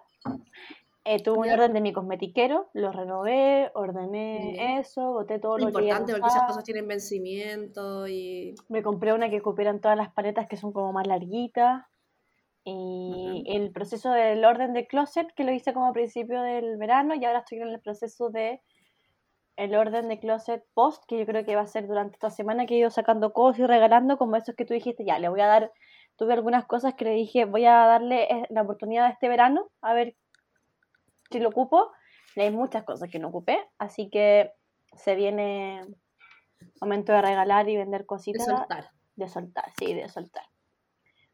Eh, 1.04 1.22
tuve 1.22 1.38
un 1.38 1.46
¿Ya? 1.46 1.54
orden 1.54 1.72
de 1.72 1.80
mi 1.80 1.92
cosmetiquero, 1.92 2.68
lo 2.74 2.92
renové, 2.92 3.70
ordené 3.74 4.54
Ya. 4.54 4.78
eso, 4.80 5.12
boté 5.12 5.38
todo 5.38 5.56
lo 5.56 5.66
que 5.66 5.70
Importante 5.70 6.12
porque 6.12 6.28
esas 6.28 6.42
cosas 6.46 6.62
tienen 6.62 6.86
vencimiento 6.86 8.06
y... 8.06 8.54
Me 8.68 8.82
compré 8.82 9.14
una 9.14 9.30
que 9.30 9.40
cupieran 9.40 9.80
todas 9.80 9.96
las 9.96 10.12
paletas 10.12 10.46
que 10.46 10.58
son 10.58 10.72
como 10.72 10.92
más 10.92 11.06
larguitas. 11.06 11.84
Y 12.64 13.44
el 13.46 13.72
proceso 13.72 14.10
del 14.12 14.44
orden 14.44 14.72
de 14.72 14.86
closet, 14.86 15.32
que 15.34 15.44
lo 15.44 15.52
hice 15.52 15.72
como 15.72 15.86
a 15.86 15.92
principio 15.92 16.42
del 16.42 16.76
verano, 16.76 17.14
y 17.14 17.24
ahora 17.24 17.40
estoy 17.40 17.58
en 17.58 17.68
el 17.68 17.80
proceso 17.80 18.30
de 18.30 18.60
el 19.56 19.74
orden 19.74 20.08
de 20.08 20.18
closet 20.18 20.64
post, 20.74 21.04
que 21.06 21.18
yo 21.18 21.26
creo 21.26 21.44
que 21.44 21.56
va 21.56 21.62
a 21.62 21.66
ser 21.66 21.86
durante 21.86 22.14
esta 22.14 22.30
semana 22.30 22.66
que 22.66 22.74
he 22.74 22.78
ido 22.78 22.90
sacando 22.90 23.32
cosas 23.32 23.60
y 23.60 23.66
regalando, 23.66 24.16
como 24.16 24.36
esos 24.36 24.54
que 24.54 24.64
tú 24.64 24.74
dijiste, 24.74 25.04
ya, 25.04 25.18
le 25.18 25.28
voy 25.28 25.40
a 25.40 25.46
dar, 25.46 25.72
tuve 26.16 26.32
algunas 26.32 26.64
cosas 26.66 26.94
que 26.94 27.04
le 27.04 27.12
dije, 27.12 27.44
voy 27.44 27.66
a 27.66 27.74
darle 27.86 28.24
eh, 28.24 28.46
la 28.50 28.62
oportunidad 28.62 29.06
de 29.06 29.12
este 29.12 29.28
verano, 29.28 29.70
a 29.82 29.92
ver 29.92 30.16
si 31.30 31.40
lo 31.40 31.50
ocupo. 31.50 31.90
Y 32.36 32.40
hay 32.40 32.50
muchas 32.50 32.84
cosas 32.84 33.10
que 33.10 33.18
no 33.18 33.28
ocupé, 33.28 33.58
así 33.78 34.08
que 34.08 34.52
se 34.96 35.14
viene 35.14 35.82
momento 36.80 37.12
de 37.12 37.22
regalar 37.22 37.68
y 37.68 37.76
vender 37.76 38.02
de 38.02 38.06
cositas. 38.06 38.44
soltar. 38.44 38.90
De 39.16 39.28
soltar, 39.28 39.72
sí, 39.78 39.92
de 39.92 40.08
soltar. 40.08 40.44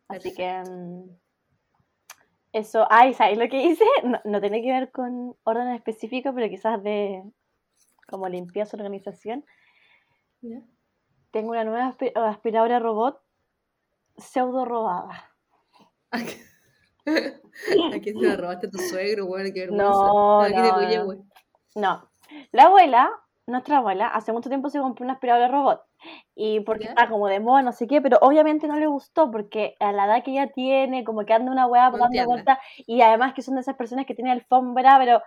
Así 0.09 0.35
que 0.35 0.63
mm, 0.63 1.11
eso, 2.53 2.87
ay, 2.91 3.13
¿sabes 3.15 3.39
lo 3.39 3.49
que 3.49 3.63
hice? 3.63 3.85
No, 4.05 4.21
no 4.25 4.41
tiene 4.41 4.63
que 4.63 4.73
ver 4.73 4.91
con 4.91 5.37
orden 5.45 5.69
específico, 5.69 6.33
pero 6.35 6.49
quizás 6.49 6.83
de 6.83 7.23
como 8.09 8.29
limpieza, 8.29 8.77
organización. 8.77 9.45
Tengo 11.33 11.51
una 11.51 11.65
nueva 11.65 11.93
aspi- 11.93 12.13
aspiradora 12.15 12.79
robot 12.79 13.21
pseudo 14.17 14.65
robada. 14.65 15.33
¿A 16.13 16.19
qué- 16.23 16.47
¿A 17.05 18.01
quién 18.01 18.19
se 18.19 18.27
la 18.27 18.37
robaste 18.37 18.69
a 18.69 18.71
tu 18.71 18.79
suegro? 18.79 19.27
Qué 19.53 19.61
vergüenza. 19.67 19.73
No, 19.73 20.41
Aquí 20.41 20.55
no. 20.55 21.25
No, 21.75 22.11
la 22.53 22.63
abuela, 22.65 23.11
nuestra 23.47 23.79
abuela, 23.79 24.09
hace 24.09 24.33
mucho 24.33 24.49
tiempo 24.49 24.71
se 24.71 24.81
compró 24.81 25.05
una 25.05 25.15
aspiradora 25.15 25.49
robot. 25.49 25.83
Y 26.35 26.61
porque 26.61 26.85
¿Ya? 26.85 26.91
está 26.91 27.09
como 27.09 27.29
de 27.29 27.41
moda, 27.41 27.63
no 27.63 27.73
sé 27.73 27.87
qué, 27.87 28.01
pero 28.01 28.19
obviamente 28.21 28.67
no 28.67 28.77
le 28.77 28.87
gustó 28.87 29.31
porque 29.31 29.77
a 29.81 29.93
la 29.93 30.07
edad 30.07 30.25
que 30.25 30.33
ella 30.33 30.51
tiene, 30.53 31.05
como 31.05 31.25
que 31.25 31.33
anda 31.33 31.53
una 31.53 31.67
hueá 31.67 31.91
dando 31.91 32.25
vueltas. 32.27 32.59
Y 32.87 33.01
además 33.03 33.35
que 33.35 33.43
son 33.43 33.55
de 33.55 33.61
esas 33.61 33.77
personas 33.77 34.07
que 34.07 34.15
tienen 34.15 34.33
alfombra, 34.33 34.99
pero 34.99 35.23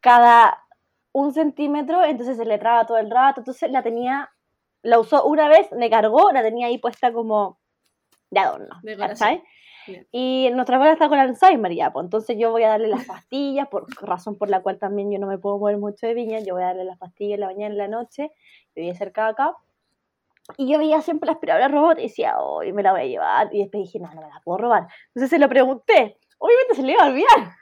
cada 0.00 0.64
un 1.12 1.32
centímetro, 1.32 2.04
entonces 2.04 2.36
se 2.36 2.44
le 2.44 2.58
traba 2.58 2.86
todo 2.86 2.98
el 2.98 3.10
rato. 3.10 3.40
Entonces 3.40 3.70
la 3.70 3.82
tenía, 3.82 4.30
la 4.82 4.98
usó 4.98 5.24
una 5.26 5.48
vez, 5.48 5.70
me 5.72 5.90
cargó, 5.90 6.32
la 6.32 6.42
tenía 6.42 6.68
ahí 6.68 6.78
puesta 6.78 7.12
como 7.12 7.60
de 8.30 8.40
adorno. 8.40 8.80
Decoración. 8.82 9.42
Y 10.12 10.50
nuestra 10.52 10.76
abuela 10.76 10.92
está 10.94 11.08
con 11.08 11.18
Alzheimer 11.18 11.72
ya, 11.74 11.92
pues 11.92 12.04
entonces 12.04 12.36
yo 12.38 12.50
voy 12.50 12.62
a 12.64 12.68
darle 12.70 12.88
las 12.88 13.04
pastillas, 13.06 13.68
por 13.68 13.86
razón 14.02 14.36
por 14.36 14.48
la 14.50 14.62
cual 14.62 14.78
también 14.78 15.10
yo 15.10 15.18
no 15.18 15.26
me 15.26 15.38
puedo 15.38 15.58
mover 15.58 15.78
mucho 15.78 16.06
de 16.06 16.14
viña, 16.14 16.40
yo 16.40 16.54
voy 16.54 16.62
a 16.62 16.66
darle 16.66 16.84
las 16.84 16.98
pastillas 16.98 17.34
en 17.34 17.40
la 17.40 17.46
mañana 17.46 17.68
y 17.68 17.72
en 17.72 17.78
la 17.78 17.88
noche, 17.88 18.30
yo 18.74 18.82
voy 18.82 18.88
a 18.90 18.92
hacer 18.92 19.12
acá. 19.14 19.54
Y 20.56 20.66
yo 20.72 20.78
veía 20.78 21.02
siempre 21.02 21.26
la 21.26 21.32
aspiradora 21.34 21.68
robot 21.68 21.98
y 21.98 22.02
decía, 22.04 22.38
hoy 22.40 22.72
me 22.72 22.82
la 22.82 22.92
voy 22.92 23.02
a 23.02 23.04
llevar. 23.04 23.48
Y 23.54 23.58
después 23.58 23.82
dije, 23.84 23.98
no, 24.00 24.08
no 24.14 24.22
me 24.22 24.28
la 24.28 24.40
puedo 24.42 24.56
robar. 24.58 24.86
Entonces 25.08 25.28
se 25.28 25.38
lo 25.38 25.46
pregunté. 25.48 26.16
Obviamente 26.38 26.74
se 26.74 26.82
le 26.82 26.92
iba 26.92 27.02
a 27.02 27.08
olvidar, 27.08 27.52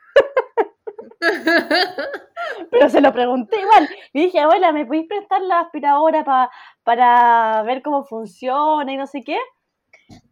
pero 2.71 2.89
se 2.89 3.01
lo 3.01 3.13
pregunté 3.13 3.61
igual. 3.61 3.89
Y 4.13 4.21
dije, 4.25 4.39
abuela, 4.41 4.73
¿me 4.73 4.87
podéis 4.87 5.09
prestar 5.09 5.41
la 5.43 5.61
aspiradora 5.61 6.25
pa- 6.25 6.51
para 6.85 7.63
ver 7.65 7.83
cómo 7.83 8.05
funciona 8.05 8.93
y 8.93 8.97
no 8.97 9.07
sé 9.07 9.23
qué? 9.23 9.39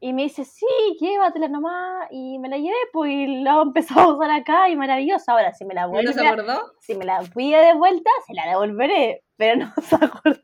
Y 0.01 0.13
me 0.13 0.23
dice, 0.25 0.45
sí, 0.45 0.67
llévatela 1.01 1.49
nomás. 1.49 2.07
Y 2.11 2.39
me 2.39 2.49
la 2.49 2.57
llevé, 2.59 2.75
pues, 2.93 3.11
y 3.13 3.43
la 3.43 3.57
he 3.59 3.63
empezado 3.63 4.01
a 4.11 4.15
usar 4.17 4.31
acá 4.31 4.69
y 4.69 4.77
maravillosa. 4.77 5.33
Ahora, 5.33 5.53
si 5.55 5.65
me 5.65 5.75
la 5.75 5.83
¿No 5.83 5.91
vuelve, 5.91 6.13
se 6.13 6.21
a- 6.27 6.31
acordó? 6.31 6.73
si 6.81 6.95
me 6.95 7.05
la 7.05 7.21
pide 7.35 7.59
de 7.65 7.75
vuelta, 7.75 8.11
se 8.27 8.35
la 8.35 8.47
devolveré. 8.49 9.23
Pero 9.37 9.57
no 9.67 9.73
se 9.83 9.97
acuerda. 9.97 10.41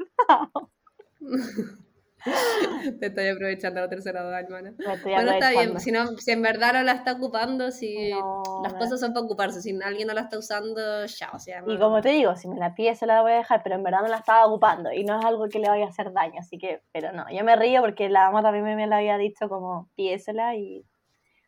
Te 3.01 3.07
estoy 3.07 3.29
aprovechando 3.29 3.81
la 3.81 3.89
tercera 3.89 4.21
edad, 4.21 4.41
hermana. 4.41 4.75
Bueno, 5.05 5.33
está 5.33 5.51
bien. 5.51 5.79
Si, 5.81 5.91
no, 5.91 6.17
si 6.19 6.31
en 6.31 6.43
verdad 6.43 6.75
no 6.75 6.83
la 6.83 6.93
está 6.93 7.13
ocupando, 7.13 7.71
si 7.71 8.11
No, 8.11 8.43
las 8.63 8.75
cosas 8.75 9.01
son 9.01 9.13
para 9.13 9.25
ocuparse, 9.25 9.63
si 9.63 9.79
alguien 9.83 10.09
no 10.09 10.15
la 10.15 10.23
está 10.23 10.39
usando, 10.39 11.07
ya, 11.07 11.31
o 11.33 11.39
sea, 11.39 11.63
Y 11.67 11.79
como 11.79 12.01
te 12.01 12.11
digo, 12.11 12.37
si 12.37 12.49
me 12.49 12.57
la 12.57 12.75
pide 12.75 12.95
se 12.95 13.07
la 13.07 13.23
voy 13.23 13.33
a 13.33 13.37
dejar, 13.37 13.63
pero 13.63 13.77
en 13.77 13.83
verdad 13.83 14.03
no 14.03 14.09
la 14.09 14.19
estaba 14.19 14.47
ocupando 14.47 14.93
y 14.93 15.05
no 15.05 15.19
es 15.19 15.25
algo 15.25 15.49
que 15.49 15.59
le 15.59 15.69
vaya 15.69 15.87
a 15.87 15.89
hacer 15.89 16.13
daño, 16.13 16.41
así 16.41 16.59
que, 16.59 16.83
pero 16.93 17.13
no, 17.13 17.25
yo 17.31 17.45
me 17.45 17.57
río 17.57 17.81
porque 17.81 18.09
la 18.09 18.27
mamá 18.27 18.43
también 18.43 18.65
me, 18.65 18.77
me 18.77 18.87
la 18.87 18.99
había 18.99 19.17
dicho 19.17 19.49
como 19.49 19.89
pídesela 19.95 20.57
y 20.57 20.85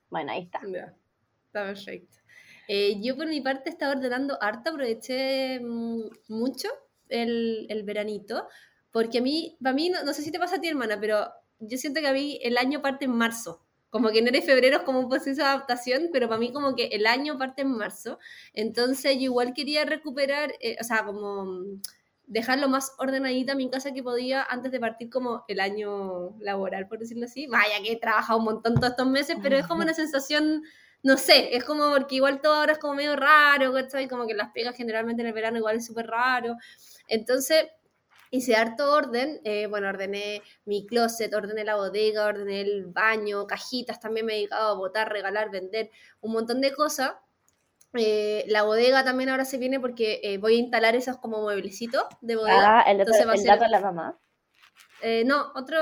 bueno, 0.09 0.33
ahí 0.33 0.43
está. 0.43 0.61
Ya, 0.67 0.95
está 1.47 1.65
perfecto. 1.65 2.19
Eh, 2.69 3.01
yo 3.03 3.17
por 3.17 3.27
mi 3.27 3.41
parte 3.41 3.71
estaba 3.71 3.93
ordenando 3.93 4.39
harta, 4.41 4.71
aproveché 4.71 5.61
mm, 5.61 6.03
mucho 6.29 6.69
el, 7.09 7.67
el 7.69 7.83
veranito, 7.83 8.49
porque 8.93 9.19
a 9.19 9.23
mí, 9.23 9.57
para 9.63 9.75
mí, 9.75 9.89
no, 9.91 10.05
no 10.05 10.13
sé 10.13 10.23
si 10.23 10.31
te 10.31 10.39
pasa 10.39 10.57
a 10.57 10.61
ti, 10.61 10.69
hermana, 10.69 10.99
pero 11.01 11.33
yo 11.59 11.79
siento 11.79 12.01
que 12.01 12.09
a 12.09 12.13
mí 12.13 12.39
el 12.43 12.59
año 12.59 12.83
parte 12.83 13.07
en 13.07 13.13
marzo. 13.13 13.65
Como 13.91 14.11
que 14.11 14.21
enero 14.21 14.39
y 14.39 14.43
febrero 14.43 14.79
es 14.79 14.83
como 14.85 15.01
un 15.01 15.09
proceso 15.09 15.43
de 15.43 15.49
adaptación, 15.49 16.09
pero 16.13 16.27
para 16.27 16.41
mí 16.41 16.53
como 16.53 16.75
que 16.75 16.87
el 16.87 17.07
año 17.07 17.37
parte 17.39 17.63
en 17.63 17.73
marzo. 17.73 18.19
Entonces 18.55 19.17
yo 19.17 19.25
igual 19.25 19.53
quería 19.53 19.85
recuperar, 19.85 20.55
eh, 20.61 20.77
o 20.81 20.85
sea, 20.85 21.05
como 21.05 21.63
dejar 22.27 22.59
lo 22.59 22.69
más 22.69 22.95
ordenadita 22.99 23.55
mi 23.55 23.69
casa 23.69 23.93
que 23.93 24.03
podía 24.03 24.43
antes 24.45 24.73
de 24.73 24.81
partir 24.81 25.11
como 25.11 25.45
el 25.49 25.61
año 25.61 26.35
laboral, 26.41 26.89
por 26.89 27.01
decirlo 27.01 27.27
así. 27.27 27.47
Vaya 27.47 27.83
que 27.83 27.93
he 27.93 27.97
trabajado 28.01 28.39
un 28.39 28.47
montón 28.47 28.75
todos 28.77 28.91
estos 28.91 29.09
meses, 29.09 29.37
pero 29.43 29.59
es 29.59 29.67
como 29.67 29.83
una 29.83 29.93
sensación, 29.93 30.63
no 31.03 31.19
sé, 31.19 31.55
es 31.55 31.63
como 31.65 31.91
porque 31.91 32.15
igual 32.17 32.41
todo 32.41 32.55
ahora 32.55 32.73
es 32.73 32.79
como 32.79 32.95
medio 32.95 33.15
raro, 33.17 33.75
¿cachai? 33.75 34.09
Como 34.09 34.27
que 34.27 34.35
las 34.35 34.53
pegas 34.53 34.75
generalmente 34.75 35.21
en 35.21 35.29
el 35.29 35.35
verano 35.35 35.59
igual 35.59 35.77
es 35.77 35.87
súper 35.87 36.07
raro. 36.07 36.57
Entonces 37.09 37.67
hice 38.33 38.57
harto 38.57 38.91
orden, 38.93 39.41
eh, 39.45 39.67
bueno, 39.67 39.89
ordené 39.89 40.43
mi 40.65 40.87
closet, 40.87 41.33
ordené 41.35 41.65
la 41.65 41.77
bodega, 41.77 42.27
ordené 42.27 42.63
el 42.63 42.87
baño, 42.87 43.47
cajitas, 43.47 44.01
también 44.01 44.27
me 44.27 44.33
he 44.33 44.37
dedicado 44.37 44.71
a 44.71 44.75
botar, 44.75 45.13
regalar, 45.13 45.51
vender, 45.51 45.91
un 46.21 46.33
montón 46.33 46.61
de 46.63 46.73
cosas. 46.73 47.13
Eh, 47.95 48.47
la 48.49 48.63
bodega 48.63 49.05
también 49.05 49.29
ahora 49.29 49.45
se 49.45 49.59
viene 49.59 49.79
porque 49.79 50.21
eh, 50.23 50.39
voy 50.39 50.55
a 50.55 50.61
instalar 50.61 50.97
esos 50.97 51.19
como 51.19 51.43
mueblecitos 51.43 52.05
de 52.23 52.37
bodega. 52.37 52.81
Ah, 52.81 52.83
el, 52.91 53.03
otro, 53.03 53.15
Entonces 53.15 53.29
va 53.29 53.33
a 53.35 53.37
ser- 53.37 53.47
dato 53.47 53.65
de 53.65 53.71
la 53.71 53.81
mamá. 53.81 54.19
Eh, 55.05 55.25
no, 55.27 55.51
otro, 55.57 55.79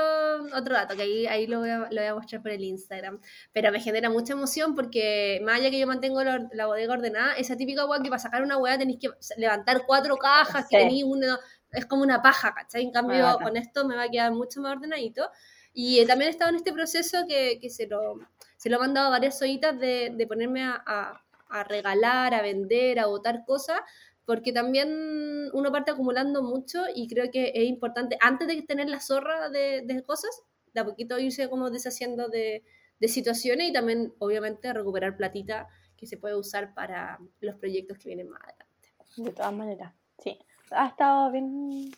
otro 0.55 0.73
dato 0.73 0.95
que 0.95 1.03
ahí, 1.03 1.27
ahí 1.27 1.45
lo, 1.45 1.59
voy 1.59 1.69
a, 1.69 1.77
lo 1.77 1.87
voy 1.89 2.05
a 2.05 2.15
mostrar 2.15 2.41
por 2.41 2.51
el 2.51 2.63
Instagram. 2.63 3.21
Pero 3.53 3.71
me 3.71 3.79
genera 3.79 4.09
mucha 4.09 4.33
emoción 4.33 4.75
porque, 4.75 5.39
más 5.45 5.59
allá 5.59 5.69
que 5.69 5.79
yo 5.79 5.85
mantengo 5.87 6.23
la, 6.23 6.49
la 6.51 6.65
bodega 6.65 6.93
ordenada, 6.93 7.33
esa 7.35 7.55
típica 7.55 7.85
weá 7.85 8.01
que 8.01 8.09
para 8.09 8.19
sacar 8.19 8.41
una 8.41 8.57
weá 8.57 8.77
tenéis 8.77 8.99
que 8.99 9.09
levantar 9.37 9.83
cuatro 9.85 10.17
cajas, 10.17 10.65
que 10.67 10.79
tenéis 10.79 11.03
una. 11.05 11.39
Es 11.71 11.85
como 11.85 12.03
una 12.03 12.21
paja, 12.21 12.53
¿cachai? 12.53 12.83
En 12.83 12.91
cambio, 12.91 13.25
con 13.43 13.57
esto 13.57 13.87
me 13.87 13.95
va 13.95 14.03
a 14.03 14.09
quedar 14.09 14.31
mucho 14.33 14.61
más 14.61 14.75
ordenadito. 14.75 15.29
Y 15.73 15.99
eh, 15.99 16.05
también 16.05 16.27
he 16.29 16.31
estado 16.31 16.49
en 16.49 16.57
este 16.57 16.73
proceso 16.73 17.25
que, 17.27 17.59
que 17.61 17.69
se, 17.69 17.87
lo, 17.87 18.19
se 18.57 18.69
lo 18.69 18.75
he 18.77 18.79
mandado 18.79 19.07
a 19.07 19.11
varias 19.11 19.39
solitas 19.39 19.79
de, 19.79 20.11
de 20.15 20.27
ponerme 20.27 20.63
a, 20.63 20.81
a- 20.85 21.23
a 21.53 21.63
regalar, 21.65 22.33
a 22.33 22.41
vender, 22.41 22.97
a 22.99 23.07
botar 23.07 23.43
cosas, 23.45 23.79
porque 24.25 24.53
también 24.53 25.49
uno 25.53 25.71
parte 25.71 25.91
acumulando 25.91 26.41
mucho 26.43 26.83
y 26.95 27.07
creo 27.09 27.29
que 27.31 27.51
es 27.53 27.63
importante, 27.65 28.17
antes 28.21 28.47
de 28.47 28.61
tener 28.61 28.87
la 28.89 29.01
zorra 29.01 29.49
de, 29.49 29.81
de 29.85 30.01
cosas, 30.03 30.29
de 30.73 30.79
a 30.79 30.85
poquito 30.85 31.19
irse 31.19 31.49
como 31.49 31.69
deshaciendo 31.69 32.29
de, 32.29 32.63
de 32.99 33.07
situaciones 33.09 33.69
y 33.69 33.73
también, 33.73 34.13
obviamente, 34.19 34.71
recuperar 34.71 35.17
platita 35.17 35.67
que 35.97 36.07
se 36.07 36.15
puede 36.17 36.35
usar 36.35 36.73
para 36.73 37.19
los 37.41 37.55
proyectos 37.57 37.97
que 37.97 38.07
vienen 38.07 38.29
más 38.29 38.41
adelante. 38.43 38.93
De 39.17 39.31
todas 39.33 39.53
maneras, 39.53 39.93
sí. 40.23 40.39
Ha 40.71 40.87
estado 40.87 41.31
bien, 41.31 41.91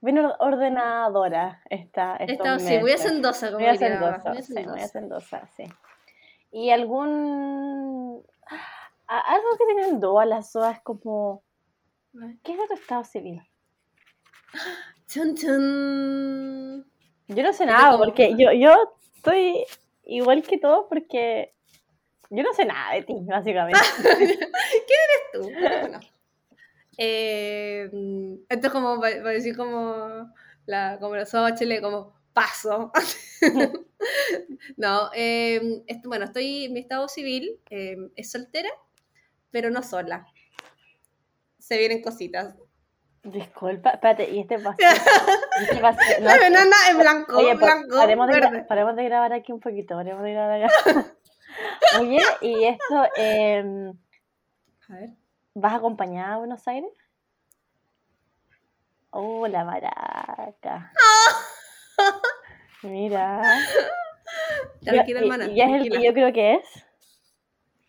bien 0.00 0.18
or- 0.18 0.36
ordenadora 0.40 1.62
esta. 1.70 2.16
Estado, 2.16 2.58
sí, 2.58 2.64
muy 2.78 2.82
meses. 2.90 3.00
hacendosa, 3.06 3.46
como 3.52 3.60
mamá, 3.64 4.16
hacendosa, 4.16 4.32
muy 4.32 4.42
sí, 4.42 4.52
muy 4.54 4.62
hacendosa. 4.80 5.36
hacendosa, 5.36 5.48
sí. 5.56 5.64
¿Y 6.52 6.70
algún... 6.70 8.22
a- 9.06 9.20
algo 9.34 9.48
que 9.58 9.66
tienen 9.66 10.00
dos 10.00 10.20
a 10.20 10.24
las 10.24 10.54
es 10.72 10.80
como... 10.82 11.42
¿Qué 12.42 12.52
es 12.54 12.68
tu 12.68 12.74
estado 12.74 13.04
civil? 13.04 13.40
Chun, 15.06 15.34
chun. 15.36 16.84
Yo 17.28 17.42
no 17.42 17.52
sé 17.52 17.66
nada, 17.66 17.96
porque 17.98 18.34
yo, 18.36 18.50
yo 18.52 18.74
estoy 19.14 19.64
igual 20.04 20.42
que 20.42 20.58
todos 20.58 20.86
porque 20.88 21.52
yo 22.30 22.42
no 22.42 22.52
sé 22.52 22.64
nada 22.64 22.94
de 22.94 23.02
ti, 23.02 23.14
básicamente. 23.26 23.78
tú, 25.32 25.50
pero 25.60 25.80
bueno. 25.80 26.00
Eh, 27.02 27.90
esto 28.50 28.66
es 28.66 28.72
como 28.74 29.00
para 29.00 29.16
decir 29.30 29.56
como 29.56 30.34
la 30.66 30.98
como 31.00 31.16
los 31.16 31.32
Chile 31.58 31.80
como 31.80 32.12
paso. 32.34 32.92
no, 34.76 35.10
eh, 35.14 35.82
esto- 35.86 36.10
bueno, 36.10 36.26
estoy 36.26 36.68
mi 36.68 36.80
estado 36.80 37.08
civil 37.08 37.58
eh, 37.70 37.96
es 38.16 38.30
soltera, 38.30 38.68
pero 39.50 39.70
no 39.70 39.82
sola. 39.82 40.26
Se 41.58 41.78
vienen 41.78 42.02
cositas. 42.02 42.54
Disculpa, 43.22 43.90
espérate, 43.90 44.30
y 44.30 44.40
este 44.40 44.58
paseo. 44.58 44.88
y 45.60 45.64
este 45.64 45.80
no, 46.20 46.26
La 46.26 46.36
banana 46.38 46.76
en 46.90 46.98
blanco, 46.98 47.38
Oye, 47.38 47.54
blanco, 47.54 47.96
paremos, 47.96 48.28
de, 48.28 48.64
paremos 48.68 48.96
de 48.96 49.04
grabar 49.04 49.32
aquí 49.32 49.52
un 49.52 49.60
poquito, 49.60 49.94
paremos 49.94 50.22
de 50.22 50.32
grabar 50.32 50.64
acá. 50.64 51.16
Oye, 52.00 52.20
y 52.42 52.64
esto, 52.64 53.04
em, 53.16 53.92
A 54.88 54.94
ver. 54.96 55.19
¿Vas 55.54 55.74
acompañada 55.74 56.34
a 56.34 56.38
Buenos 56.38 56.66
Aires? 56.68 56.90
Oh, 59.10 59.46
la 59.46 59.64
maraca. 59.64 60.92
Mira. 62.82 63.42
Tranquila, 64.82 65.20
hermana. 65.20 65.46
Y, 65.46 65.58
y 65.58 65.60
es 65.60 65.68
el 65.70 65.90
que 65.90 66.04
yo 66.04 66.12
creo 66.12 66.32
que 66.32 66.54
es. 66.54 66.84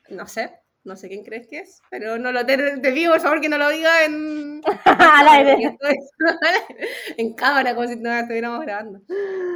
No 0.10 0.28
sé, 0.28 0.62
no 0.84 0.96
sé 0.96 1.10
quién 1.10 1.24
crees 1.24 1.48
que 1.48 1.60
es, 1.60 1.82
pero 1.90 2.18
no 2.18 2.32
lo 2.32 2.46
te, 2.46 2.58
te 2.80 2.92
pido 2.92 3.12
por 3.12 3.22
favor 3.22 3.40
que 3.40 3.50
no 3.50 3.58
lo 3.58 3.70
diga 3.70 4.04
en, 4.04 4.62
Al 4.86 5.28
aire. 5.28 5.78
en 7.18 7.34
cámara, 7.34 7.76
como 7.76 7.88
si 7.88 7.96
no 7.98 8.12
estuviéramos 8.12 8.62
grabando. 8.62 9.00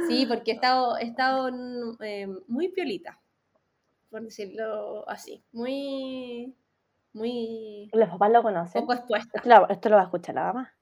Sí, 0.08 0.24
porque 0.26 0.52
he 0.52 0.54
estado, 0.54 0.96
he 0.98 1.04
estado 1.04 1.50
eh, 2.00 2.28
muy 2.46 2.68
piolita, 2.68 3.20
por 4.08 4.22
decirlo 4.22 5.08
así, 5.08 5.44
muy, 5.52 6.54
muy 7.16 7.88
Los 7.92 8.08
papás 8.10 8.30
lo 8.30 8.42
conocen. 8.42 8.82
poco 8.82 8.92
expuesta. 8.94 9.30
Esto 9.38 9.48
lo, 9.48 9.68
esto 9.68 9.88
lo 9.88 9.96
va 9.96 10.02
a 10.02 10.04
escuchar 10.04 10.34
la 10.34 10.44
mamá. 10.44 10.72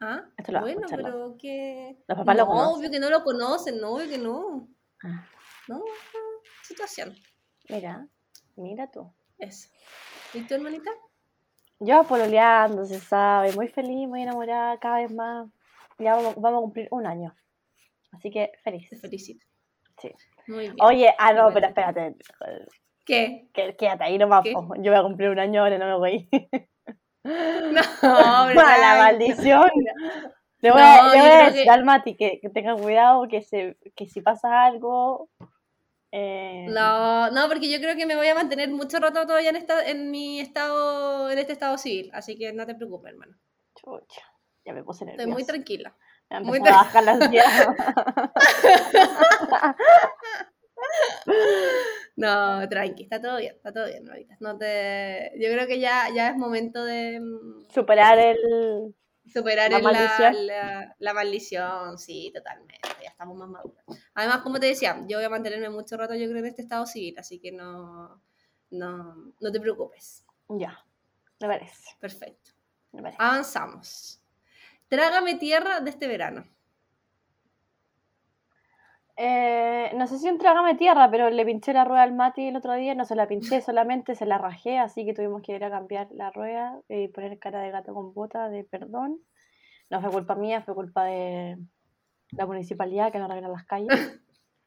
¿Ah? 0.00 0.24
Esto 0.36 0.52
lo 0.52 0.56
va 0.56 0.60
a 0.60 0.62
Bueno, 0.64 0.80
escuchar 0.80 0.98
la- 1.00 1.10
pero 1.10 1.36
que... 1.38 1.96
Los 2.08 2.18
papás 2.18 2.36
lo 2.36 2.42
no, 2.44 2.48
conocen. 2.50 2.74
obvio 2.78 2.90
que 2.90 3.00
no 3.00 3.10
lo 3.10 3.22
conocen, 3.22 3.80
no, 3.80 3.90
obvio 3.94 4.08
que 4.08 4.18
no. 4.18 4.68
Ah, 5.04 5.26
No, 5.68 5.82
situación, 6.62 7.14
Mira, 7.68 8.06
mira 8.56 8.90
tú. 8.90 9.12
eso. 9.38 9.68
¿Y 10.34 10.40
tu 10.46 10.54
hermanita? 10.54 10.90
Yo 11.78 12.02
pololeando, 12.04 12.84
se 12.84 12.98
sabe, 13.00 13.52
muy 13.52 13.68
feliz, 13.68 14.08
muy 14.08 14.22
enamorada, 14.22 14.78
cada 14.80 14.96
vez 14.98 15.12
más. 15.12 15.48
Ya 15.98 16.14
vamos, 16.16 16.34
vamos 16.36 16.58
a 16.58 16.62
cumplir 16.62 16.88
un 16.90 17.06
año. 17.06 17.34
Así 18.12 18.30
que 18.30 18.52
feliz. 18.64 18.88
Te 18.90 18.96
felicito. 18.96 19.44
Sí. 20.00 20.10
Muy 20.48 20.64
bien. 20.64 20.76
Oye, 20.82 21.14
ah, 21.18 21.32
no, 21.32 21.50
pero 21.52 21.68
espérate. 21.68 22.16
¿Qué? 23.10 23.48
que- 23.52 23.76
Quédate 23.76 24.04
ahí 24.04 24.18
nomás. 24.18 24.42
¿Qué? 24.44 24.52
Yo 24.52 24.90
voy 24.92 25.00
a 25.00 25.02
cumplir 25.02 25.30
un 25.30 25.38
año 25.38 25.62
ahora, 25.62 25.78
no 25.78 25.86
me 25.86 25.96
voy. 25.96 26.28
No, 27.22 27.82
¡Mala 28.02 28.46
¿verdad? 28.54 28.98
maldición! 28.98 29.70
Le 30.62 30.70
voy 30.70 30.80
No, 30.80 30.86
a, 30.86 31.14
le 31.14 31.20
voy 31.20 31.30
a 31.30 31.44
decir 31.46 31.64
que- 31.64 31.70
al 31.70 31.84
Mati 31.84 32.16
que, 32.16 32.38
que 32.40 32.48
tenga 32.48 32.74
cuidado, 32.76 33.28
que, 33.28 33.42
se, 33.42 33.76
que 33.94 34.06
si 34.08 34.22
pasa 34.22 34.64
algo. 34.64 35.28
eh, 36.12 36.64
No, 36.70 37.30
no, 37.30 37.46
porque 37.48 37.70
yo 37.70 37.78
creo 37.78 37.94
que 37.94 38.06
me 38.06 38.16
voy 38.16 38.28
a 38.28 38.34
mantener 38.34 38.70
mucho 38.70 38.98
rato 39.00 39.26
todavía 39.26 39.50
en 39.50 39.56
esta, 39.56 39.86
en 39.86 40.10
mi 40.10 40.40
estado, 40.40 41.30
en 41.30 41.38
este 41.38 41.52
estado 41.52 41.76
civil, 41.76 42.10
así 42.14 42.38
que 42.38 42.54
no 42.54 42.64
te 42.66 42.74
preocupes, 42.74 43.12
hermano. 43.12 43.36
chucha, 43.74 44.22
ya 44.64 44.72
me 44.72 44.82
puse 44.82 45.04
Estoy 45.04 45.18
nerviosa. 45.18 45.34
muy 45.34 45.44
tranquila. 45.44 45.94
Me 46.30 46.40
muy 46.40 46.58
a 46.60 46.62
bajar 46.62 47.04
la 47.04 47.12
ansiedad. 47.12 47.76
No, 52.16 52.68
tranqui, 52.68 53.04
está 53.04 53.20
todo 53.20 53.38
bien, 53.38 53.54
está 53.56 53.72
todo 53.72 53.86
bien. 53.86 54.04
No 54.40 54.58
te, 54.58 55.32
yo 55.38 55.50
creo 55.50 55.66
que 55.66 55.80
ya, 55.80 56.08
ya 56.14 56.28
es 56.30 56.36
momento 56.36 56.84
de 56.84 57.18
mm, 57.20 57.70
Superar 57.70 58.18
el. 58.18 58.94
superar 59.32 59.70
¿La 59.70 59.78
el- 59.78 59.82
la, 59.84 59.90
maldición? 59.92 60.46
la- 60.46 60.96
la 60.98 61.14
maldición, 61.14 61.98
sí, 61.98 62.30
totalmente, 62.34 62.76
ya 63.02 63.08
estamos 63.10 63.36
más 63.38 63.48
maduros. 63.48 63.82
Además, 64.14 64.38
como 64.42 64.60
te 64.60 64.66
decía, 64.66 64.96
yo 65.08 65.16
voy 65.16 65.24
a 65.24 65.30
mantenerme 65.30 65.70
mucho 65.70 65.96
rato, 65.96 66.14
yo 66.14 66.26
creo, 66.26 66.38
en 66.40 66.46
este 66.46 66.62
estado 66.62 66.84
civil, 66.84 67.14
así 67.18 67.38
que 67.38 67.52
no, 67.52 68.20
no, 68.70 69.32
no 69.40 69.52
te 69.52 69.60
preocupes. 69.60 70.24
Ya, 70.48 70.84
me 71.40 71.46
parece. 71.48 71.96
Perfecto. 72.00 72.50
Me 72.92 73.00
parece. 73.02 73.22
Avanzamos. 73.22 74.20
Trágame 74.88 75.36
tierra 75.36 75.80
de 75.80 75.88
este 75.90 76.06
verano. 76.08 76.44
Eh, 79.22 79.92
no 79.96 80.06
sé 80.06 80.18
si 80.18 80.30
un 80.30 80.38
trágame 80.38 80.76
tierra, 80.76 81.10
pero 81.10 81.28
le 81.28 81.44
pinché 81.44 81.74
la 81.74 81.84
rueda 81.84 82.04
al 82.04 82.14
Mati 82.14 82.48
el 82.48 82.56
otro 82.56 82.72
día. 82.72 82.94
No 82.94 83.04
se 83.04 83.14
la 83.14 83.28
pinché, 83.28 83.60
solamente 83.60 84.14
se 84.14 84.24
la 84.24 84.38
rajé, 84.38 84.78
así 84.78 85.04
que 85.04 85.12
tuvimos 85.12 85.42
que 85.42 85.52
ir 85.54 85.62
a 85.62 85.70
cambiar 85.70 86.08
la 86.12 86.30
rueda 86.30 86.80
y 86.88 87.08
poner 87.08 87.38
cara 87.38 87.60
de 87.60 87.70
gato 87.70 87.92
con 87.92 88.14
bota 88.14 88.48
de 88.48 88.64
perdón. 88.64 89.20
No 89.90 90.00
fue 90.00 90.10
culpa 90.10 90.36
mía, 90.36 90.62
fue 90.62 90.74
culpa 90.74 91.04
de 91.04 91.58
la 92.30 92.46
municipalidad 92.46 93.12
que 93.12 93.18
no 93.18 93.26
arregla 93.26 93.48
las 93.48 93.66
calles. 93.66 93.90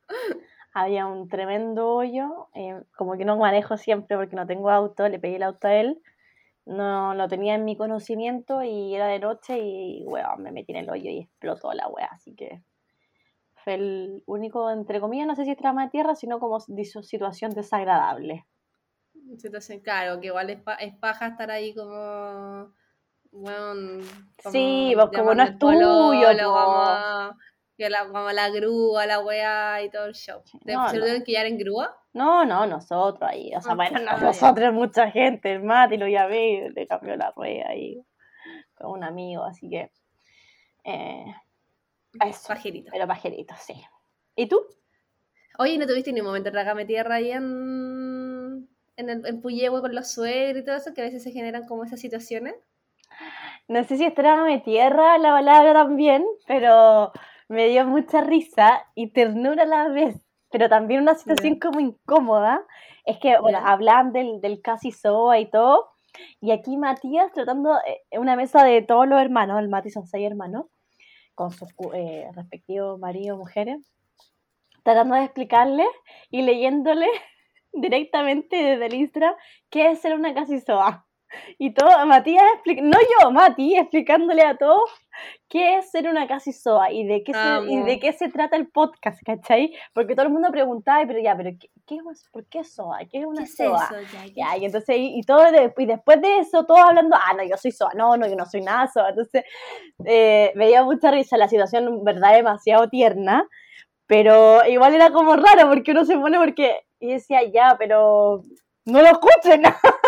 Había 0.75 1.07
un 1.07 1.29
tremendo 1.29 1.89
hoyo, 1.89 2.49
eh, 2.53 2.79
como 2.95 3.17
que 3.17 3.25
no 3.25 3.37
manejo 3.37 3.77
siempre 3.77 4.17
porque 4.17 4.35
no 4.35 4.45
tengo 4.45 4.69
auto, 4.69 5.09
le 5.09 5.17
pedí 5.17 5.35
el 5.35 5.43
auto 5.43 5.67
a 5.67 5.73
él. 5.73 5.99
No 6.67 7.15
lo 7.15 7.27
tenía 7.27 7.55
en 7.55 7.65
mi 7.65 7.75
conocimiento 7.75 8.61
y 8.61 8.93
era 8.93 9.07
de 9.07 9.17
noche 9.17 9.57
y, 9.57 10.03
weón, 10.05 10.43
me 10.43 10.51
metí 10.51 10.73
en 10.73 10.79
el 10.79 10.89
hoyo 10.91 11.09
y 11.09 11.21
explotó 11.21 11.73
la 11.73 11.87
wea, 11.87 12.09
así 12.11 12.35
que 12.35 12.61
fue 13.64 13.76
el 13.76 14.24
único, 14.26 14.70
entre 14.70 14.99
comillas, 14.99 15.28
no 15.28 15.36
sé 15.36 15.45
si 15.45 15.51
es 15.51 15.57
trama 15.57 15.86
de 15.86 15.89
tierra, 15.91 16.16
sino 16.16 16.39
como 16.39 16.59
situación 16.59 17.51
desagradable. 17.51 18.45
Situación, 19.38 19.80
claro, 19.80 20.20
que 20.20 20.28
igual 20.28 20.49
es, 20.49 20.61
pa- 20.61 20.76
es 20.76 20.95
paja 20.95 21.28
estar 21.28 21.49
ahí 21.51 21.74
como. 21.74 22.74
Bueno, 23.32 24.01
Sí, 24.51 24.91
pues, 24.95 25.09
como 25.16 25.34
no 25.34 25.43
es 25.43 25.57
tuyo, 25.57 25.80
como, 26.47 26.84
que 27.78 27.89
la, 27.89 28.05
como 28.07 28.32
la 28.32 28.49
grúa, 28.49 29.05
la 29.07 29.20
weá 29.20 29.82
y 29.82 29.89
todo 29.89 30.05
el 30.05 30.14
show. 30.14 30.41
¿Te- 30.66 30.74
No, 30.76 30.88
¿Se 30.89 30.95
lo 30.97 30.99
no. 30.99 31.05
tuvieron 31.05 31.24
que 31.24 31.38
en 31.38 31.57
grúa? 31.57 31.95
No, 32.14 32.45
no, 32.45 32.68
nosotros 32.68 33.28
ahí, 33.28 33.51
o 33.55 33.61
sea, 33.61 33.72
Ah, 33.72 33.76
bueno, 33.76 33.99
no 33.99 34.05
ya. 34.20 34.22
nosotros, 34.22 34.72
mucha 34.74 35.09
gente, 35.09 35.51
el 35.53 35.64
Mati 35.64 35.97
lo 35.97 36.07
llamé, 36.07 36.70
le 36.70 36.86
cambió 36.86 37.16
la 37.16 37.32
rueda 37.32 37.70
ahí 37.70 38.05
con 38.76 38.91
un 38.91 39.03
amigo, 39.03 39.43
así 39.43 39.68
que, 39.68 39.89
eh, 40.84 41.26
eso, 42.22 42.47
Pajerito. 42.47 42.91
pero 42.91 43.07
pajerito, 43.07 43.53
sí. 43.57 43.74
¿Y 44.36 44.47
tú? 44.47 44.61
Oye, 45.57 45.78
¿no 45.78 45.86
tuviste 45.86 46.11
ni 46.11 46.22
un 46.22 46.28
momento 46.28 46.49
de 46.49 46.53
trágame 46.53 46.86
tierra 46.86 47.16
ahí 47.16 47.32
en, 47.32 48.68
en, 48.97 49.09
el, 49.09 49.26
en 49.26 49.41
Puyehue 49.41 49.82
con 49.82 49.93
los 49.93 50.11
suegros 50.11 50.61
y 50.61 50.66
todo 50.66 50.76
eso? 50.76 50.93
Que 50.93 51.01
a 51.01 51.05
veces 51.05 51.24
se 51.24 51.32
generan 51.32 51.68
como 51.68 51.84
esas 51.84 51.99
situaciones. 51.99 52.55
No 53.68 53.84
sé 53.84 53.97
si 53.97 54.05
es 54.05 54.16
trágame 54.16 54.59
tierra 54.59 55.18
la 55.18 55.30
palabra 55.30 55.74
también, 55.74 56.26
pero 56.47 57.11
me 57.47 57.68
dio 57.68 57.86
mucha 57.86 58.22
risa 58.22 58.86
y 58.95 59.11
ternura 59.11 59.64
a 59.64 59.68
la 59.68 59.88
vez, 59.89 60.16
pero 60.51 60.70
también 60.70 61.01
una 61.01 61.16
situación 61.16 61.59
como 61.59 61.80
incómoda. 61.80 62.66
es 63.05 63.20
que, 63.20 63.38
bueno, 63.39 63.59
hablan 63.64 64.11
del, 64.11 64.41
del 64.41 64.61
casi 64.61 64.91
SOA 64.91 65.39
y 65.39 65.49
todo, 65.49 65.93
y 66.41 66.51
aquí 66.51 66.78
Matías 66.78 67.32
tratando 67.32 67.78
en 68.11 68.22
una 68.22 68.36
mesa 68.36 68.64
de 68.64 68.82
todos 68.82 69.07
los 69.07 69.20
hermanos, 69.20 69.59
el 69.59 69.70
Mati 69.70 69.89
son 69.89 70.07
seis 70.07 70.26
hermanos, 70.26 70.66
con 71.36 71.51
sus 71.51 71.69
eh, 71.93 72.29
respectivos 72.34 72.99
maridos, 72.99 73.38
mujeres, 73.38 73.77
tratando 74.84 75.15
de 75.15 75.23
explicarle 75.23 75.86
y 76.29 76.41
leyéndole 76.41 77.07
directamente 77.73 78.55
desde 78.55 78.86
el 78.86 78.93
Instagram 78.93 79.36
qué 79.69 79.91
es 79.91 80.01
ser 80.01 80.15
una 80.15 80.34
casi 80.34 80.59
soa. 80.59 81.07
Y 81.57 81.73
todo, 81.73 82.05
Matías, 82.05 82.43
no 82.81 82.97
yo, 83.21 83.31
Mati, 83.31 83.75
explicándole 83.77 84.43
a 84.43 84.57
todos 84.57 84.89
qué 85.47 85.77
es 85.77 85.91
ser 85.91 86.07
una 86.09 86.27
casi 86.27 86.51
soa 86.51 86.91
y 86.91 87.05
de 87.05 87.23
qué, 87.23 87.34
se, 87.34 87.71
y 87.71 87.84
de 87.84 87.99
qué 87.99 88.13
se 88.13 88.29
trata 88.29 88.55
el 88.55 88.67
podcast, 88.67 89.21
¿cachai? 89.23 89.73
Porque 89.93 90.15
todo 90.15 90.25
el 90.25 90.31
mundo 90.31 90.49
preguntaba, 90.51 91.05
pero 91.05 91.19
ya, 91.19 91.36
pero 91.36 91.51
¿qué, 91.59 91.69
qué 91.86 91.97
¿por 92.31 92.45
qué 92.47 92.63
soa? 92.63 92.99
¿Qué 93.09 93.19
es 93.19 93.25
una 93.25 93.45
soa? 93.45 93.89
ya, 94.36 94.57
y 94.57 94.65
entonces, 94.65 94.95
y, 94.97 95.21
todo 95.21 95.43
y 95.77 95.86
después 95.86 96.21
de 96.21 96.39
eso, 96.39 96.65
todos 96.65 96.81
hablando, 96.81 97.15
ah, 97.15 97.34
no, 97.36 97.43
yo 97.43 97.57
soy 97.57 97.71
soa, 97.71 97.91
no, 97.95 98.17
no, 98.17 98.27
yo 98.27 98.36
no 98.36 98.45
soy 98.45 98.61
nada 98.61 98.88
soa. 98.88 99.09
Entonces, 99.09 99.43
eh, 100.05 100.51
veía 100.55 100.84
mucha 100.84 101.11
risa, 101.11 101.38
la 101.38 101.47
situación, 101.47 102.03
verdad, 102.03 102.34
demasiado 102.34 102.89
tierna, 102.89 103.47
pero 104.07 104.65
igual 104.65 104.93
era 104.95 105.11
como 105.11 105.36
raro 105.36 105.69
porque 105.69 105.91
uno 105.91 106.05
se 106.05 106.17
pone 106.17 106.38
porque, 106.38 106.81
y 106.99 107.13
decía, 107.13 107.43
ya, 107.43 107.75
pero 107.77 108.41
no 108.86 109.01
lo 109.01 109.07
escuchen. 109.07 109.63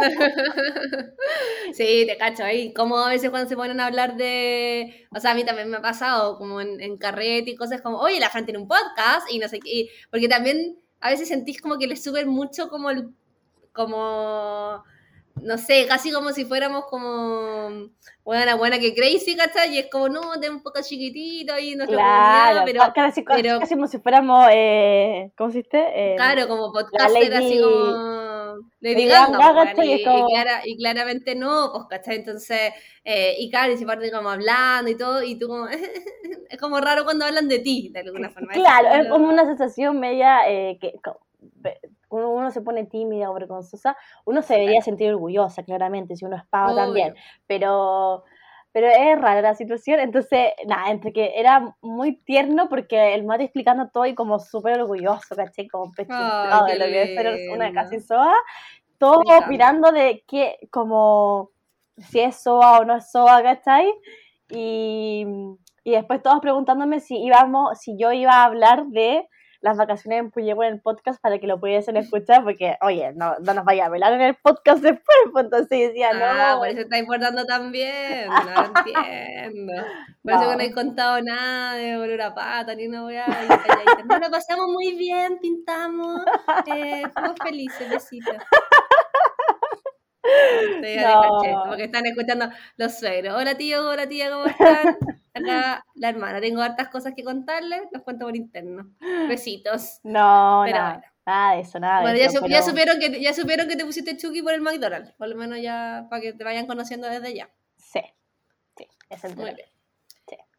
sí, 1.72 2.04
te 2.06 2.16
cacho 2.18 2.44
ahí. 2.44 2.72
Como 2.72 2.98
a 2.98 3.08
veces 3.08 3.30
cuando 3.30 3.48
se 3.48 3.56
ponen 3.56 3.80
a 3.80 3.86
hablar 3.86 4.16
de. 4.16 5.06
O 5.14 5.20
sea, 5.20 5.32
a 5.32 5.34
mí 5.34 5.44
también 5.44 5.70
me 5.70 5.78
ha 5.78 5.82
pasado, 5.82 6.38
como 6.38 6.60
en, 6.60 6.80
en 6.80 6.96
carrete 6.96 7.50
y 7.50 7.56
cosas 7.56 7.82
como, 7.82 7.98
oye, 7.98 8.20
la 8.20 8.30
Fran 8.30 8.44
tiene 8.44 8.60
un 8.60 8.68
podcast 8.68 9.30
y 9.30 9.38
no 9.38 9.48
sé 9.48 9.60
qué. 9.60 9.88
Porque 10.10 10.28
también 10.28 10.78
a 11.00 11.10
veces 11.10 11.28
sentís 11.28 11.60
como 11.60 11.78
que 11.78 11.86
le 11.86 11.96
suben 11.96 12.28
mucho 12.28 12.68
como 12.68 12.90
el. 12.90 13.08
como 13.72 14.84
no 15.42 15.58
sé, 15.58 15.86
casi 15.86 16.12
como 16.12 16.30
si 16.30 16.44
fuéramos 16.44 16.84
como 16.86 17.88
buena, 18.24 18.54
buena 18.56 18.78
que 18.78 18.94
crazy, 18.94 19.36
¿cachai? 19.36 19.74
Y 19.74 19.78
es 19.78 19.90
como, 19.90 20.08
no, 20.08 20.36
de 20.36 20.50
un 20.50 20.62
poco 20.62 20.80
chiquitito 20.82 21.54
ahí 21.54 21.74
nuestra 21.74 21.96
claro, 21.96 22.62
pero, 22.64 22.82
casi, 22.94 23.22
pero, 23.22 23.58
casi 23.58 23.74
como 23.74 23.86
si 23.86 23.98
fuéramos, 23.98 24.48
eh, 24.52 25.32
¿cómo 25.36 25.50
se 25.50 25.58
dice? 25.58 25.86
Eh, 25.94 26.14
claro, 26.16 26.48
como 26.48 26.72
podcaster, 26.72 27.34
así 27.34 27.60
como 27.60 28.19
Lady 28.80 29.06
Gaga, 29.06 29.74
y, 29.84 30.04
y, 30.64 30.76
claramente 30.76 31.34
no, 31.34 31.70
pues, 31.72 31.84
¿cachai? 31.88 32.16
Entonces, 32.16 32.72
eh, 33.04 33.34
y 33.38 33.50
claro, 33.50 33.72
y 33.72 33.76
se 33.76 33.86
parte 33.86 34.10
como 34.10 34.30
hablando 34.30 34.90
y 34.90 34.96
todo, 34.96 35.22
y 35.22 35.38
tú 35.38 35.48
como, 35.48 35.66
es 36.48 36.58
como 36.58 36.80
raro 36.80 37.04
cuando 37.04 37.24
hablan 37.24 37.48
de 37.48 37.58
ti, 37.58 37.90
de 37.92 38.00
alguna 38.00 38.30
forma. 38.30 38.52
Claro, 38.52 38.88
es 38.88 39.08
como 39.08 39.28
una 39.28 39.44
sensación 39.44 39.98
media 40.00 40.48
eh, 40.48 40.78
que 40.80 40.94
uno 42.10 42.50
se 42.50 42.60
pone 42.60 42.84
tímida 42.86 43.30
o 43.30 43.34
vergonzosa, 43.34 43.96
uno 44.24 44.42
se 44.42 44.54
debería 44.54 44.82
sentir 44.82 45.10
orgullosa, 45.12 45.62
claramente, 45.62 46.16
si 46.16 46.24
uno 46.24 46.36
es 46.36 46.46
pavo 46.46 46.74
también, 46.74 47.14
pero, 47.46 48.24
pero 48.72 48.86
es 48.86 49.20
rara 49.20 49.42
la 49.42 49.54
situación, 49.54 49.98
entonces, 50.00 50.52
nada, 50.66 50.90
entre 50.90 51.12
que 51.12 51.32
era 51.36 51.74
muy 51.80 52.16
tierno 52.16 52.68
porque 52.68 53.14
el 53.14 53.24
Mati 53.24 53.44
explicando 53.44 53.88
todo 53.88 54.06
y 54.06 54.14
como 54.14 54.38
súper 54.38 54.80
orgulloso, 54.80 55.34
¿caché? 55.34 55.68
Como 55.68 55.92
pecho 55.92 56.14
de 56.14 56.78
lo 56.78 56.84
que 56.86 57.46
es 57.46 57.50
una 57.52 57.72
casi 57.72 58.00
soa, 58.00 58.34
todo 58.98 59.22
opinando 59.44 59.90
de 59.90 60.22
qué, 60.28 60.58
como, 60.70 61.50
si 61.96 62.20
es 62.20 62.42
soa 62.42 62.78
o 62.80 62.84
no 62.84 62.96
es 62.96 63.10
soa, 63.10 63.42
¿cachai? 63.42 63.92
Y, 64.50 65.26
y 65.82 65.90
después 65.92 66.22
todos 66.22 66.40
preguntándome 66.40 67.00
si 67.00 67.16
íbamos, 67.16 67.78
si 67.78 67.96
yo 67.98 68.12
iba 68.12 68.34
a 68.34 68.44
hablar 68.44 68.86
de 68.86 69.28
las 69.60 69.76
vacaciones 69.76 70.20
en 70.20 70.30
Puyehue 70.30 70.66
en 70.66 70.74
el 70.74 70.80
podcast 70.80 71.20
para 71.20 71.38
que 71.38 71.46
lo 71.46 71.60
pudiesen 71.60 71.96
escuchar, 71.96 72.44
porque, 72.44 72.76
oye, 72.80 73.12
no, 73.14 73.38
no 73.40 73.54
nos 73.54 73.64
vaya 73.64 73.86
a 73.86 73.88
velar 73.88 74.12
en 74.14 74.22
el 74.22 74.34
podcast 74.36 74.82
después, 74.82 75.16
pues 75.32 75.44
entonces 75.44 75.68
decía, 75.68 76.12
no. 76.12 76.24
Ah, 76.24 76.54
por 76.58 76.68
eso 76.68 76.80
está 76.80 76.98
importando 76.98 77.44
también, 77.44 78.28
no 78.28 78.64
entiendo. 78.78 79.72
Por 80.22 80.32
eso 80.32 80.50
que 80.50 80.56
no 80.56 80.62
he 80.62 80.72
contado 80.72 81.20
nada 81.22 81.74
de 81.74 81.96
olor 81.96 82.22
a 82.22 82.34
pata, 82.34 82.74
ni 82.74 82.86
una 82.86 83.04
weá. 83.04 83.26
No, 84.10 84.18
lo 84.18 84.30
pasamos 84.30 84.66
muy 84.68 84.96
bien, 84.96 85.38
pintamos, 85.40 86.22
eh, 86.66 87.02
fuimos 87.12 87.36
felices, 87.42 87.88
besitos. 87.88 88.34
No. 90.22 91.64
porque 91.66 91.84
están 91.84 92.06
escuchando 92.06 92.48
los 92.76 92.98
suegros. 92.98 93.34
Hola 93.34 93.56
tío, 93.56 93.88
hola 93.88 94.08
tía, 94.08 94.30
¿cómo 94.30 94.46
están? 94.46 94.96
Acá 95.34 95.84
la 95.94 96.08
hermana, 96.08 96.40
tengo 96.40 96.60
hartas 96.60 96.88
cosas 96.88 97.14
que 97.14 97.24
contarles, 97.24 97.82
los 97.92 98.02
cuento 98.02 98.26
por 98.26 98.36
interno. 98.36 98.90
Besitos. 99.28 100.00
No, 100.02 100.66
nada 100.66 101.54
de 101.54 101.60
eso, 101.60 101.78
nada 101.78 102.02
bueno, 102.02 102.18
de 102.18 102.24
eso. 102.24 102.46
ya, 102.46 102.62
supieron 102.62 102.98
que, 102.98 103.20
ya 103.20 103.32
supieron 103.32 103.68
que 103.68 103.76
te 103.76 103.84
pusiste 103.84 104.16
Chucky 104.16 104.42
por 104.42 104.52
el 104.52 104.60
McDonald's, 104.60 105.12
por 105.12 105.28
lo 105.28 105.36
menos 105.36 105.60
ya 105.60 106.06
para 106.10 106.20
que 106.20 106.32
te 106.32 106.44
vayan 106.44 106.66
conociendo 106.66 107.08
desde 107.08 107.34
ya. 107.34 107.50
Sí, 107.76 108.00
sí, 108.76 108.86
es 109.08 109.24
el 109.24 109.36
Muy 109.36 109.54
bien. 109.54 109.68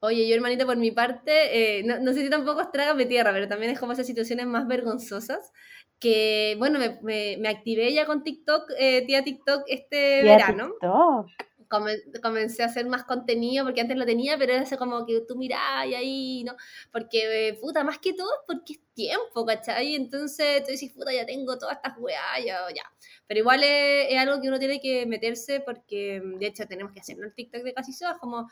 Oye, 0.03 0.27
yo 0.27 0.33
hermanita, 0.33 0.65
por 0.65 0.77
mi 0.77 0.89
parte, 0.89 1.77
eh, 1.79 1.83
no, 1.83 1.99
no, 1.99 2.11
sé 2.11 2.21
si 2.21 2.29
tampoco 2.31 2.61
es 2.61 2.95
mi 2.95 3.05
tierra, 3.05 3.31
pero 3.31 3.47
también 3.47 3.71
es 3.71 3.79
como 3.79 3.93
esas 3.93 4.07
situaciones 4.07 4.47
más 4.47 4.65
vergonzosas 4.65 5.53
que, 6.01 6.55
bueno, 6.57 6.79
me, 6.79 7.37
me, 7.37 7.47
activé 7.47 7.93
ya 7.93 8.07
con 8.07 8.23
TikTok, 8.23 8.71
eh, 8.77 9.05
tía 9.05 9.23
TikTok, 9.23 9.63
este 9.67 10.23
verano. 10.23 10.73
TikTok. 10.81 12.21
comencé 12.21 12.63
a 12.63 12.65
hacer 12.65 12.87
más 12.87 13.03
contenido 13.03 13.63
porque 13.63 13.81
antes 13.81 13.95
lo 13.95 14.05
tenía, 14.05 14.35
pero 14.37 14.51
era 14.51 14.77
como 14.77 15.05
que 15.05 15.21
tú 15.27 15.35
mirás 15.37 15.85
y 15.85 15.93
ahí, 15.93 16.43
¿no? 16.43 16.55
Porque, 16.91 17.49
eh, 17.49 17.53
puta, 17.53 17.83
más 17.83 17.99
que 17.99 18.13
todo 18.13 18.31
porque 18.47 18.73
es 18.73 18.79
tiempo, 18.95 19.45
¿cachai? 19.45 19.95
Entonces 19.95 20.63
tú 20.63 20.71
dices, 20.71 20.91
puta, 20.91 21.13
ya 21.13 21.25
tengo 21.25 21.57
todas 21.59 21.75
estas 21.75 21.93
weas, 21.99 22.43
ya, 22.43 22.59
ya. 22.75 22.83
Pero 23.27 23.39
igual 23.41 23.61
es, 23.63 24.17
algo 24.17 24.41
que 24.41 24.47
uno 24.47 24.57
tiene 24.57 24.81
que 24.81 25.05
meterse 25.05 25.59
porque, 25.59 26.19
de 26.21 26.47
hecho, 26.47 26.65
tenemos 26.65 26.91
que 26.93 26.99
hacerlo 27.01 27.27
el 27.27 27.35
TikTok 27.35 27.61
de 27.61 27.73
casi 27.75 27.93
todas, 27.97 28.17
como 28.17 28.49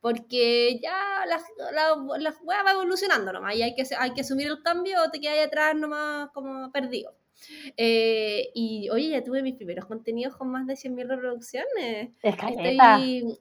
porque 0.00 0.80
ya 0.82 1.24
la, 1.26 1.40
la, 1.72 1.96
la 2.18 2.62
va 2.64 2.70
evolucionando 2.72 3.32
nomás 3.32 3.56
y 3.56 3.62
hay 3.62 3.74
que, 3.74 3.84
hay 3.98 4.12
que 4.12 4.22
asumir 4.22 4.46
el 4.46 4.62
cambio 4.62 5.02
o 5.02 5.10
te 5.10 5.20
quedas 5.20 5.36
ahí 5.36 5.44
atrás 5.44 5.76
nomás 5.76 6.30
como 6.30 6.70
perdido. 6.72 7.14
Eh, 7.76 8.50
y 8.54 8.88
oye, 8.90 9.10
ya 9.10 9.24
tuve 9.24 9.42
mis 9.42 9.54
primeros 9.54 9.86
contenidos 9.86 10.36
con 10.36 10.48
más 10.50 10.66
de 10.66 10.74
100.000 10.74 11.08
reproducciones. 11.08 12.10
Estoy, 12.22 13.38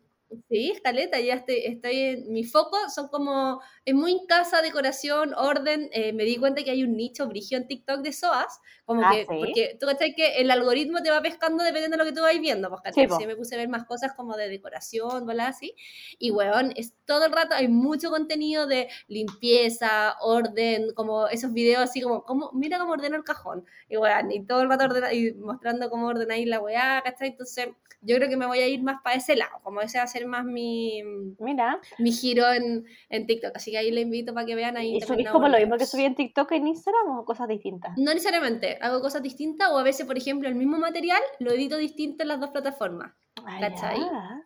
Sí, 0.47 0.69
escaleta, 0.69 1.19
ya 1.19 1.33
estoy, 1.33 1.61
estoy 1.65 1.99
en 1.99 2.31
mi 2.31 2.43
foco, 2.43 2.77
son 2.93 3.07
como, 3.07 3.61
es 3.83 3.95
muy 3.95 4.27
casa, 4.27 4.61
decoración, 4.61 5.33
orden, 5.33 5.89
eh, 5.91 6.13
me 6.13 6.23
di 6.23 6.37
cuenta 6.37 6.63
que 6.63 6.69
hay 6.69 6.83
un 6.83 6.95
nicho 6.95 7.27
brigio 7.27 7.57
en 7.57 7.67
TikTok 7.67 8.01
de 8.01 8.13
SOAS, 8.13 8.59
como 8.85 9.01
ah, 9.03 9.11
que, 9.11 9.25
porque 9.25 9.77
tú 9.79 9.87
sabes 9.87 10.13
que 10.15 10.37
el 10.39 10.51
algoritmo 10.51 11.01
te 11.01 11.09
va 11.09 11.23
pescando 11.23 11.63
dependiendo 11.63 11.97
de 11.97 12.03
lo 12.03 12.07
que 12.07 12.15
tú 12.15 12.21
vas 12.21 12.39
viendo, 12.39 12.69
pues 12.69 12.81
¿cachai? 12.81 13.07
Sí, 13.17 13.25
me 13.25 13.35
puse 13.35 13.55
a 13.55 13.57
ver 13.57 13.69
más 13.69 13.85
cosas 13.85 14.13
como 14.13 14.37
de 14.37 14.49
decoración, 14.49 15.25
¿verdad? 15.25 15.47
Así, 15.47 15.73
y 16.19 16.29
weón, 16.29 16.73
es 16.75 16.93
todo 17.05 17.25
el 17.25 17.31
rato, 17.31 17.55
hay 17.55 17.67
mucho 17.67 18.11
contenido 18.11 18.67
de 18.67 18.87
limpieza, 19.07 20.15
orden, 20.21 20.93
como 20.93 21.27
esos 21.27 21.53
videos 21.53 21.81
así 21.81 22.01
como, 22.01 22.23
como 22.23 22.51
mira 22.53 22.77
cómo 22.77 22.93
ordeno 22.93 23.15
el 23.15 23.23
cajón, 23.23 23.65
y 23.89 23.97
weón, 23.97 24.31
y 24.31 24.45
todo 24.45 24.61
el 24.61 24.69
rato 24.69 24.83
ordena, 24.83 25.11
y 25.11 25.33
mostrando 25.33 25.89
cómo 25.89 26.05
ordenáis 26.05 26.47
la 26.47 26.59
weá, 26.59 27.01
¿cachai? 27.03 27.29
Entonces, 27.29 27.69
yo 28.01 28.15
creo 28.15 28.29
que 28.29 28.37
me 28.37 28.45
voy 28.45 28.59
a 28.59 28.67
ir 28.67 28.81
más 28.81 29.01
para 29.03 29.17
ese 29.17 29.35
lado, 29.35 29.59
como 29.63 29.81
ese 29.81 29.97
va 29.97 30.05
a 30.05 30.07
ser 30.07 30.25
más 30.25 30.45
mi, 30.45 31.01
Mira. 31.39 31.79
mi 31.97 32.11
giro 32.11 32.51
en, 32.51 32.85
en 33.09 33.27
TikTok. 33.27 33.51
Así 33.55 33.71
que 33.71 33.77
ahí 33.77 33.91
le 33.91 34.01
invito 34.01 34.33
para 34.33 34.45
que 34.45 34.55
vean 34.55 34.77
ahí. 34.77 34.97
¿Y 34.97 35.01
subís 35.01 35.29
como 35.29 35.47
lo 35.47 35.57
mismo 35.57 35.77
que 35.77 35.85
subí 35.85 36.05
en 36.05 36.15
TikTok 36.15 36.51
en 36.53 36.67
Instagram 36.67 37.19
o 37.19 37.25
cosas 37.25 37.47
distintas? 37.47 37.97
No 37.97 38.13
necesariamente, 38.13 38.77
hago 38.81 39.01
cosas 39.01 39.21
distintas 39.21 39.69
o 39.71 39.77
a 39.77 39.83
veces, 39.83 40.05
por 40.05 40.17
ejemplo, 40.17 40.47
el 40.47 40.55
mismo 40.55 40.77
material 40.77 41.21
lo 41.39 41.51
edito 41.51 41.77
distinto 41.77 42.23
en 42.23 42.29
las 42.29 42.39
dos 42.39 42.51
plataformas. 42.51 43.13
¿Cachai? 43.59 43.99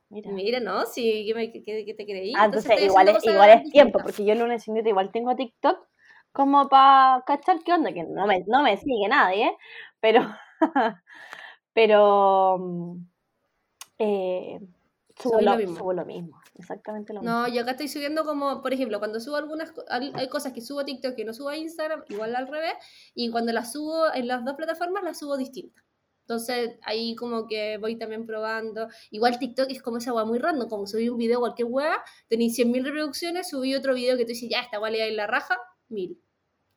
mira. 0.10 0.32
mira. 0.32 0.60
¿no? 0.60 0.86
Sí, 0.86 1.26
¿qué, 1.26 1.93
te 1.93 2.06
creí? 2.06 2.34
Ah, 2.38 2.45
entonces, 2.45 2.82
igual, 2.82 3.10
es, 3.10 3.26
igual 3.26 3.49
es 3.49 3.72
tiempo, 3.72 3.99
porque 3.99 4.24
yo 4.24 4.34
el 4.34 4.39
lunes 4.39 4.68
y 4.68 4.72
igual 4.72 5.12
tengo 5.12 5.36
TikTok 5.36 5.88
como 6.32 6.68
para 6.68 7.24
cachar 7.26 7.60
qué 7.64 7.74
onda, 7.74 7.93
que 7.93 8.04
no 8.04 8.26
me, 8.26 8.43
no 8.47 8.64
me 8.64 8.76
sigue 8.78 9.08
nadie, 9.08 9.45
¿eh? 9.45 9.58
pero, 9.99 10.22
pero 11.74 12.58
mm, 12.60 13.12
eh, 14.00 14.60
subo, 15.22 15.41
lo, 15.41 15.58
mismo. 15.58 15.94
lo 15.94 16.06
mismo. 16.06 16.41
Exactamente 16.56 17.14
lo 17.14 17.22
mismo. 17.22 17.34
No, 17.34 17.48
yo 17.48 17.62
acá 17.62 17.72
estoy 17.72 17.88
subiendo 17.88 18.26
como, 18.26 18.62
por 18.62 18.74
ejemplo, 18.74 19.00
cuando 19.00 19.20
subo 19.20 19.36
algunas, 19.36 19.74
hay 19.89 20.28
cosas 20.30 20.54
que 20.54 20.62
subo 20.62 20.82
a 20.82 20.86
TikTok 20.86 21.16
que 21.16 21.26
no 21.26 21.34
subo 21.34 21.50
a 21.50 21.58
Instagram, 21.58 22.04
igual 22.10 22.36
al 22.36 22.48
revés, 22.48 22.74
y 23.16 23.30
cuando 23.30 23.52
las 23.54 23.74
subo 23.74 24.14
en 24.14 24.28
las 24.28 24.44
dos 24.46 24.56
plataformas 24.56 25.04
las 25.04 25.20
subo 25.20 25.38
distintas. 25.38 25.84
Entonces 26.22 26.78
ahí 26.84 27.16
como 27.16 27.48
que 27.48 27.78
voy 27.78 27.98
también 27.98 28.26
probando. 28.26 28.88
Igual 29.12 29.39
TikTok 29.39 29.70
es 29.70 29.82
como 29.82 29.98
esa 29.98 30.12
agua 30.12 30.26
muy 30.26 30.39
random, 30.39 30.70
como 30.70 30.88
subí 30.88 31.10
un 31.10 31.18
video 31.18 31.39
cualquier 31.39 31.68
hueá, 31.70 32.02
tenéis 32.30 32.58
100.000 32.58 32.84
reproducciones, 32.84 33.50
subí 33.50 33.76
otro 33.76 33.94
video 33.94 34.18
que 34.18 34.24
tú 34.24 34.30
dices, 34.30 34.50
ya, 34.50 34.62
esta 34.62 34.78
igual 34.78 34.96
en 34.96 35.18
la 35.18 35.28
raja, 35.28 35.58
mil. 35.89 36.18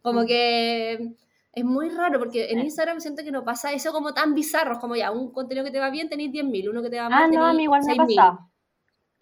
Como 0.02 0.22
mm. 0.22 0.26
que 0.26 1.14
es 1.56 1.64
muy 1.64 1.88
raro 1.88 2.18
porque 2.18 2.50
en 2.52 2.60
Instagram 2.60 3.00
siento 3.00 3.24
que 3.24 3.32
no 3.32 3.42
pasa 3.42 3.72
eso 3.72 3.90
como 3.90 4.12
tan 4.12 4.34
bizarro, 4.34 4.78
como 4.78 4.94
ya, 4.94 5.10
un 5.10 5.32
contenido 5.32 5.64
que 5.64 5.70
te 5.70 5.80
va 5.80 5.88
bien 5.88 6.10
tenéis 6.10 6.30
10.000, 6.30 6.68
uno 6.68 6.82
que 6.82 6.90
te 6.90 6.98
va 6.98 7.08
mal 7.08 7.24
Ah, 7.24 7.28
no, 7.28 7.46
a 7.46 7.54
mí 7.54 7.62
igual 7.62 7.82
me 7.82 7.96
pasa. 7.96 8.38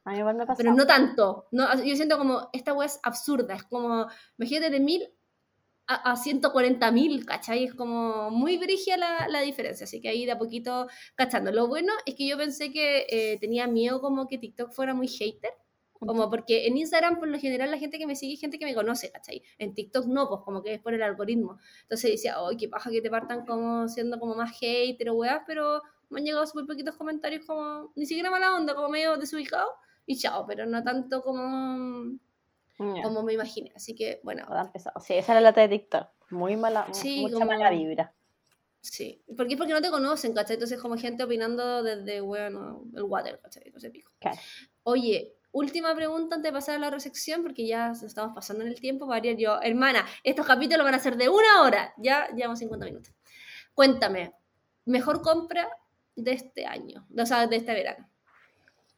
A 0.05 0.11
mí 0.11 0.18
igual 0.18 0.35
me 0.35 0.45
Pero 0.57 0.74
no 0.74 0.85
tanto. 0.85 1.47
No, 1.53 1.72
yo 1.85 1.95
siento 1.95 2.18
como, 2.18 2.51
esta 2.53 2.72
web 2.74 2.87
es 2.87 2.99
absurda, 3.05 3.55
es 3.55 3.62
como, 3.62 4.09
imagínate 4.37 4.70
de 4.70 4.80
1000 4.80 5.14
a, 5.87 6.12
a 6.12 6.16
140 6.16 6.91
mil, 6.91 7.24
¿cachai? 7.24 7.64
Es 7.64 7.74
como 7.74 8.30
muy 8.32 8.59
brígida 8.59 8.97
la, 8.97 9.28
la, 9.28 9.41
diferencia, 9.41 9.85
así 9.85 10.01
que 10.01 10.09
ahí 10.09 10.26
de 10.26 10.32
a 10.32 10.39
poquito 10.39 10.89
cachando. 11.14 11.53
Lo 11.53 11.68
bueno 11.68 11.93
es 12.05 12.16
que 12.16 12.26
yo 12.26 12.37
pensé 12.37 12.72
que 12.72 13.07
eh, 13.09 13.39
tenía 13.39 13.68
miedo 13.68 14.01
como 14.01 14.26
que 14.26 14.39
TikTok 14.39 14.72
fuera 14.72 14.93
muy 14.93 15.07
hater, 15.07 15.53
como 15.99 16.28
porque 16.28 16.66
en 16.66 16.76
Instagram 16.76 17.18
por 17.18 17.28
lo 17.28 17.38
general 17.38 17.70
la 17.70 17.78
gente 17.78 17.99
que 17.99 18.07
me 18.07 18.16
sigue 18.16 18.34
es 18.34 18.40
gente 18.40 18.59
que 18.59 18.64
me 18.64 18.74
conoce, 18.74 19.11
¿cachai? 19.11 19.42
En 19.59 19.74
TikTok 19.74 20.07
no, 20.07 20.28
pues 20.28 20.40
como 20.45 20.62
que 20.62 20.74
es 20.74 20.80
por 20.80 20.95
el 20.95 21.03
algoritmo. 21.03 21.59
Entonces 21.82 22.12
decía, 22.12 22.36
ay, 22.38 22.57
qué 22.57 22.68
paja 22.68 22.90
que 22.90 23.01
te 23.01 23.11
partan 23.11 23.47
como 23.47 23.88
siendo 23.88 24.18
como 24.18 24.34
más 24.34 24.59
hater 24.59 25.11
o 25.11 25.14
weas, 25.14 25.42
pero 25.47 25.82
me 26.11 26.20
han 26.20 26.26
llegado 26.26 26.47
súper 26.47 26.66
poquitos 26.66 26.97
comentarios 26.97 27.45
como, 27.47 27.92
ni 27.97 28.07
siquiera 28.07 28.30
mala 28.30 28.55
onda, 28.55 28.74
como 28.74 28.88
medio 28.88 29.16
desubicado, 29.16 29.68
y 30.07 30.16
chao, 30.16 30.47
pero 30.47 30.66
no 30.66 30.82
tanto 30.82 31.22
como 31.22 32.18
como 32.76 33.22
me 33.22 33.32
imaginé. 33.32 33.72
Así 33.74 33.95
que, 33.95 34.20
bueno. 34.22 34.47
Sí, 35.01 35.14
esa 35.14 35.32
era 35.32 35.40
la 35.40 35.53
de 35.53 35.68
TikTok. 35.68 36.09
Muy 36.30 36.57
mala, 36.57 36.88
sí, 36.92 37.20
mucha 37.20 37.45
mala 37.45 37.70
vibra. 37.70 38.12
Sí, 38.80 39.22
porque 39.36 39.55
es 39.55 39.59
porque 39.59 39.72
no 39.72 39.80
te 39.80 39.90
conocen, 39.90 40.34
¿cachai? 40.34 40.55
Entonces, 40.55 40.80
como 40.80 40.99
gente 40.99 41.24
opinando 41.24 41.82
desde, 41.82 42.20
bueno, 42.20 42.84
el 42.95 43.05
water, 43.05 43.40
¿cachai? 43.40 43.62
Entonces, 43.66 43.90
pico. 43.90 44.11
Oye, 44.82 45.36
última 45.55 45.94
pregunta 45.94 46.34
antes 46.34 46.50
de 46.50 46.52
pasar 46.52 46.74
a 46.74 46.78
la 46.78 46.90
recepción, 46.90 47.42
porque 47.42 47.66
ya 47.66 47.92
estamos 47.92 48.34
pasando 48.34 48.64
en 48.64 48.70
el 48.70 48.80
tiempo. 48.80 49.07
Variar 49.07 49.36
yo, 49.36 49.62
hermana, 49.62 50.05
estos 50.24 50.44
capítulos 50.44 50.84
van 50.84 50.94
a 50.94 50.98
ser 50.98 51.16
de 51.16 51.28
una 51.28 51.62
hora. 51.62 51.94
Ya 51.96 52.28
llevamos 52.34 52.59
50 52.59 52.84
minutos. 52.84 53.14
Cuéntame, 53.72 54.34
mejor 54.84 55.22
compra 55.22 55.68
de 56.16 56.32
este 56.32 56.66
año, 56.66 57.07
o 57.16 57.26
sea, 57.26 57.46
de 57.46 57.57
este 57.57 57.72
verano. 57.72 58.09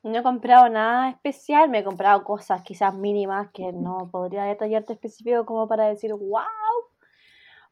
No 0.03 0.19
he 0.19 0.23
comprado 0.23 0.69
nada 0.69 1.11
especial, 1.11 1.69
me 1.69 1.81
he 1.81 1.85
comprado 1.85 2.25
cosas 2.25 2.63
quizás 2.63 2.95
mínimas 2.95 3.51
que 3.53 3.73
no 3.73 4.09
podría 4.11 4.45
detallarte 4.45 4.95
específico 4.95 5.45
como 5.45 5.69
para 5.69 5.89
decir 5.89 6.13
wow. 6.13 6.43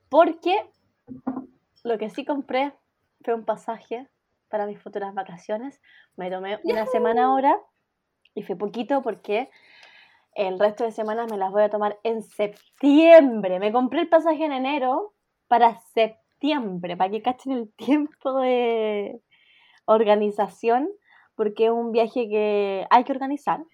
Porque 0.08 0.68
lo 1.84 1.96
que 1.96 2.10
sí 2.10 2.24
compré 2.24 2.74
fue 3.22 3.34
un 3.34 3.44
pasaje 3.44 4.08
para 4.48 4.66
mis 4.66 4.80
futuras 4.80 5.14
vacaciones. 5.14 5.80
Me 6.16 6.30
tomé 6.30 6.60
una 6.64 6.86
semana 6.86 7.26
ahora 7.26 7.58
y 8.34 8.42
fue 8.42 8.56
poquito 8.56 9.02
porque 9.02 9.50
el 10.34 10.58
resto 10.58 10.84
de 10.84 10.90
semanas 10.90 11.30
me 11.30 11.38
las 11.38 11.52
voy 11.52 11.62
a 11.62 11.70
tomar 11.70 11.98
en 12.02 12.22
septiembre. 12.22 13.60
Me 13.60 13.72
compré 13.72 14.00
el 14.00 14.08
pasaje 14.08 14.44
en 14.44 14.52
enero 14.52 15.14
para 15.48 15.76
septiembre, 15.94 16.96
para 16.96 17.10
que 17.10 17.22
cachen 17.22 17.52
el 17.52 17.72
tiempo 17.76 18.40
de 18.40 19.20
organización 19.86 20.88
porque 21.34 21.66
es 21.66 21.70
un 21.70 21.92
viaje 21.92 22.28
que 22.28 22.86
hay 22.90 23.04
que 23.04 23.12
organizar, 23.12 23.64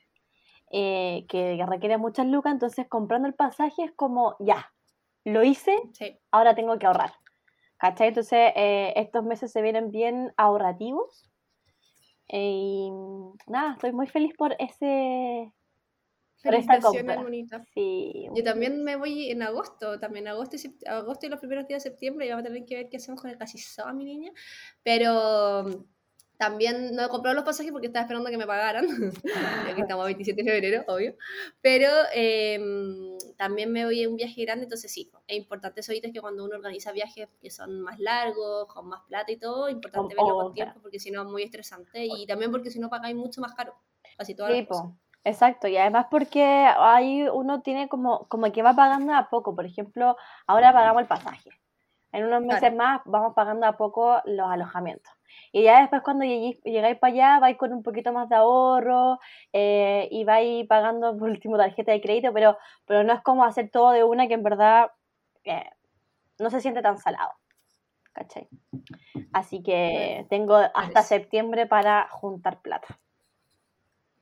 eh, 0.73 1.27
que 1.29 1.63
requiere 1.67 1.99
muchas 1.99 2.27
lucas, 2.27 2.53
entonces 2.53 2.87
comprando 2.89 3.29
el 3.29 3.35
pasaje 3.35 3.85
es 3.85 3.93
como, 3.93 4.37
ya, 4.39 4.73
lo 5.25 5.43
hice, 5.43 5.77
ahora 6.31 6.55
tengo 6.55 6.79
que 6.79 6.87
ahorrar. 6.87 7.13
¿Cachai? 7.77 8.09
Entonces 8.09 8.53
eh, 8.57 8.93
estos 8.97 9.25
meses 9.25 9.53
se 9.53 9.63
vienen 9.63 9.91
bien 9.91 10.35
ahorrativos. 10.37 11.30
Eh, 12.33 12.87
y 12.87 12.91
nada, 13.51 13.73
estoy 13.75 13.93
muy 13.93 14.07
feliz 14.07 14.35
por 14.37 14.55
ese... 14.59 15.53
Por 16.43 16.55
esta 16.55 16.81
compra. 16.81 17.23
Sí. 17.75 18.29
Yo 18.35 18.43
también 18.43 18.83
me 18.83 18.97
voy 18.97 19.31
en 19.31 19.43
agosto, 19.43 20.01
también 20.01 20.27
agosto 20.27 20.57
y, 20.57 20.89
agosto 20.89 21.27
y 21.27 21.29
los 21.29 21.39
primeros 21.39 21.67
días 21.67 21.85
de 21.85 21.91
septiembre, 21.91 22.25
y 22.25 22.31
vamos 22.31 22.45
a 22.45 22.49
tener 22.49 22.65
que 22.65 22.77
ver 22.77 22.89
qué 22.89 22.97
hacemos 22.97 23.21
con 23.21 23.31
el 23.31 23.37
casi 23.37 23.59
mi 23.95 24.05
niña. 24.05 24.33
Pero 24.83 25.85
también 26.41 26.97
no 26.97 27.05
he 27.05 27.09
comprado 27.11 27.35
los 27.35 27.45
pasajes 27.45 27.71
porque 27.71 27.89
estaba 27.89 28.05
esperando 28.05 28.31
que 28.31 28.39
me 28.39 28.47
pagaran, 28.47 28.87
ya 29.69 29.75
que 29.75 29.83
estamos 29.83 30.05
a 30.05 30.07
27 30.07 30.43
de 30.43 30.51
febrero, 30.51 30.85
obvio. 30.89 31.15
Pero 31.61 31.91
em, 32.15 33.19
también 33.37 33.71
me 33.71 33.85
voy 33.85 34.03
a 34.03 34.09
un 34.09 34.17
viaje 34.17 34.43
grande, 34.47 34.65
entonces 34.65 34.91
sí, 34.91 35.11
es 35.27 35.37
importante 35.37 35.81
eso 35.81 35.93
es 35.93 36.01
que 36.01 36.21
cuando 36.23 36.43
uno 36.43 36.57
organiza 36.57 36.93
viajes 36.93 37.29
que 37.43 37.51
son 37.51 37.83
más 37.83 37.99
largos, 37.99 38.67
con 38.69 38.89
más 38.89 39.03
plata 39.03 39.31
y 39.31 39.37
todo, 39.37 39.69
es 39.69 39.75
importante 39.75 40.15
verlo 40.15 40.35
con 40.35 40.55
tiempo 40.55 40.81
porque 40.81 40.99
si 40.99 41.11
no 41.11 41.21
es 41.21 41.29
muy 41.29 41.43
estresante 41.43 42.07
y 42.07 42.27
también 42.27 42.51
porque 42.51 42.71
si 42.71 42.79
no 42.79 42.89
pagáis 42.89 43.15
mucho 43.15 43.43
más 43.43 43.53
caro. 43.53 43.75
Así 44.17 44.35
todas 44.35 44.57
las 44.57 44.67
cosas. 44.67 44.87
Exacto, 45.25 45.69
y 45.69 45.77
además 45.77 46.07
porque 46.11 46.43
ahí 46.43 47.29
uno 47.31 47.61
tiene 47.61 47.91
como, 47.91 48.27
como 48.29 48.51
que 48.51 48.63
va 48.63 48.75
pagando 48.75 49.13
a 49.13 49.29
poco. 49.29 49.55
Por 49.55 49.67
ejemplo, 49.67 50.17
ahora 50.47 50.73
pagamos 50.73 51.03
el 51.03 51.09
pasaje. 51.09 51.51
En 52.13 52.25
unos 52.25 52.41
meses 52.41 52.75
más 52.75 53.03
vamos 53.05 53.35
pagando 53.35 53.67
a 53.67 53.77
poco 53.77 54.23
los 54.25 54.51
alojamientos. 54.51 55.20
Y 55.53 55.65
ya 55.65 55.81
después 55.81 56.03
cuando 56.03 56.25
llegáis, 56.25 56.99
para 56.99 57.13
allá, 57.13 57.39
vais 57.41 57.57
con 57.57 57.73
un 57.73 57.83
poquito 57.83 58.13
más 58.13 58.29
de 58.29 58.37
ahorro 58.37 59.19
eh, 59.53 60.09
y 60.11 60.25
vais 60.25 60.67
pagando 60.67 61.17
por 61.17 61.29
último 61.31 61.57
tarjeta 61.57 61.93
de 61.93 62.01
crédito, 62.01 62.33
pero, 62.33 62.57
pero 62.87 63.05
no 63.05 63.13
es 63.13 63.21
como 63.23 63.45
hacer 63.45 63.71
todo 63.71 63.91
de 63.91 64.05
una 64.05 64.29
que 64.29 64.35
en 64.35 64.43
verdad 64.43 64.91
eh, 65.45 65.71
no 66.39 66.51
se 66.51 66.61
siente 66.61 66.83
tan 66.83 66.99
salado. 66.99 67.33
¿Cachai? 68.13 68.49
Así 69.33 69.63
que 69.63 70.27
tengo 70.29 70.57
hasta 70.57 71.03
septiembre 71.03 71.67
para 71.67 72.09
juntar 72.11 72.61
plata. 72.61 72.99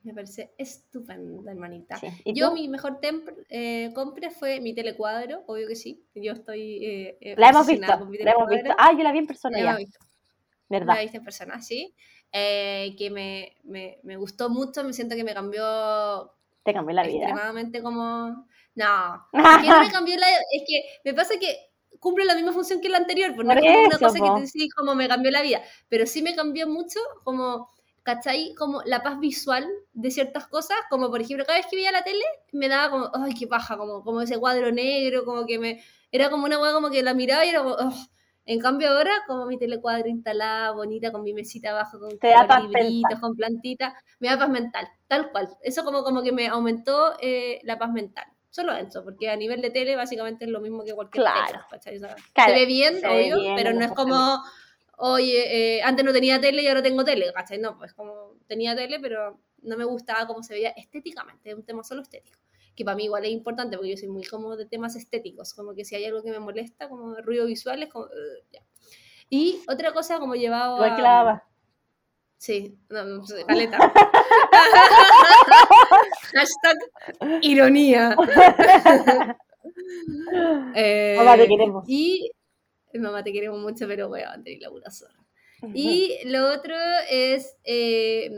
Me 0.03 0.13
parece 0.13 0.53
estupendo, 0.57 1.49
hermanita. 1.49 1.99
Yo 2.25 2.53
mi 2.53 2.69
mejor 2.69 2.99
eh, 3.01 3.91
compra 3.93 4.29
fue 4.29 4.61
mi 4.61 4.73
telecuadro, 4.73 5.43
obvio 5.47 5.67
que 5.67 5.75
sí. 5.75 6.05
Yo 6.15 6.33
estoy... 6.33 7.17
Eh, 7.19 7.35
la 7.37 7.49
hemos 7.49 7.67
visto, 7.67 7.85
la 7.85 8.31
hemos 8.31 8.49
visto. 8.49 8.75
Ah, 8.77 8.91
yo 8.93 9.03
la 9.03 9.11
vi 9.11 9.19
en 9.19 9.27
persona 9.27 9.59
ya. 9.59 9.77
¿Verdad? 10.69 10.95
La 10.95 11.01
viste 11.01 11.17
en 11.17 11.23
persona, 11.23 11.61
sí. 11.61 11.93
Eh, 12.31 12.95
que 12.97 13.09
me, 13.09 13.57
me, 13.63 13.99
me, 14.03 14.15
gustó 14.15 14.49
mucho, 14.49 14.83
me 14.83 14.93
siento 14.93 15.15
que 15.15 15.23
me 15.23 15.33
cambió. 15.33 16.31
Te 16.63 16.73
cambió 16.73 16.95
la 16.95 17.03
vida. 17.03 17.23
Extremadamente 17.23 17.81
como. 17.81 18.47
No, 18.75 19.27
que 19.61 19.67
no 19.67 19.79
me 19.79 19.91
cambió 19.91 20.15
la. 20.17 20.27
Es 20.29 20.63
que 20.67 20.83
me 21.03 21.13
pasa 21.13 21.33
que 21.39 21.71
cumple 21.99 22.23
la 22.25 22.35
misma 22.35 22.53
función 22.53 22.79
que 22.79 22.87
la 22.87 22.97
anterior, 22.97 23.33
pues 23.35 23.45
no 23.45 23.53
es 23.53 23.59
como 23.59 23.85
una 23.85 23.97
cosa 23.97 24.19
que 24.19 24.29
te 24.35 24.45
decís 24.45 24.73
como 24.73 24.95
me 24.95 25.07
cambió 25.07 25.31
la 25.31 25.41
vida, 25.41 25.61
pero 25.89 26.05
sí 26.05 26.21
me 26.21 26.35
cambió 26.35 26.67
mucho 26.67 26.99
como. 27.23 27.69
¿Cachai? 28.01 28.55
Como 28.55 28.81
la 28.85 29.03
paz 29.03 29.19
visual 29.19 29.67
de 29.93 30.09
ciertas 30.09 30.47
cosas, 30.47 30.77
como 30.89 31.11
por 31.11 31.21
ejemplo, 31.21 31.45
cada 31.45 31.59
vez 31.59 31.67
que 31.69 31.75
veía 31.75 31.91
la 31.91 32.03
tele, 32.03 32.23
me 32.53 32.67
daba 32.67 32.89
como, 32.89 33.11
ay, 33.13 33.33
qué 33.35 33.45
paja, 33.45 33.77
como, 33.77 34.03
como 34.03 34.21
ese 34.21 34.39
cuadro 34.39 34.71
negro, 34.71 35.25
como 35.25 35.45
que 35.45 35.59
me, 35.59 35.83
era 36.11 36.31
como 36.31 36.45
una 36.45 36.59
hueá 36.59 36.73
como 36.73 36.89
que 36.89 37.03
la 37.03 37.13
miraba 37.13 37.45
y 37.45 37.49
era 37.49 37.61
como, 37.61 37.75
en 38.49 38.59
cambio 38.59 38.89
ahora, 38.89 39.11
como 39.27 39.45
mi 39.45 39.59
telecuadro 39.59 40.07
instalada, 40.07 40.71
bonita, 40.71 41.11
con 41.11 41.21
mi 41.21 41.33
mesita 41.33 41.69
abajo, 41.69 41.99
con 41.99 42.09
libritos, 42.09 43.19
con 43.19 43.35
plantitas, 43.35 43.93
me 44.17 44.27
da 44.27 44.39
paz 44.39 44.49
mental, 44.49 44.87
tal 45.07 45.31
cual. 45.31 45.49
Eso 45.61 45.83
como, 45.83 46.03
como 46.03 46.23
que 46.23 46.31
me 46.31 46.47
aumentó 46.47 47.15
eh, 47.21 47.59
la 47.61 47.77
paz 47.77 47.91
mental. 47.91 48.25
Solo 48.49 48.73
eso, 48.73 49.03
porque 49.03 49.29
a 49.29 49.35
nivel 49.35 49.61
de 49.61 49.69
tele 49.69 49.95
básicamente 49.95 50.45
es 50.45 50.51
lo 50.51 50.61
mismo 50.61 50.83
que 50.83 50.95
cualquier 50.95 51.25
claro. 51.25 51.59
tele. 51.83 51.99
se 51.99 52.51
ve 52.51 52.65
bien, 52.65 52.95
obvio, 53.05 53.53
pero 53.55 53.71
no 53.71 53.85
es 53.85 53.91
como, 53.91 54.43
oye, 54.97 55.75
eh, 55.77 55.83
antes 55.83 56.03
no 56.03 56.11
tenía 56.11 56.41
tele 56.41 56.63
y 56.63 56.67
ahora 56.67 56.81
tengo 56.81 57.05
tele, 57.05 57.31
¿cachai? 57.31 57.59
No, 57.59 57.77
pues 57.77 57.93
como 57.93 58.33
tenía 58.47 58.75
tele, 58.75 58.99
pero 58.99 59.39
no 59.61 59.77
me 59.77 59.85
gustaba 59.85 60.25
cómo 60.25 60.41
se 60.41 60.55
veía 60.55 60.69
estéticamente, 60.69 61.51
es 61.51 61.55
un 61.55 61.65
tema 61.65 61.83
solo 61.83 62.01
estético 62.01 62.39
que 62.79 62.85
para 62.85 62.95
mí 62.95 63.03
igual 63.03 63.25
es 63.25 63.31
importante 63.31 63.75
porque 63.75 63.89
yo 63.89 63.97
soy 63.97 64.07
muy 64.07 64.23
como 64.23 64.55
de 64.55 64.65
temas 64.65 64.95
estéticos, 64.95 65.53
como 65.53 65.75
que 65.75 65.83
si 65.83 65.95
hay 65.95 66.05
algo 66.05 66.23
que 66.23 66.31
me 66.31 66.39
molesta, 66.39 66.87
como 66.87 67.13
ruido 67.15 67.45
visual, 67.45 67.83
es 67.83 67.89
como... 67.89 68.07
ya. 68.53 68.61
Y 69.29 69.59
otra 69.67 69.91
cosa 69.91 70.17
como 70.17 70.35
llevaba... 70.35 70.75
Igual 70.75 70.95
que 70.95 71.01
la 71.01 71.43
Sí, 72.37 72.79
no, 72.87 73.03
no 73.03 73.25
sé, 73.25 73.43
paleta. 73.43 73.77
Hashtag 76.33 76.77
ironía. 77.41 78.15
eh, 80.73 81.15
mamá 81.17 81.35
te 81.35 81.47
queremos. 81.49 81.83
Y 81.85 82.31
mamá 82.93 83.25
te 83.25 83.33
queremos 83.33 83.59
mucho, 83.59 83.89
pero 83.89 84.07
voy 84.07 84.21
a 84.21 84.29
mantener 84.29 84.61
la 84.61 84.89
zorra. 84.89 85.19
Y 85.73 86.17
lo 86.23 86.53
otro 86.53 86.77
es 87.09 87.57
eh, 87.65 88.31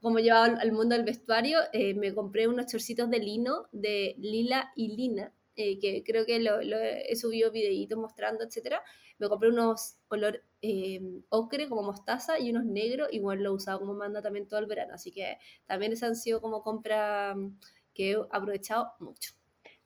como 0.00 0.18
llevaba 0.18 0.46
al 0.46 0.72
mundo 0.72 0.94
del 0.94 1.04
vestuario, 1.04 1.58
eh, 1.72 1.94
me 1.94 2.14
compré 2.14 2.46
unos 2.46 2.66
chorcitos 2.66 3.10
de 3.10 3.18
lino 3.18 3.66
de 3.72 4.14
Lila 4.18 4.70
y 4.76 4.96
Lina, 4.96 5.32
eh, 5.56 5.78
que 5.80 6.04
creo 6.04 6.24
que 6.24 6.38
lo, 6.38 6.60
he 6.60 7.16
subido 7.16 7.50
videitos 7.50 7.98
mostrando, 7.98 8.44
etcétera. 8.44 8.82
Me 9.18 9.28
compré 9.28 9.48
unos 9.48 9.96
color 10.06 10.44
eh, 10.62 11.00
ocre 11.28 11.68
como 11.68 11.82
mostaza 11.82 12.38
y 12.38 12.50
unos 12.50 12.64
negros, 12.64 13.08
igual 13.10 13.42
lo 13.42 13.50
he 13.50 13.54
usado 13.54 13.80
como 13.80 13.94
manda 13.94 14.22
también 14.22 14.46
todo 14.46 14.60
el 14.60 14.66
verano, 14.66 14.94
así 14.94 15.10
que 15.10 15.38
también 15.66 15.92
esas 15.92 16.10
han 16.10 16.16
sido 16.16 16.40
como 16.40 16.62
compras 16.62 17.36
mm, 17.36 17.58
que 17.92 18.12
he 18.12 18.16
aprovechado 18.30 18.92
mucho. 19.00 19.32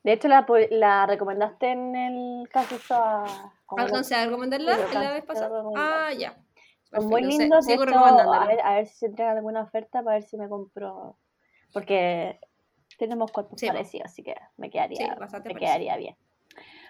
De 0.03 0.13
hecho, 0.13 0.27
la, 0.27 0.45
la 0.69 1.07
recomendaste 1.07 1.71
en 1.71 1.95
el 1.95 2.49
caso. 2.49 2.75
¿Alcancé 3.77 4.15
a 4.15 4.25
recomendarla 4.25 4.77
la 4.93 5.13
vez 5.13 5.23
pasada? 5.23 5.63
Ah, 5.75 6.11
ya 6.13 6.42
son 6.93 7.07
muy 7.07 7.23
lindos. 7.23 7.67
Esto, 7.67 7.95
a, 8.33 8.45
ver, 8.45 8.61
a 8.61 8.75
ver 8.75 8.87
si 8.87 8.95
se 8.97 9.05
entregan 9.07 9.37
alguna 9.37 9.61
oferta 9.63 10.03
para 10.03 10.17
ver 10.17 10.23
si 10.23 10.37
me 10.37 10.47
compro. 10.47 11.17
Porque 11.71 12.39
tenemos 12.97 13.31
cuerpos 13.31 13.59
parecidos, 13.61 14.05
así 14.05 14.23
que 14.23 14.35
me 14.57 14.69
quedaría, 14.69 15.15
sí, 15.15 15.37
me 15.45 15.55
quedaría 15.55 15.97
bien. 15.97 16.15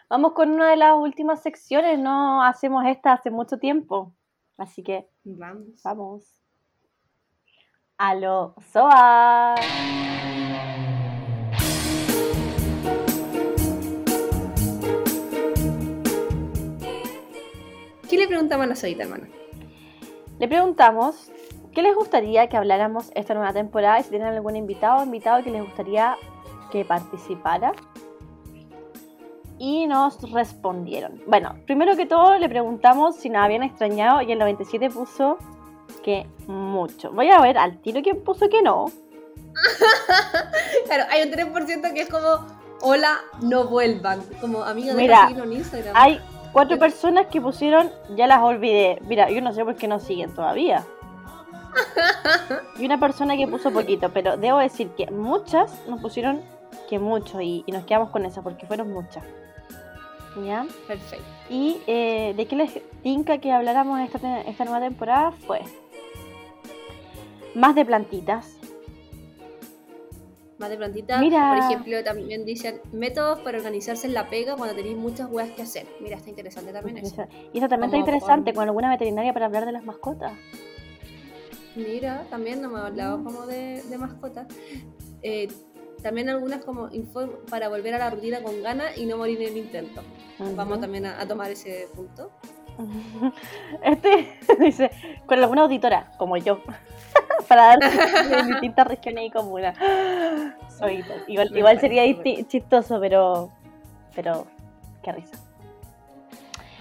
Vamos 0.09 0.33
con 0.33 0.51
una 0.51 0.69
de 0.69 0.75
las 0.75 0.95
últimas 0.95 1.41
secciones. 1.41 1.97
No 1.99 2.43
hacemos 2.43 2.85
esta 2.85 3.13
hace 3.13 3.31
mucho 3.31 3.57
tiempo. 3.57 4.13
Así 4.57 4.83
que 4.83 5.07
vamos. 5.23 5.81
vamos. 5.83 6.41
A 7.97 8.15
lo 8.15 8.55
SOA. 8.71 9.55
¿Qué 18.09 18.17
le 18.17 18.27
preguntaban 18.27 18.71
a 18.71 18.75
Soita, 18.75 19.03
hermano? 19.03 19.42
Le 20.43 20.49
preguntamos 20.49 21.31
qué 21.73 21.81
les 21.81 21.95
gustaría 21.95 22.49
que 22.49 22.57
habláramos 22.57 23.13
esta 23.15 23.33
nueva 23.33 23.53
temporada 23.53 24.01
y 24.01 24.03
si 24.03 24.09
tienen 24.09 24.27
algún 24.27 24.57
invitado 24.57 24.99
o 24.99 25.05
invitado 25.05 25.41
que 25.41 25.49
les 25.49 25.63
gustaría 25.63 26.17
que 26.69 26.83
participara. 26.83 27.71
Y 29.57 29.87
nos 29.87 30.29
respondieron. 30.33 31.23
Bueno, 31.27 31.55
primero 31.65 31.95
que 31.95 32.05
todo 32.05 32.37
le 32.37 32.49
preguntamos 32.49 33.15
si 33.15 33.29
nos 33.29 33.41
habían 33.41 33.63
extrañado 33.63 34.21
y 34.21 34.33
el 34.33 34.39
97 34.39 34.89
puso 34.89 35.37
que 36.03 36.27
mucho. 36.47 37.13
Voy 37.13 37.29
a 37.29 37.39
ver 37.39 37.57
al 37.57 37.79
tiro 37.79 38.01
quién 38.01 38.21
puso 38.21 38.49
que 38.49 38.61
no. 38.61 38.87
claro, 40.87 41.05
hay 41.09 41.23
un 41.23 41.31
3% 41.31 41.93
que 41.93 42.01
es 42.01 42.09
como, 42.09 42.45
hola, 42.81 43.21
no 43.41 43.69
vuelvan. 43.69 44.21
Como 44.41 44.61
amiga 44.61 44.93
de 44.93 45.01
Mira, 45.01 45.29
en 45.29 45.53
Instagram. 45.53 45.93
Hay 45.95 46.19
cuatro 46.53 46.79
personas 46.79 47.27
que 47.27 47.41
pusieron, 47.41 47.91
ya 48.15 48.27
las 48.27 48.41
olvidé. 48.41 48.99
Mira, 49.07 49.29
yo 49.29 49.41
no 49.41 49.51
sé 49.51 49.65
por 49.65 49.75
qué 49.75 49.87
no 49.87 49.99
siguen 49.99 50.33
todavía. 50.33 50.85
Y 52.79 52.85
una 52.85 52.99
persona 52.99 53.35
que 53.35 53.47
puso 53.47 53.71
poquito, 53.71 54.09
pero 54.09 54.37
debo 54.37 54.59
decir 54.59 54.89
que 54.89 55.09
muchas 55.11 55.71
nos 55.87 56.01
pusieron 56.01 56.41
que 56.89 56.99
mucho 56.99 57.41
y, 57.41 57.63
y 57.65 57.71
nos 57.71 57.85
quedamos 57.85 58.09
con 58.09 58.25
eso 58.25 58.41
porque 58.41 58.65
fueron 58.65 58.91
muchas. 58.91 59.23
¿Ya? 60.43 60.65
Perfecto. 60.87 61.25
Y 61.49 61.81
eh, 61.85 62.33
de 62.35 62.47
qué 62.47 62.55
les 62.55 62.81
tinca 63.03 63.37
que 63.37 63.51
habláramos 63.51 63.99
esta, 63.99 64.41
esta 64.41 64.65
nueva 64.65 64.79
temporada 64.79 65.31
fue 65.31 65.61
más 67.53 67.75
de 67.75 67.85
plantitas. 67.85 68.57
Más 70.63 70.69
de 70.69 70.77
plantita. 70.77 71.19
Mira. 71.19 71.49
Por 71.53 71.57
ejemplo, 71.65 72.01
también 72.05 72.45
dicen 72.45 72.79
métodos 72.93 73.39
para 73.41 73.57
organizarse 73.57 74.07
en 74.07 74.13
la 74.13 74.29
pega 74.29 74.55
cuando 74.55 74.73
tenéis 74.73 74.95
muchas 74.95 75.29
weas 75.29 75.49
que 75.51 75.61
hacer. 75.61 75.85
Mira, 75.99 76.15
está 76.15 76.29
interesante 76.29 76.71
también 76.71 76.99
eso. 76.99 77.27
Y 77.51 77.57
eso 77.57 77.67
también 77.67 77.89
está 77.89 77.97
interesante 77.97 78.51
con- 78.53 78.61
con 78.61 78.69
alguna 78.69 78.89
veterinaria 78.89 79.33
para 79.33 79.47
hablar 79.47 79.65
de 79.65 79.73
las 79.73 79.83
mascotas. 79.83 80.31
Mira, 81.75 82.25
también 82.29 82.61
no 82.61 82.69
me 82.69 82.79
ha 82.79 82.85
hablado 82.85 83.21
como 83.25 83.45
de, 83.45 83.83
de 83.83 83.97
mascotas. 83.97 84.47
Eh, 85.21 85.49
también 86.01 86.29
algunas 86.29 86.63
como 86.63 86.89
para 87.49 87.67
volver 87.67 87.93
a 87.95 87.97
la 87.97 88.09
rutina 88.09 88.41
con 88.41 88.63
ganas 88.63 88.97
y 88.97 89.05
no 89.05 89.17
morir 89.17 89.41
en 89.41 89.49
el 89.49 89.57
intento. 89.57 90.01
Vamos 90.39 90.73
Ujú. 90.77 90.81
también 90.81 91.05
a, 91.07 91.19
a 91.19 91.27
tomar 91.27 91.51
ese 91.51 91.87
punto. 91.93 92.31
Este 93.83 94.29
dice, 94.59 94.91
con 95.25 95.39
alguna 95.39 95.63
auditora, 95.63 96.11
como 96.17 96.37
yo, 96.37 96.61
para 97.45 97.77
dar 97.77 97.79
en 98.39 98.47
distintas 98.47 98.87
regiones 98.87 99.25
y 99.25 99.31
comunas. 99.31 99.77
Soy, 100.79 101.03
igual, 101.27 101.79
sería 101.79 102.03
chistoso, 102.47 102.99
pero, 102.99 103.51
pero, 104.15 104.47
qué 105.01 105.11
risa. 105.11 105.37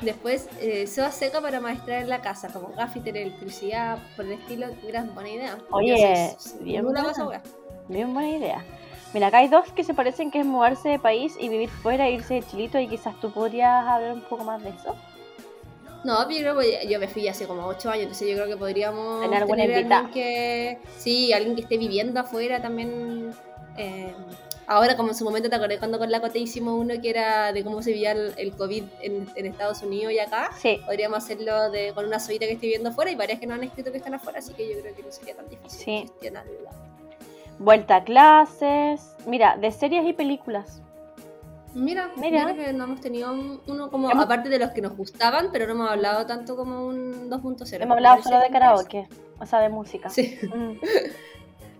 Después, 0.00 0.48
eh, 0.60 0.88
soda 0.88 1.12
seca 1.12 1.40
para 1.40 1.60
maestrar 1.60 2.02
en 2.02 2.08
la 2.08 2.20
casa, 2.20 2.48
como 2.48 2.68
gaffiter, 2.74 3.16
electricidad, 3.16 3.98
por 4.16 4.24
el 4.24 4.32
estilo. 4.32 4.66
Gran 4.86 5.14
buena 5.14 5.30
idea. 5.30 5.58
Oye, 5.70 6.36
bien 6.60 6.84
buena. 6.84 7.04
wea. 7.24 7.42
Bien 7.88 8.12
buena 8.12 8.30
idea. 8.30 8.64
Mira, 9.14 9.28
acá 9.28 9.38
hay 9.38 9.48
dos 9.48 9.70
que 9.72 9.84
se 9.84 9.94
parecen 9.94 10.30
que 10.30 10.40
es 10.40 10.46
mudarse 10.46 10.88
de 10.88 10.98
país 10.98 11.34
y 11.38 11.48
vivir 11.48 11.68
fuera, 11.68 12.08
irse 12.08 12.34
de 12.34 12.42
chilito 12.42 12.80
y 12.80 12.88
quizás 12.88 13.14
tú 13.20 13.30
podrías 13.30 13.86
hablar 13.86 14.14
un 14.14 14.22
poco 14.22 14.42
más 14.42 14.62
de 14.62 14.70
eso. 14.70 14.96
No, 16.04 16.16
pero 16.26 16.30
yo, 16.30 16.40
creo 16.40 16.58
que 16.80 16.88
yo 16.88 16.98
me 16.98 17.08
fui 17.08 17.28
hace 17.28 17.46
como 17.46 17.66
8 17.66 17.90
años, 17.90 18.02
entonces 18.04 18.28
yo 18.28 18.34
creo 18.34 18.46
que 18.48 18.56
podríamos 18.56 19.20
Tener 19.22 19.42
alguna 19.42 19.62
tener 19.62 19.92
alguien 19.92 20.10
que... 20.12 20.78
Sí, 20.98 21.32
alguien 21.32 21.54
que 21.54 21.62
esté 21.62 21.76
viviendo 21.78 22.18
afuera 22.20 22.60
también. 22.60 23.30
eh, 23.76 24.12
ahora, 24.66 24.96
como 24.96 25.10
en 25.10 25.14
su 25.14 25.24
momento, 25.24 25.48
¿te 25.48 25.54
acordás 25.56 25.78
cuando 25.78 25.98
con 25.98 26.10
la 26.10 26.20
Cote 26.20 26.38
hicimos 26.40 26.74
uno 26.80 26.94
que 27.00 27.10
era 27.10 27.52
de 27.52 27.62
cómo 27.62 27.82
se 27.82 27.90
vivía 27.92 28.12
el, 28.12 28.32
el 28.36 28.52
COVID 28.52 28.84
en, 29.02 29.28
en 29.36 29.46
Estados 29.46 29.82
Unidos 29.82 30.12
y 30.12 30.18
acá? 30.18 30.50
Sí, 30.58 30.80
Podríamos 30.84 31.18
hacerlo 31.18 31.70
de, 31.70 31.92
con 31.94 32.06
una 32.06 32.18
solita 32.18 32.46
que 32.46 32.52
esté 32.52 32.66
viviendo 32.66 32.88
afuera 32.88 33.10
y 33.10 33.14
varias 33.14 33.38
que 33.38 33.46
no 33.46 33.54
han 33.54 33.62
escrito 33.62 33.92
que 33.92 33.98
están 33.98 34.14
afuera, 34.14 34.38
así 34.40 34.54
que 34.54 34.68
yo 34.74 34.80
creo 34.80 34.94
que 34.96 35.02
no 35.02 35.12
sería 35.12 35.34
tan 35.36 35.48
difícil 35.48 35.80
Sí. 35.80 35.98
gestionarlo. 36.08 36.52
vuelta 37.58 37.96
a 37.96 38.04
clases. 38.04 39.14
Mira, 39.26 39.56
de 39.56 39.70
series 39.70 40.04
y 40.06 40.12
películas. 40.14 40.82
Mira, 41.74 42.10
Mira. 42.16 42.44
creo 42.44 42.56
que 42.56 42.72
no 42.72 42.84
hemos 42.84 43.00
tenido 43.00 43.32
un- 43.32 43.60
uno 43.66 43.90
como, 43.90 44.10
Hemos- 44.10 44.24
aparte 44.24 44.48
de 44.50 44.58
los 44.58 44.70
que 44.70 44.82
nos 44.82 44.96
gustaban, 44.96 45.48
pero 45.52 45.66
no 45.66 45.72
hemos 45.72 45.90
hablado 45.90 46.26
tanto 46.26 46.54
como 46.56 46.86
un 46.86 47.30
2.0. 47.30 47.82
Hemos 47.84 47.96
hablado 47.96 48.22
solo 48.22 48.40
de 48.40 48.50
karaoke, 48.50 49.08
o 49.38 49.46
sea, 49.46 49.60
de 49.60 49.68
música. 49.68 50.08
Sí. 50.10 50.38
Mm. 50.42 50.72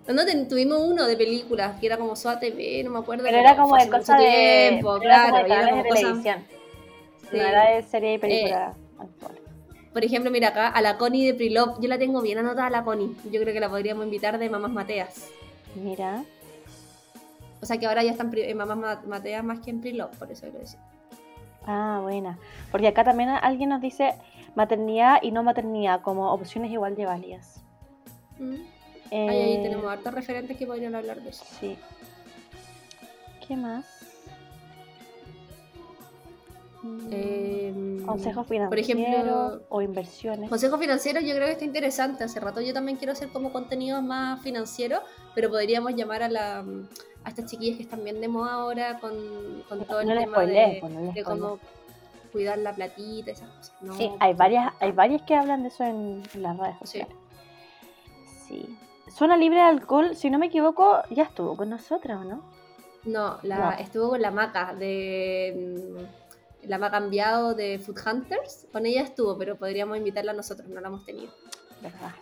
No, 0.09 0.25
ten- 0.27 0.49
tuvimos 0.49 0.81
uno 0.81 1.07
de 1.07 1.17
películas 1.17 1.79
que 1.79 1.87
era 1.87 1.97
como 1.97 2.17
SOA 2.17 2.41
TV, 2.41 2.83
no 2.83 2.91
me 2.91 2.99
acuerdo. 2.99 3.23
Pero 3.23 3.39
era 3.39 3.57
como 3.57 3.77
de 3.77 3.89
cosas 3.89 4.19
de, 4.19 4.69
tiempo, 4.71 4.97
pero 4.99 5.11
era 5.11 5.31
como 5.31 5.45
claro, 5.45 5.63
era 5.63 5.71
como 5.71 5.83
de 5.85 5.89
cosas- 5.89 6.03
televisión. 6.05 6.45
sí. 7.31 7.37
No 7.37 7.43
era 7.43 7.71
de 7.71 7.83
serie 7.85 8.15
y 8.15 8.19
película 8.19 8.75
actual. 8.99 9.39
Por 9.93 10.05
ejemplo, 10.05 10.31
mira 10.33 10.49
acá, 10.49 10.69
a 10.69 10.83
la 10.83 10.99
Connie 10.99 11.25
de 11.27 11.35
Prilop, 11.35 11.81
yo 11.81 11.89
la 11.89 11.99
tengo 11.99 12.21
bien 12.21 12.39
anotada 12.39 12.67
a 12.67 12.71
la 12.71 12.83
Connie. 12.83 13.15
Yo 13.31 13.41
creo 13.41 13.55
que 13.55 13.61
la 13.61 13.69
podríamos 13.71 14.05
invitar 14.05 14.39
de 14.39 14.51
Mamás 14.51 14.73
Mateas. 14.73 15.29
Mira, 15.77 16.25
O 17.63 17.67
sea 17.67 17.79
que 17.79 17.87
ahora 17.87 18.03
ya 18.03 18.11
están 18.11 18.31
en 18.37 18.57
Mamás 18.57 18.77
Ma- 18.77 19.03
Mateas 19.07 19.43
más 19.45 19.61
que 19.61 19.71
en 19.71 19.81
Prilop, 19.81 20.15
por 20.17 20.31
eso 20.31 20.47
lo 20.47 20.59
decía. 20.59 20.81
ah, 21.67 22.01
buena. 22.03 22.39
Porque 22.73 22.89
acá 22.89 23.05
también 23.05 23.29
alguien 23.31 23.69
nos 23.71 23.81
dice 23.81 24.15
maternidad 24.57 25.19
y 25.23 25.31
no 25.31 25.43
maternidad 25.45 26.01
como 26.03 26.33
opciones 26.33 26.71
igual 26.73 26.97
de 26.97 27.07
válidas. 27.07 27.63
Mm. 28.39 28.55
Eh, 29.13 29.29
Ahí, 29.29 29.39
ahí 29.57 29.63
tenemos 29.63 29.85
hartos 29.91 30.13
referentes 30.13 30.57
que 30.57 30.67
podrían 30.67 30.95
hablar 30.95 31.21
de 31.21 31.31
eso. 31.31 31.45
Sí. 31.61 31.79
¿Qué 33.47 33.57
más? 33.57 33.85
Eh, 37.11 38.03
Consejos 38.07 38.47
financieros 38.47 38.69
por 38.69 38.79
ejemplo, 38.79 39.63
o 39.69 39.81
inversiones. 39.83 40.51
Consejo 40.51 40.79
financiero 40.79 41.21
yo 41.21 41.35
creo 41.35 41.47
que 41.47 41.53
está 41.53 41.65
interesante. 41.65 42.25
Hace 42.25 42.41
rato 42.41 42.61
yo 42.61 42.73
también 42.75 42.99
quiero 42.99 43.13
hacer 43.13 43.29
como 43.29 43.53
contenidos 43.53 44.03
más 44.03 44.41
financieros, 44.43 45.01
pero 45.35 45.49
podríamos 45.51 45.95
llamar 45.95 46.23
a 46.25 46.29
la 46.29 46.65
a 47.25 47.29
estas 47.29 47.47
chiquillas 47.47 47.77
que 47.77 47.85
están 47.85 48.03
bien 48.03 48.21
de 48.21 48.27
moda 48.27 48.55
ahora 48.55 48.99
con, 48.99 49.15
con 49.69 49.85
todo 49.85 50.01
el 50.01 50.09
no 50.09 50.19
tema 50.19 50.41
de, 50.41 50.79
pues, 50.81 50.93
no 50.93 51.13
de 51.13 51.23
cómo 51.23 51.59
cuidar 52.33 52.59
la 52.59 52.75
platita, 52.75 53.31
esas 53.31 53.49
cosas. 53.51 53.75
No, 53.81 53.95
Sí, 53.95 54.11
hay 54.19 54.35
varias, 54.35 54.73
hay 54.81 54.91
varias 54.91 55.23
que 55.23 55.37
hablan 55.37 55.63
de 55.63 55.69
eso 55.69 55.85
en, 55.85 56.23
en 56.35 56.43
las 56.43 56.57
redes 56.59 56.75
Sí. 56.81 56.85
sociales. 57.01 57.17
Sí. 58.49 58.79
Zona 59.09 59.37
libre 59.37 59.59
de 59.59 59.65
alcohol, 59.67 60.17
si 60.17 60.31
no 60.31 60.39
me 60.41 60.47
equivoco, 60.47 61.03
ya 61.11 61.23
estuvo 61.25 61.57
con 61.57 61.71
nosotros, 61.71 62.23
¿o 62.23 62.25
no? 62.25 62.43
No, 63.05 63.39
la, 63.43 63.75
estuvo 63.75 64.09
con 64.11 64.21
la 64.23 64.31
maca 64.33 64.75
de 64.75 65.95
la 66.63 66.79
maca 66.79 66.99
enviado 66.99 67.55
de 67.55 67.79
Food 67.79 67.99
Hunters. 68.07 68.67
Con 68.73 68.87
ella 68.87 69.03
estuvo, 69.03 69.37
pero 69.39 69.57
podríamos 69.57 69.97
invitarla 69.97 70.33
a 70.33 70.35
nosotros, 70.35 70.69
no 70.69 70.81
la 70.81 70.89
hemos 70.89 71.05
tenido. 71.05 71.33
¿Verdad? 71.81 72.13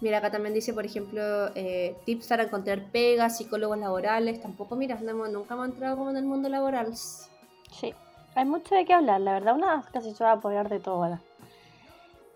Mira, 0.00 0.18
acá 0.18 0.30
también 0.32 0.52
dice, 0.54 0.72
por 0.72 0.84
ejemplo, 0.84 1.20
eh, 1.54 1.96
tips 2.04 2.26
para 2.26 2.42
encontrar 2.44 2.90
pegas, 2.90 3.36
psicólogos 3.36 3.78
laborales. 3.78 4.40
Tampoco, 4.42 4.74
mira, 4.74 4.98
no 5.00 5.10
hemos- 5.10 5.30
nunca 5.30 5.54
hemos 5.54 5.68
entrado 5.68 5.96
como 5.96 6.10
en 6.10 6.16
el 6.16 6.24
mundo 6.24 6.48
laboral. 6.48 6.92
Sí. 6.96 7.94
Hay 8.34 8.44
mucho 8.44 8.74
de 8.74 8.84
qué 8.84 8.94
hablar, 8.94 9.20
la 9.20 9.32
verdad, 9.34 9.54
una 9.54 9.82
casi 9.92 10.12
se 10.14 10.24
va 10.24 10.30
a 10.30 10.34
apoyar 10.34 10.68
de 10.68 10.80
todo 10.80 11.04
ahora. 11.04 11.20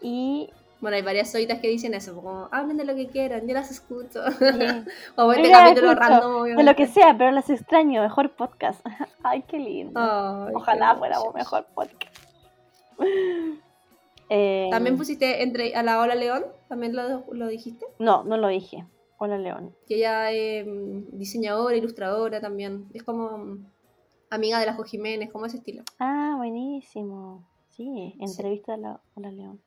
Y 0.01 0.51
Bueno, 0.87 0.99
hay 0.99 1.03
varias 1.03 1.33
soitas 1.33 1.59
que 1.59 1.67
dicen 1.67 1.95
eso, 1.95 2.15
como 2.15 2.49
hablen 2.53 2.77
de 2.77 2.85
lo 2.85 2.95
que 2.95 3.09
quieran, 3.09 3.45
yo 3.49 3.55
las 3.55 3.73
escucho. 3.73 4.23
sí, 4.31 4.45
o 5.17 5.33
este 5.33 5.43
Yo 5.43 5.51
las 5.51 5.63
capítulo 5.63 5.91
escucho, 5.91 6.09
random, 6.09 6.45
de 6.45 6.63
lo 6.63 6.77
que 6.77 6.87
sea, 6.87 7.19
pero 7.19 7.33
las 7.33 7.51
extraño, 7.51 8.03
mejor 8.03 8.37
podcast. 8.37 8.87
Ay, 9.25 9.43
qué 9.49 9.59
lindo. 9.59 10.01
Ojalá 10.55 10.93
qué 10.93 10.99
fuéramos 11.01 11.33
gracioso. 11.33 11.33
mejor 11.33 11.67
podcast. 11.75 12.17
Eh, 14.29 14.69
También 14.73 14.97
pusiste 14.97 15.43
entre 15.43 15.75
a 15.75 15.85
la 15.85 16.01
Ola 16.01 16.15
León, 16.17 16.45
también 16.69 16.95
lo, 16.95 17.25
lo 17.33 17.47
dijiste. 17.47 17.85
No, 17.99 18.23
no 18.25 18.37
lo 18.37 18.49
dije. 18.49 18.85
Hola, 19.19 19.39
León. 19.39 19.75
Que 19.89 19.97
ella 19.97 20.31
es 20.33 20.67
mm, 20.67 21.17
diseñadora, 21.17 21.77
ilustradora 21.77 22.41
también. 22.41 22.89
Es 22.93 23.05
como 23.05 23.39
mm, 23.39 23.67
amiga 24.31 24.59
de 24.61 24.67
la 24.67 24.75
Jo 24.75 24.83
Jiménez, 24.83 25.31
como 25.33 25.47
ese 25.47 25.59
estilo. 25.59 25.83
Ah, 26.01 26.35
buenísimo. 26.37 27.45
Sí, 27.71 28.17
entrevista 28.21 28.75
a 28.75 28.77
la, 28.77 29.01
a 29.17 29.21
la 29.21 29.31
León. 29.31 29.61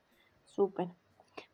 Súper. 0.43 0.89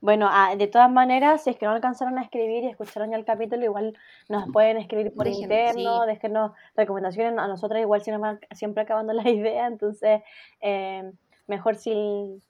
Bueno, 0.01 0.27
ah, 0.29 0.55
de 0.55 0.67
todas 0.67 0.91
maneras, 0.91 1.43
si 1.43 1.49
es 1.49 1.57
que 1.57 1.65
no 1.65 1.71
alcanzaron 1.71 2.17
a 2.17 2.23
escribir 2.23 2.63
y 2.63 2.67
escucharon 2.67 3.11
ya 3.11 3.17
el 3.17 3.25
capítulo, 3.25 3.63
igual 3.63 3.97
nos 4.29 4.51
pueden 4.51 4.77
escribir 4.77 5.13
por 5.13 5.25
Dejen, 5.25 5.43
interno, 5.43 6.01
sí. 6.01 6.07
déjenos 6.07 6.51
recomendaciones. 6.75 7.37
A 7.39 7.47
nosotros 7.47 7.79
igual 7.79 8.01
se 8.01 8.11
nos 8.11 8.21
va 8.21 8.39
siempre 8.51 8.83
acabando 8.83 9.13
la 9.13 9.29
idea, 9.29 9.67
entonces 9.67 10.21
eh, 10.61 11.11
mejor 11.47 11.75
si, 11.75 12.41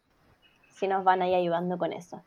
si 0.74 0.88
nos 0.88 1.04
van 1.04 1.22
ahí 1.22 1.34
ayudando 1.34 1.78
con 1.78 1.94
eso. 1.94 2.22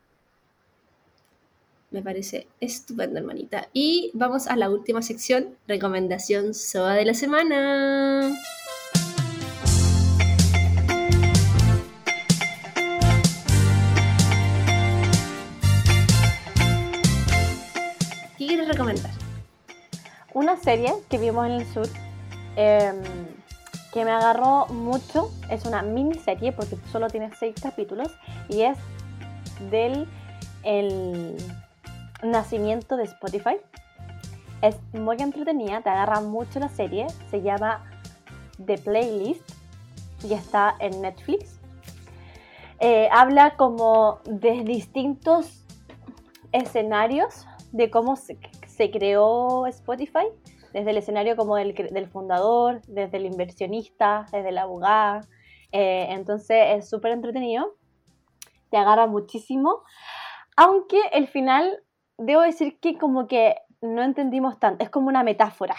Me 1.91 2.03
parece 2.03 2.47
estupendo, 2.61 3.19
hermanita. 3.19 3.69
Y 3.73 4.11
vamos 4.13 4.47
a 4.47 4.57
la 4.57 4.69
última 4.69 5.01
sección, 5.01 5.57
recomendación 5.67 6.53
SOA 6.53 6.95
de 6.95 7.07
la 7.07 7.15
semana. 7.15 8.31
¿Qué 18.69 18.75
quieres 18.75 19.01
recomendar? 19.03 19.11
Una 20.35 20.57
serie 20.59 20.93
que 21.09 21.17
vimos 21.17 21.47
en 21.47 21.53
el 21.53 21.67
sur, 21.73 21.89
eh, 22.55 22.93
que 23.95 24.05
me 24.05 24.11
agarró 24.11 24.67
mucho, 24.67 25.31
es 25.49 25.65
una 25.65 25.81
miniserie 25.81 26.53
porque 26.53 26.77
solo 26.93 27.09
tiene 27.09 27.31
seis 27.39 27.55
capítulos 27.63 28.09
y 28.51 28.63
es 28.63 28.77
del 29.71 30.07
el 30.65 31.39
nacimiento 32.23 32.99
de 32.99 33.05
Spotify. 33.05 33.57
Es 34.61 34.77
muy 34.93 35.17
entretenida, 35.21 35.81
te 35.81 35.89
agarra 35.89 36.21
mucho 36.21 36.61
la 36.61 36.69
serie, 36.69 37.07
se 37.31 37.41
llama 37.41 37.91
The 38.67 38.77
Playlist 38.77 39.49
y 40.23 40.35
está 40.35 40.75
en 40.79 41.01
Netflix. 41.01 41.59
Eh, 42.81 43.09
habla 43.11 43.57
como 43.57 44.19
de 44.27 44.63
distintos 44.63 45.65
escenarios 46.53 47.47
de 47.73 47.91
cómo 47.91 48.17
se, 48.17 48.39
se 48.79 48.93
creó 48.93 49.67
Spotify, 49.67 50.29
desde 50.73 50.91
el 50.91 50.99
escenario 50.99 51.35
como 51.35 51.57
del, 51.57 51.75
del, 51.75 52.07
fundador, 52.07 52.81
desde 52.87 53.17
el 53.17 53.27
inversionista, 53.27 54.27
desde 54.33 54.53
la 54.53 54.63
abogada. 54.63 55.23
Eh, 55.73 56.07
entonces 56.11 56.77
es 56.77 56.89
súper 56.89 57.11
entretenido, 57.11 57.77
te 58.71 58.77
agarra 58.77 59.09
muchísimo, 59.09 59.83
aunque 60.57 61.01
el 61.13 61.27
final, 61.27 61.83
debo 62.19 62.43
decir 62.43 62.79
que 62.79 62.97
como 62.97 63.27
que 63.27 63.57
no 63.81 64.03
entendimos 64.03 64.61
tanto, 64.61 64.85
es 64.85 64.91
como 64.91 65.09
una 65.09 65.25
metáfora, 65.25 65.77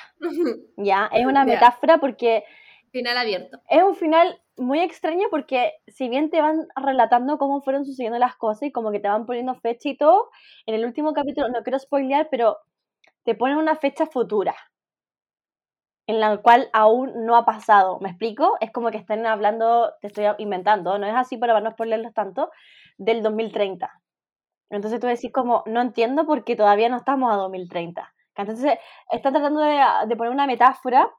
¿ya? 0.77 1.09
Es 1.13 1.25
una 1.25 1.45
metáfora 1.45 1.99
porque... 1.99 2.43
Final 2.91 3.17
abierto. 3.17 3.61
Es 3.69 3.81
un 3.81 3.95
final 3.95 4.41
muy 4.57 4.81
extraño 4.81 5.27
porque 5.31 5.71
si 5.87 6.09
bien 6.09 6.29
te 6.29 6.41
van 6.41 6.67
relatando 6.75 7.37
cómo 7.37 7.61
fueron 7.61 7.85
sucediendo 7.85 8.19
las 8.19 8.35
cosas 8.35 8.63
y 8.63 8.71
como 8.73 8.91
que 8.91 8.99
te 8.99 9.07
van 9.07 9.25
poniendo 9.25 9.55
fecha 9.55 9.87
y 9.89 9.97
todo, 9.97 10.29
en 10.65 10.75
el 10.75 10.83
último 10.85 11.13
capítulo, 11.13 11.47
no 11.47 11.63
quiero 11.63 11.79
spoilear, 11.79 12.27
pero 12.29 12.57
te 13.23 13.35
ponen 13.35 13.57
una 13.57 13.75
fecha 13.75 14.05
futura 14.05 14.55
en 16.07 16.19
la 16.19 16.37
cual 16.37 16.69
aún 16.73 17.25
no 17.25 17.35
ha 17.35 17.45
pasado. 17.45 17.99
¿Me 17.99 18.09
explico? 18.09 18.57
Es 18.61 18.71
como 18.71 18.89
que 18.89 18.97
están 18.97 19.27
hablando, 19.27 19.93
te 20.01 20.07
estoy 20.07 20.25
inventando, 20.39 20.97
no 20.97 21.05
es 21.05 21.13
así 21.15 21.37
para 21.37 21.59
no 21.61 21.69
spoilerlos 21.69 22.15
tanto, 22.15 22.49
del 22.97 23.21
2030. 23.21 23.91
Entonces 24.71 24.99
tú 24.99 25.07
decís 25.07 25.31
como, 25.31 25.63
no 25.67 25.81
entiendo 25.81 26.25
por 26.25 26.43
qué 26.43 26.55
todavía 26.55 26.89
no 26.89 26.97
estamos 26.97 27.31
a 27.31 27.35
2030. 27.35 28.11
Entonces 28.35 28.79
están 29.11 29.33
tratando 29.33 29.61
de, 29.61 30.15
poner 30.15 30.31
una 30.31 30.47
metáfora 30.47 31.09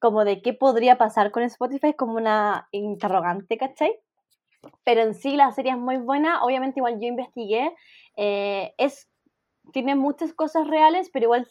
como 0.00 0.24
de 0.24 0.42
qué 0.42 0.52
podría 0.52 0.98
pasar 0.98 1.30
con 1.30 1.42
Spotify, 1.44 1.94
como 1.94 2.14
una 2.14 2.68
interrogante, 2.72 3.56
¿cachai? 3.56 3.98
Pero 4.84 5.00
en 5.00 5.14
sí 5.14 5.36
la 5.36 5.50
serie 5.52 5.72
es 5.72 5.78
muy 5.78 5.96
buena, 5.96 6.44
obviamente 6.44 6.80
igual 6.80 7.00
yo 7.00 7.08
investigué, 7.08 7.74
eh, 8.16 8.74
es, 8.78 9.08
tiene 9.72 9.94
muchas 9.94 10.32
cosas 10.32 10.66
reales, 10.66 11.10
pero 11.12 11.24
igual 11.24 11.48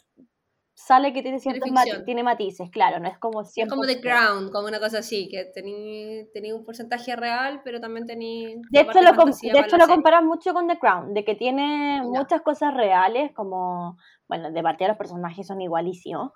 sale 0.74 1.12
que 1.12 1.22
tiene 1.22 1.38
ciertos 1.38 1.70
tiene 2.04 2.22
matices, 2.22 2.70
claro, 2.70 2.98
no 2.98 3.08
es 3.08 3.18
como 3.18 3.44
siempre. 3.44 3.70
Como 3.70 3.86
The 3.86 4.00
Crown, 4.00 4.50
como 4.50 4.68
una 4.68 4.80
cosa 4.80 4.98
así, 4.98 5.28
que 5.28 5.50
tenía 5.54 6.54
un 6.54 6.64
porcentaje 6.64 7.14
real, 7.14 7.60
pero 7.64 7.80
también 7.80 8.06
tenía... 8.06 8.56
De 8.70 8.80
hecho, 8.80 9.00
lo, 9.02 9.12
de 9.12 9.60
hecho 9.60 9.76
lo 9.76 9.86
comparas 9.86 10.24
mucho 10.24 10.52
con 10.54 10.66
The 10.66 10.78
Crown, 10.78 11.14
de 11.14 11.24
que 11.24 11.34
tiene 11.34 12.02
muchas 12.02 12.42
cosas 12.42 12.74
reales, 12.74 13.32
como, 13.34 13.96
bueno, 14.28 14.50
de 14.50 14.62
partida 14.62 14.88
los 14.88 14.98
personajes 14.98 15.46
son 15.46 15.60
igualísimos, 15.60 16.32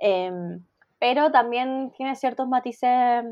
em, 0.00 0.64
pero 0.98 1.30
también 1.30 1.92
tiene 1.96 2.14
ciertos 2.14 2.46
matices 2.46 3.24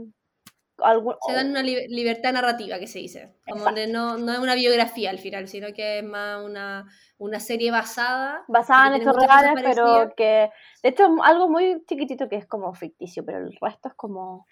se 1.27 1.33
dan 1.33 1.51
una 1.51 1.63
libertad 1.63 2.33
narrativa 2.33 2.79
que 2.79 2.87
se 2.87 3.01
dice. 3.01 3.35
Como 3.49 3.71
no, 3.71 4.19
no, 4.19 4.33
es 4.33 4.39
una 4.39 4.55
biografía 4.55 5.11
al 5.11 5.19
final, 5.19 5.49
sino 5.49 5.73
que 5.73 5.99
es 5.99 6.05
más 6.05 6.45
una, 6.45 6.87
una 7.19 7.41
serie 7.41 7.71
basada. 7.71 8.45
Basada 8.49 8.89
en 8.89 9.03
hechos 9.03 9.17
reales, 9.17 9.63
pero 9.63 10.13
que. 10.17 10.51
De 10.83 10.89
hecho, 10.89 11.09
algo 11.23 11.49
muy 11.49 11.85
chiquitito 11.87 12.29
que 12.29 12.37
es 12.37 12.47
como 12.47 12.73
ficticio, 12.75 13.25
pero 13.25 13.39
el 13.39 13.57
resto 13.61 13.89
es 13.89 13.95
como. 13.95 14.47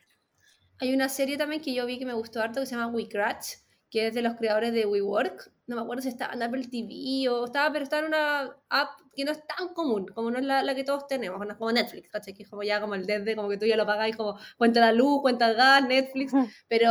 Hay 0.78 0.92
una 0.92 1.08
serie 1.08 1.38
también 1.38 1.62
que 1.62 1.72
yo 1.72 1.86
vi 1.86 1.98
que 1.98 2.06
me 2.06 2.12
gustó 2.12 2.42
harto 2.42 2.60
que 2.60 2.66
se 2.66 2.74
llama 2.74 2.92
We 2.92 3.08
Crash, 3.08 3.54
que 3.90 4.08
es 4.08 4.14
de 4.14 4.22
los 4.22 4.34
creadores 4.34 4.72
de 4.72 4.84
WeWork. 4.84 5.52
No 5.66 5.74
me 5.74 5.82
acuerdo 5.82 6.02
si 6.02 6.08
estaba 6.08 6.32
en 6.34 6.42
Apple 6.42 6.68
TV 6.70 7.28
o 7.28 7.46
estaba, 7.46 7.72
pero 7.72 7.82
estaba 7.82 8.02
en 8.02 8.08
una 8.08 8.56
app 8.68 9.00
que 9.14 9.24
no 9.24 9.32
es 9.32 9.44
tan 9.46 9.74
común, 9.74 10.06
como 10.14 10.30
no 10.30 10.38
es 10.38 10.44
la, 10.44 10.74
que 10.74 10.84
todos 10.84 11.08
tenemos, 11.08 11.44
como 11.58 11.72
Netflix, 11.72 12.08
¿cachai? 12.08 12.34
Que 12.34 12.44
es 12.44 12.48
como 12.48 12.62
ya 12.62 12.80
como 12.80 12.94
el 12.94 13.04
desde, 13.04 13.34
como 13.34 13.48
que 13.48 13.56
tú 13.56 13.66
ya 13.66 13.76
lo 13.76 13.84
pagáis 13.84 14.16
como 14.16 14.38
cuenta 14.56 14.78
la 14.78 14.92
luz, 14.92 15.22
cuenta 15.22 15.50
el 15.50 15.56
gas, 15.56 15.82
Netflix, 15.88 16.32
pero 16.68 16.90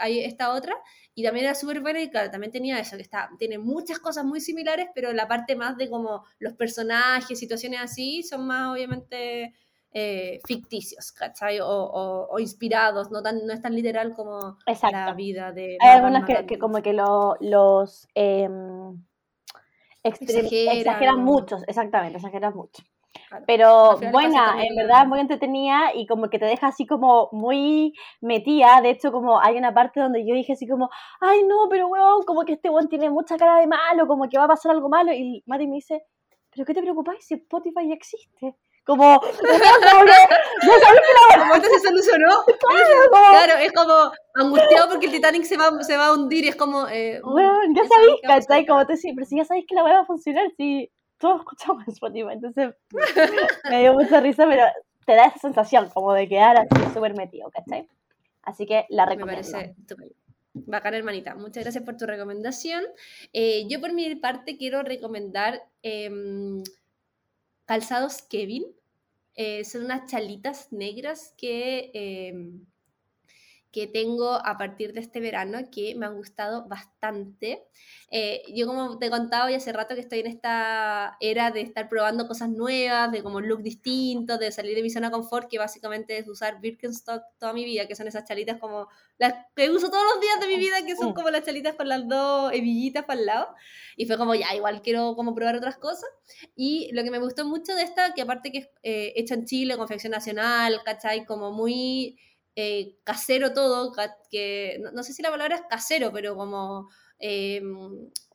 hay 0.00 0.20
esta 0.20 0.52
otra. 0.52 0.74
Y 1.14 1.24
también 1.24 1.46
era 1.46 1.54
súper 1.54 1.80
buena 1.80 2.02
y 2.02 2.10
claro, 2.10 2.30
también 2.30 2.52
tenía 2.52 2.78
eso, 2.78 2.96
que 2.96 3.02
está, 3.02 3.30
tiene 3.38 3.56
muchas 3.58 3.98
cosas 3.98 4.26
muy 4.26 4.40
similares, 4.40 4.88
pero 4.94 5.14
la 5.14 5.26
parte 5.26 5.56
más 5.56 5.78
de 5.78 5.88
como 5.88 6.24
los 6.38 6.52
personajes, 6.52 7.38
situaciones 7.38 7.80
así, 7.80 8.22
son 8.22 8.46
más 8.46 8.70
obviamente 8.70 9.54
eh, 9.98 10.40
ficticios, 10.46 11.10
¿cachai? 11.10 11.58
O, 11.62 12.36
inspirados, 12.38 13.10
no, 13.10 13.22
tan, 13.22 13.46
no 13.46 13.52
es 13.54 13.62
tan 13.62 13.74
literal 13.74 14.12
como 14.12 14.58
la 14.92 15.14
vida 15.14 15.52
de... 15.52 15.78
Hay 15.80 15.88
algunas 15.88 16.26
que, 16.26 16.58
como 16.58 16.82
que 16.82 16.92
los... 16.92 18.06
Eh, 18.14 18.46
exageran. 20.02 21.24
muchos, 21.24 21.62
exactamente, 21.66 22.18
exageran 22.18 22.54
mucho. 22.54 22.82
Pero 23.46 23.96
buena, 24.12 24.62
en 24.62 24.76
verdad 24.76 25.06
muy 25.06 25.18
entretenida 25.18 25.94
y 25.94 26.06
como 26.06 26.28
que 26.28 26.38
te 26.38 26.44
deja 26.44 26.66
así 26.66 26.86
como 26.86 27.30
muy 27.32 27.94
metida. 28.20 28.82
De 28.82 28.90
hecho, 28.90 29.10
como 29.10 29.40
hay 29.40 29.56
una 29.56 29.72
parte 29.72 30.00
donde 30.00 30.26
yo 30.26 30.34
dije 30.34 30.52
así 30.52 30.68
como, 30.68 30.90
ay 31.22 31.42
no, 31.44 31.70
pero 31.70 31.88
weón, 31.88 32.22
como 32.24 32.42
que 32.42 32.52
este 32.52 32.68
weón 32.68 32.90
tiene 32.90 33.08
mucha 33.08 33.38
cara 33.38 33.60
de 33.60 33.66
malo, 33.66 34.06
como 34.06 34.28
que 34.28 34.36
va 34.36 34.44
a 34.44 34.48
pasar 34.48 34.72
algo 34.72 34.90
malo. 34.90 35.10
Y 35.14 35.42
Mati 35.46 35.66
me 35.66 35.76
dice, 35.76 36.04
¿pero 36.50 36.66
qué 36.66 36.74
te 36.74 36.82
preocupáis 36.82 37.24
si 37.24 37.32
Spotify 37.32 37.88
ya 37.88 37.94
existe? 37.94 38.54
Como, 38.86 39.20
ya 39.20 39.58
sabes 39.58 41.00
que 41.02 41.34
la... 41.34 41.60
se 41.60 41.80
solucionó. 41.80 42.44
Claro, 43.10 43.54
es 43.60 43.72
como 43.72 44.12
angustiado 44.34 44.90
porque 44.90 45.06
el 45.06 45.12
Titanic 45.12 45.42
se 45.42 45.56
va, 45.56 45.82
se 45.82 45.96
va 45.96 46.06
a 46.06 46.12
hundir 46.12 46.44
y 46.44 46.48
es 46.48 46.56
como... 46.56 46.86
Eh, 46.86 47.20
bueno, 47.24 47.52
ya 47.74 47.82
sabéis, 47.84 48.20
¿cachai? 48.22 48.64
Como 48.64 48.86
te 48.86 48.92
decía, 48.92 49.12
pero 49.14 49.26
si 49.26 49.36
ya 49.36 49.44
sabéis 49.44 49.66
que 49.66 49.74
la 49.74 49.82
web 49.82 49.94
va 49.94 50.00
a 50.00 50.06
funcionar, 50.06 50.46
si 50.56 50.88
todos 51.18 51.40
escuchamos 51.40 51.88
Spotify, 51.88 52.28
entonces 52.30 52.74
me 53.70 53.80
dio 53.80 53.92
mucha 53.92 54.20
risa, 54.20 54.46
pero 54.48 54.62
te 55.04 55.14
da 55.14 55.26
esa 55.26 55.38
sensación 55.40 55.90
como 55.90 56.12
de 56.12 56.28
quedar 56.28 56.56
así 56.56 56.94
súper 56.94 57.16
metido, 57.16 57.50
¿cachai? 57.50 57.88
Así 58.42 58.66
que 58.66 58.86
la 58.90 59.04
recomiendo. 59.04 59.42
Me 59.42 59.52
parece 59.52 59.74
Bacán, 60.54 60.94
hermanita. 60.94 61.34
Muchas 61.34 61.64
gracias 61.64 61.84
por 61.84 61.96
tu 61.96 62.06
recomendación. 62.06 62.84
Eh, 63.32 63.66
yo 63.68 63.80
por 63.80 63.92
mi 63.92 64.14
parte 64.14 64.56
quiero 64.56 64.82
recomendar 64.82 65.62
em, 65.82 66.62
Calzados 67.66 68.22
Kevin. 68.22 68.64
Eh, 69.34 69.64
son 69.64 69.84
unas 69.84 70.10
chalitas 70.10 70.72
negras 70.72 71.34
que, 71.36 71.90
em, 71.94 72.66
que 73.76 73.86
tengo 73.86 74.32
a 74.32 74.56
partir 74.56 74.94
de 74.94 75.00
este 75.00 75.20
verano 75.20 75.58
que 75.70 75.94
me 75.96 76.06
han 76.06 76.16
gustado 76.16 76.66
bastante. 76.66 77.66
Eh, 78.10 78.42
yo 78.54 78.66
como 78.66 78.98
te 78.98 79.04
he 79.04 79.10
contado 79.10 79.50
ya 79.50 79.58
hace 79.58 79.70
rato 79.70 79.94
que 79.94 80.00
estoy 80.00 80.20
en 80.20 80.28
esta 80.28 81.18
era 81.20 81.50
de 81.50 81.60
estar 81.60 81.86
probando 81.90 82.26
cosas 82.26 82.48
nuevas, 82.48 83.12
de 83.12 83.22
como 83.22 83.42
look 83.42 83.62
distinto, 83.62 84.38
de 84.38 84.50
salir 84.50 84.74
de 84.76 84.82
mi 84.82 84.88
zona 84.88 85.08
de 85.08 85.12
confort, 85.12 85.50
que 85.50 85.58
básicamente 85.58 86.16
es 86.16 86.26
usar 86.26 86.58
Birkenstock 86.58 87.22
toda 87.38 87.52
mi 87.52 87.66
vida, 87.66 87.86
que 87.86 87.94
son 87.94 88.08
esas 88.08 88.24
chalitas 88.24 88.58
como 88.58 88.88
las 89.18 89.34
que 89.54 89.68
uso 89.68 89.90
todos 89.90 90.04
los 90.10 90.22
días 90.22 90.40
de 90.40 90.46
mi 90.46 90.56
vida, 90.56 90.76
que 90.86 90.96
son 90.96 91.12
como 91.12 91.28
las 91.28 91.44
chalitas 91.44 91.74
con 91.74 91.90
las 91.90 92.08
dos 92.08 92.54
hebillitas 92.54 93.04
para 93.04 93.20
el 93.20 93.26
lado. 93.26 93.54
Y 93.94 94.06
fue 94.06 94.16
como, 94.16 94.34
ya, 94.34 94.54
igual 94.54 94.80
quiero 94.80 95.14
como 95.16 95.34
probar 95.34 95.54
otras 95.54 95.76
cosas. 95.76 96.08
Y 96.54 96.90
lo 96.92 97.04
que 97.04 97.10
me 97.10 97.18
gustó 97.18 97.44
mucho 97.44 97.74
de 97.74 97.82
esta, 97.82 98.14
que 98.14 98.22
aparte 98.22 98.50
que 98.50 98.58
es 98.58 98.68
eh, 98.82 99.12
hecha 99.16 99.34
en 99.34 99.44
Chile, 99.44 99.76
confección 99.76 100.12
nacional, 100.12 100.80
¿cachai? 100.82 101.26
Como 101.26 101.52
muy... 101.52 102.18
Eh, 102.56 102.96
casero 103.04 103.52
todo, 103.52 103.92
que 104.30 104.78
no, 104.80 104.90
no 104.90 105.02
sé 105.02 105.12
si 105.12 105.22
la 105.22 105.30
palabra 105.30 105.56
es 105.56 105.62
casero, 105.68 106.10
pero 106.12 106.34
como 106.34 106.88
eh, 107.18 107.62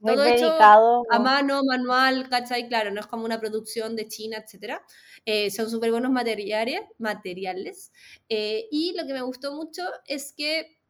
todo 0.03 0.24
hecho 0.26 0.57
a 0.59 1.19
mano, 1.19 1.61
manual, 1.63 2.28
¿cachai? 2.30 2.67
Claro, 2.67 2.91
no 2.91 2.99
es 2.99 3.07
como 3.07 3.26
una 3.26 3.39
producción 3.39 3.95
de 3.95 4.07
China, 4.07 4.38
etc. 4.38 4.82
Eh, 5.26 5.51
son 5.51 5.69
súper 5.69 5.91
buenos 5.91 6.11
materiales, 6.11 6.82
materiales. 6.97 7.91
Eh, 8.30 8.67
y 8.72 8.95
lo 8.97 9.05
que 9.05 9.13
me 9.13 9.22
gustó 9.22 9.53
mucho 9.53 9.84
es 10.07 10.34
que 10.36 10.81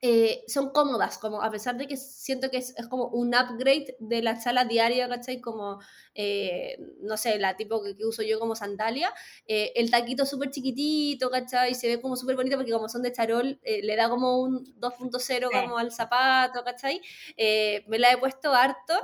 eh, 0.00 0.44
son 0.46 0.70
cómodas, 0.70 1.18
como 1.18 1.42
a 1.42 1.50
pesar 1.50 1.76
de 1.76 1.88
que 1.88 1.96
siento 1.96 2.50
que 2.50 2.58
es, 2.58 2.74
como 2.88 3.08
un 3.08 3.34
upgrade 3.34 3.96
de 3.98 4.22
la 4.22 4.40
sala 4.40 4.64
diaria, 4.64 5.08
¿cachai? 5.08 5.40
Como, 5.40 5.80
eh, 6.14 6.78
no 7.00 7.16
sé, 7.16 7.36
la 7.40 7.56
tipo 7.56 7.82
que, 7.82 7.96
uso 8.04 8.22
yo 8.22 8.38
como 8.38 8.54
sandalia, 8.54 9.12
eh, 9.48 9.72
el 9.74 9.90
taquito 9.90 10.24
súper 10.24 10.50
chiquitito, 10.50 11.30
¿cachai? 11.30 11.74
Se 11.74 11.88
ve 11.88 12.00
como 12.00 12.14
súper 12.14 12.36
bonito 12.36 12.56
porque 12.56 12.70
como 12.70 12.88
son 12.88 13.02
de 13.02 13.12
charol, 13.12 13.60
le 13.64 13.96
da 13.96 14.08
como 14.08 14.40
un 14.40 14.64
2.0 14.78 15.50
como 15.50 15.78
al 15.78 15.90
zapato, 15.90 16.62
¿cachai? 16.64 17.00
me 17.88 17.98
la 17.98 18.12
he 18.12 18.18
puesto 18.18 18.52
harto, 18.52 18.94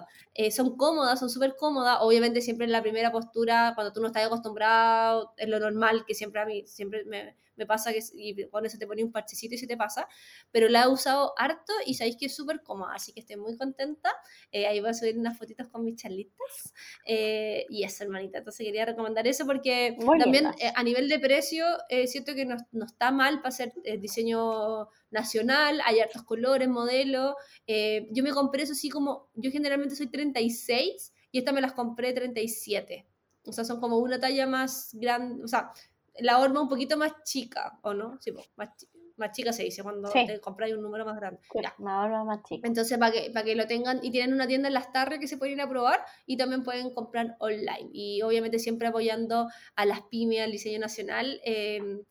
son 0.53 0.77
cómodas, 0.77 1.19
son 1.19 1.31
súper 1.31 1.57
cómodas, 1.57 1.99
obviamente 2.03 2.41
siempre 2.41 2.67
en 2.67 2.73
la 2.73 2.83
primera 2.83 3.11
postura, 3.11 3.73
cuando 3.75 3.93
tú 3.93 4.01
no 4.01 4.09
estás 4.09 4.27
acostumbrado, 4.27 5.35
es 5.39 5.49
lo 5.49 5.59
normal, 5.59 6.05
que 6.07 6.15
siempre 6.15 6.41
a 6.41 6.47
mí, 6.47 6.65
siempre 6.67 7.05
me 7.05 7.37
me 7.57 7.67
pasa 7.67 7.93
que 7.93 8.01
y 8.15 8.49
con 8.49 8.67
eso 8.67 8.79
te 8.79 8.87
pone 8.87 9.05
un 9.05 9.13
parchecito 9.13 9.55
y 9.55 9.59
se 9.59 9.67
te 9.67 9.77
pasa, 9.77 10.09
pero 10.51 10.69
la 10.69 10.85
he 10.85 10.89
usado 10.89 11.35
harto 11.37 11.73
y 11.87 11.95
sabéis 11.95 12.17
que 12.17 12.27
es 12.27 12.35
súper 12.35 12.63
cómoda, 12.63 12.95
así 12.95 13.13
que 13.13 13.21
estoy 13.21 13.37
muy 13.37 13.57
contenta. 13.57 14.11
Eh, 14.53 14.67
ahí 14.67 14.81
voy 14.81 14.91
a 14.91 14.95
subir 14.95 15.19
unas 15.19 15.37
fotitos 15.37 15.69
con 15.69 15.85
mis 15.85 15.97
charlitas 15.97 16.73
eh, 17.07 17.67
y 17.69 17.85
eso, 17.85 18.05
hermanita. 18.05 18.39
Entonces 18.39 18.65
quería 18.65 18.85
recomendar 18.85 19.27
eso 19.27 19.47
porque 19.47 19.97
también 20.19 20.47
eh, 20.59 20.73
a 20.75 20.83
nivel 20.83 21.09
de 21.09 21.19
precio, 21.19 21.67
siento 22.07 22.35
que 22.35 22.45
no, 22.45 22.57
no, 22.73 22.85
está 22.85 23.11
mal 23.11 23.39
para 23.39 23.49
hacer 23.49 23.73
diseño 23.99 24.89
nacional, 25.11 25.81
hay 25.85 26.01
hartos 26.01 26.23
colores, 26.23 26.69
modelos. 26.69 27.35
yo 27.67 28.23
me 28.23 28.33
compré 28.33 28.63
eso 28.65 28.73
así 28.73 28.89
como, 28.89 29.29
yo 29.35 29.51
generalmente 29.51 29.97
soy 29.97 30.09
36 30.09 31.13
y 31.31 31.39
esta 31.39 31.53
me 31.53 31.61
las 31.61 31.73
compré 31.73 32.13
37. 32.13 33.07
O 33.47 33.53
sea, 33.53 33.65
son 33.65 33.81
como 33.81 33.99
una 33.99 34.19
talla 34.21 34.47
más 34.47 34.91
grande, 34.95 35.43
o 35.45 35.49
sea, 35.49 35.73
la 36.21 36.39
horma 36.39 36.61
un 36.61 36.69
poquito 36.69 36.97
más 36.97 37.13
chica, 37.25 37.79
¿o 37.83 37.95
no? 37.95 38.19
Sí, 38.21 38.33
más, 38.57 38.71
más 39.17 39.33
chica 39.33 39.53
se 39.53 39.63
dice 39.63 39.83
cuando 39.83 40.11
te 40.11 40.41
compráis 40.41 40.75
un 40.75 40.83
número 40.83 41.05
más 41.05 41.17
grande. 41.17 41.41
Una 41.79 42.03
horma 42.03 42.25
más 42.25 42.43
chica. 42.43 42.67
Entonces, 42.67 42.99
para 42.99 43.13
que, 43.13 43.31
para 43.31 43.45
que 43.45 43.55
lo 43.55 43.67
tengan, 43.67 44.01
y 44.03 44.11
tienen 44.11 44.35
una 44.35 44.47
tienda 44.47 44.69
en 44.69 44.75
las 44.75 44.93
tardes 44.93 45.19
que 45.19 45.29
se 45.29 45.37
pueden 45.37 45.55
ir 45.55 45.61
a 45.61 45.69
probar 45.69 46.05
y 46.27 46.37
también 46.37 46.65
pueden 46.65 46.93
comprar 46.93 47.37
online. 47.39 47.91
Y 47.93 48.23
obviamente 48.23 48.59
siempre 48.59 48.89
apoyando 48.89 49.49
a 49.77 49.87
las 49.87 50.03
pymes, 50.03 50.41
al 50.41 50.53
diseño 50.53 50.79
nacional. 50.81 51.41
Em, 51.45 52.03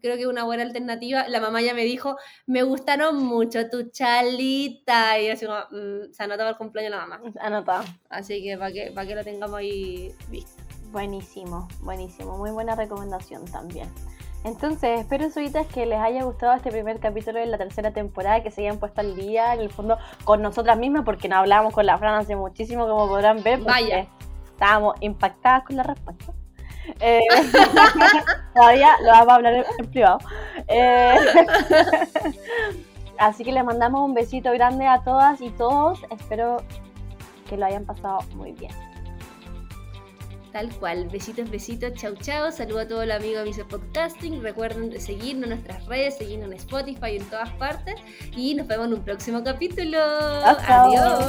creo 0.00 0.16
que 0.16 0.22
es 0.22 0.28
una 0.28 0.44
buena 0.44 0.62
alternativa. 0.62 1.26
La 1.28 1.40
mamá 1.40 1.62
ya 1.62 1.74
me 1.74 1.84
dijo, 1.84 2.18
me 2.46 2.62
gustaron 2.62 3.22
mucho 3.22 3.70
tu 3.70 3.90
chalita. 3.90 5.18
Y 5.20 5.30
así 5.30 5.46
como, 5.46 5.58
mm, 5.70 6.12
se 6.12 6.22
anotaba 6.22 6.50
el 6.50 6.56
cumpleaños 6.56 6.92
de 6.92 6.98
la 6.98 7.06
mamá. 7.06 7.32
Anotado. 7.40 7.84
Así 8.10 8.42
que 8.42 8.58
para 8.58 8.72
que, 8.72 8.90
para 8.92 9.06
que 9.06 9.14
lo 9.14 9.24
tengamos 9.24 9.58
ahí 9.58 10.14
visto. 10.28 10.62
Buenísimo, 10.92 11.68
buenísimo. 11.80 12.36
Muy 12.36 12.50
buena 12.50 12.74
recomendación 12.74 13.46
también. 13.46 13.88
Entonces, 14.44 15.00
espero, 15.00 15.30
suitas, 15.30 15.66
que 15.66 15.86
les 15.86 15.98
haya 15.98 16.22
gustado 16.24 16.52
este 16.52 16.70
primer 16.70 17.00
capítulo 17.00 17.38
de 17.38 17.46
la 17.46 17.56
tercera 17.56 17.92
temporada, 17.92 18.42
que 18.42 18.50
se 18.50 18.60
hayan 18.60 18.78
puesto 18.78 19.00
al 19.00 19.16
día, 19.16 19.54
en 19.54 19.60
el 19.60 19.70
fondo, 19.70 19.96
con 20.24 20.42
nosotras 20.42 20.76
mismas, 20.76 21.04
porque 21.04 21.28
no 21.28 21.36
hablábamos 21.36 21.72
con 21.72 21.86
la 21.86 21.96
Fran 21.96 22.14
hace 22.14 22.36
muchísimo, 22.36 22.86
como 22.86 23.08
podrán 23.08 23.42
ver. 23.42 23.60
Vaya. 23.60 24.06
Estábamos 24.50 24.96
impactadas 25.00 25.64
con 25.64 25.76
la 25.76 25.82
respuesta. 25.84 26.32
Eh, 27.00 27.20
todavía 28.54 28.90
lo 29.00 29.12
vamos 29.12 29.28
a 29.28 29.34
hablar 29.36 29.66
en, 29.78 29.86
privado. 29.90 30.18
Eh, 30.68 31.16
así 33.18 33.44
que 33.44 33.52
les 33.52 33.64
mandamos 33.64 34.02
un 34.02 34.12
besito 34.12 34.52
grande 34.52 34.86
a 34.86 35.02
todas 35.02 35.40
y 35.40 35.48
todos. 35.50 36.00
Espero 36.10 36.58
que 37.48 37.56
lo 37.56 37.64
hayan 37.64 37.86
pasado 37.86 38.18
muy 38.34 38.52
bien. 38.52 38.72
Tal 40.52 40.68
cual. 40.78 41.08
Besitos, 41.08 41.50
besitos. 41.50 41.94
Chau, 41.94 42.14
chau. 42.16 42.52
Saludo 42.52 42.80
a 42.80 42.88
todos 42.88 43.06
los 43.06 43.16
amigos 43.16 43.38
de 43.38 43.44
Miso 43.46 43.66
Podcasting. 43.66 44.42
Recuerden 44.42 45.00
seguirnos 45.00 45.44
en 45.44 45.50
nuestras 45.50 45.86
redes, 45.86 46.18
seguirnos 46.18 46.48
en 46.48 46.54
Spotify 46.58 47.12
y 47.12 47.16
en 47.16 47.24
todas 47.24 47.50
partes. 47.54 47.94
Y 48.36 48.54
nos 48.54 48.66
vemos 48.66 48.86
en 48.88 48.94
un 48.94 49.02
próximo 49.02 49.42
capítulo. 49.42 49.98
Adiós. 49.98 51.24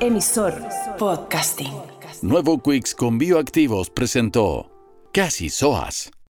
Emisor 0.00 0.54
Podcasting. 0.98 1.72
Nuevo 2.22 2.62
Quicks 2.62 2.94
con 2.94 3.18
Bioactivos 3.18 3.90
presentó 3.90 4.69
Casi 5.12 5.50
Soas. 5.50 6.08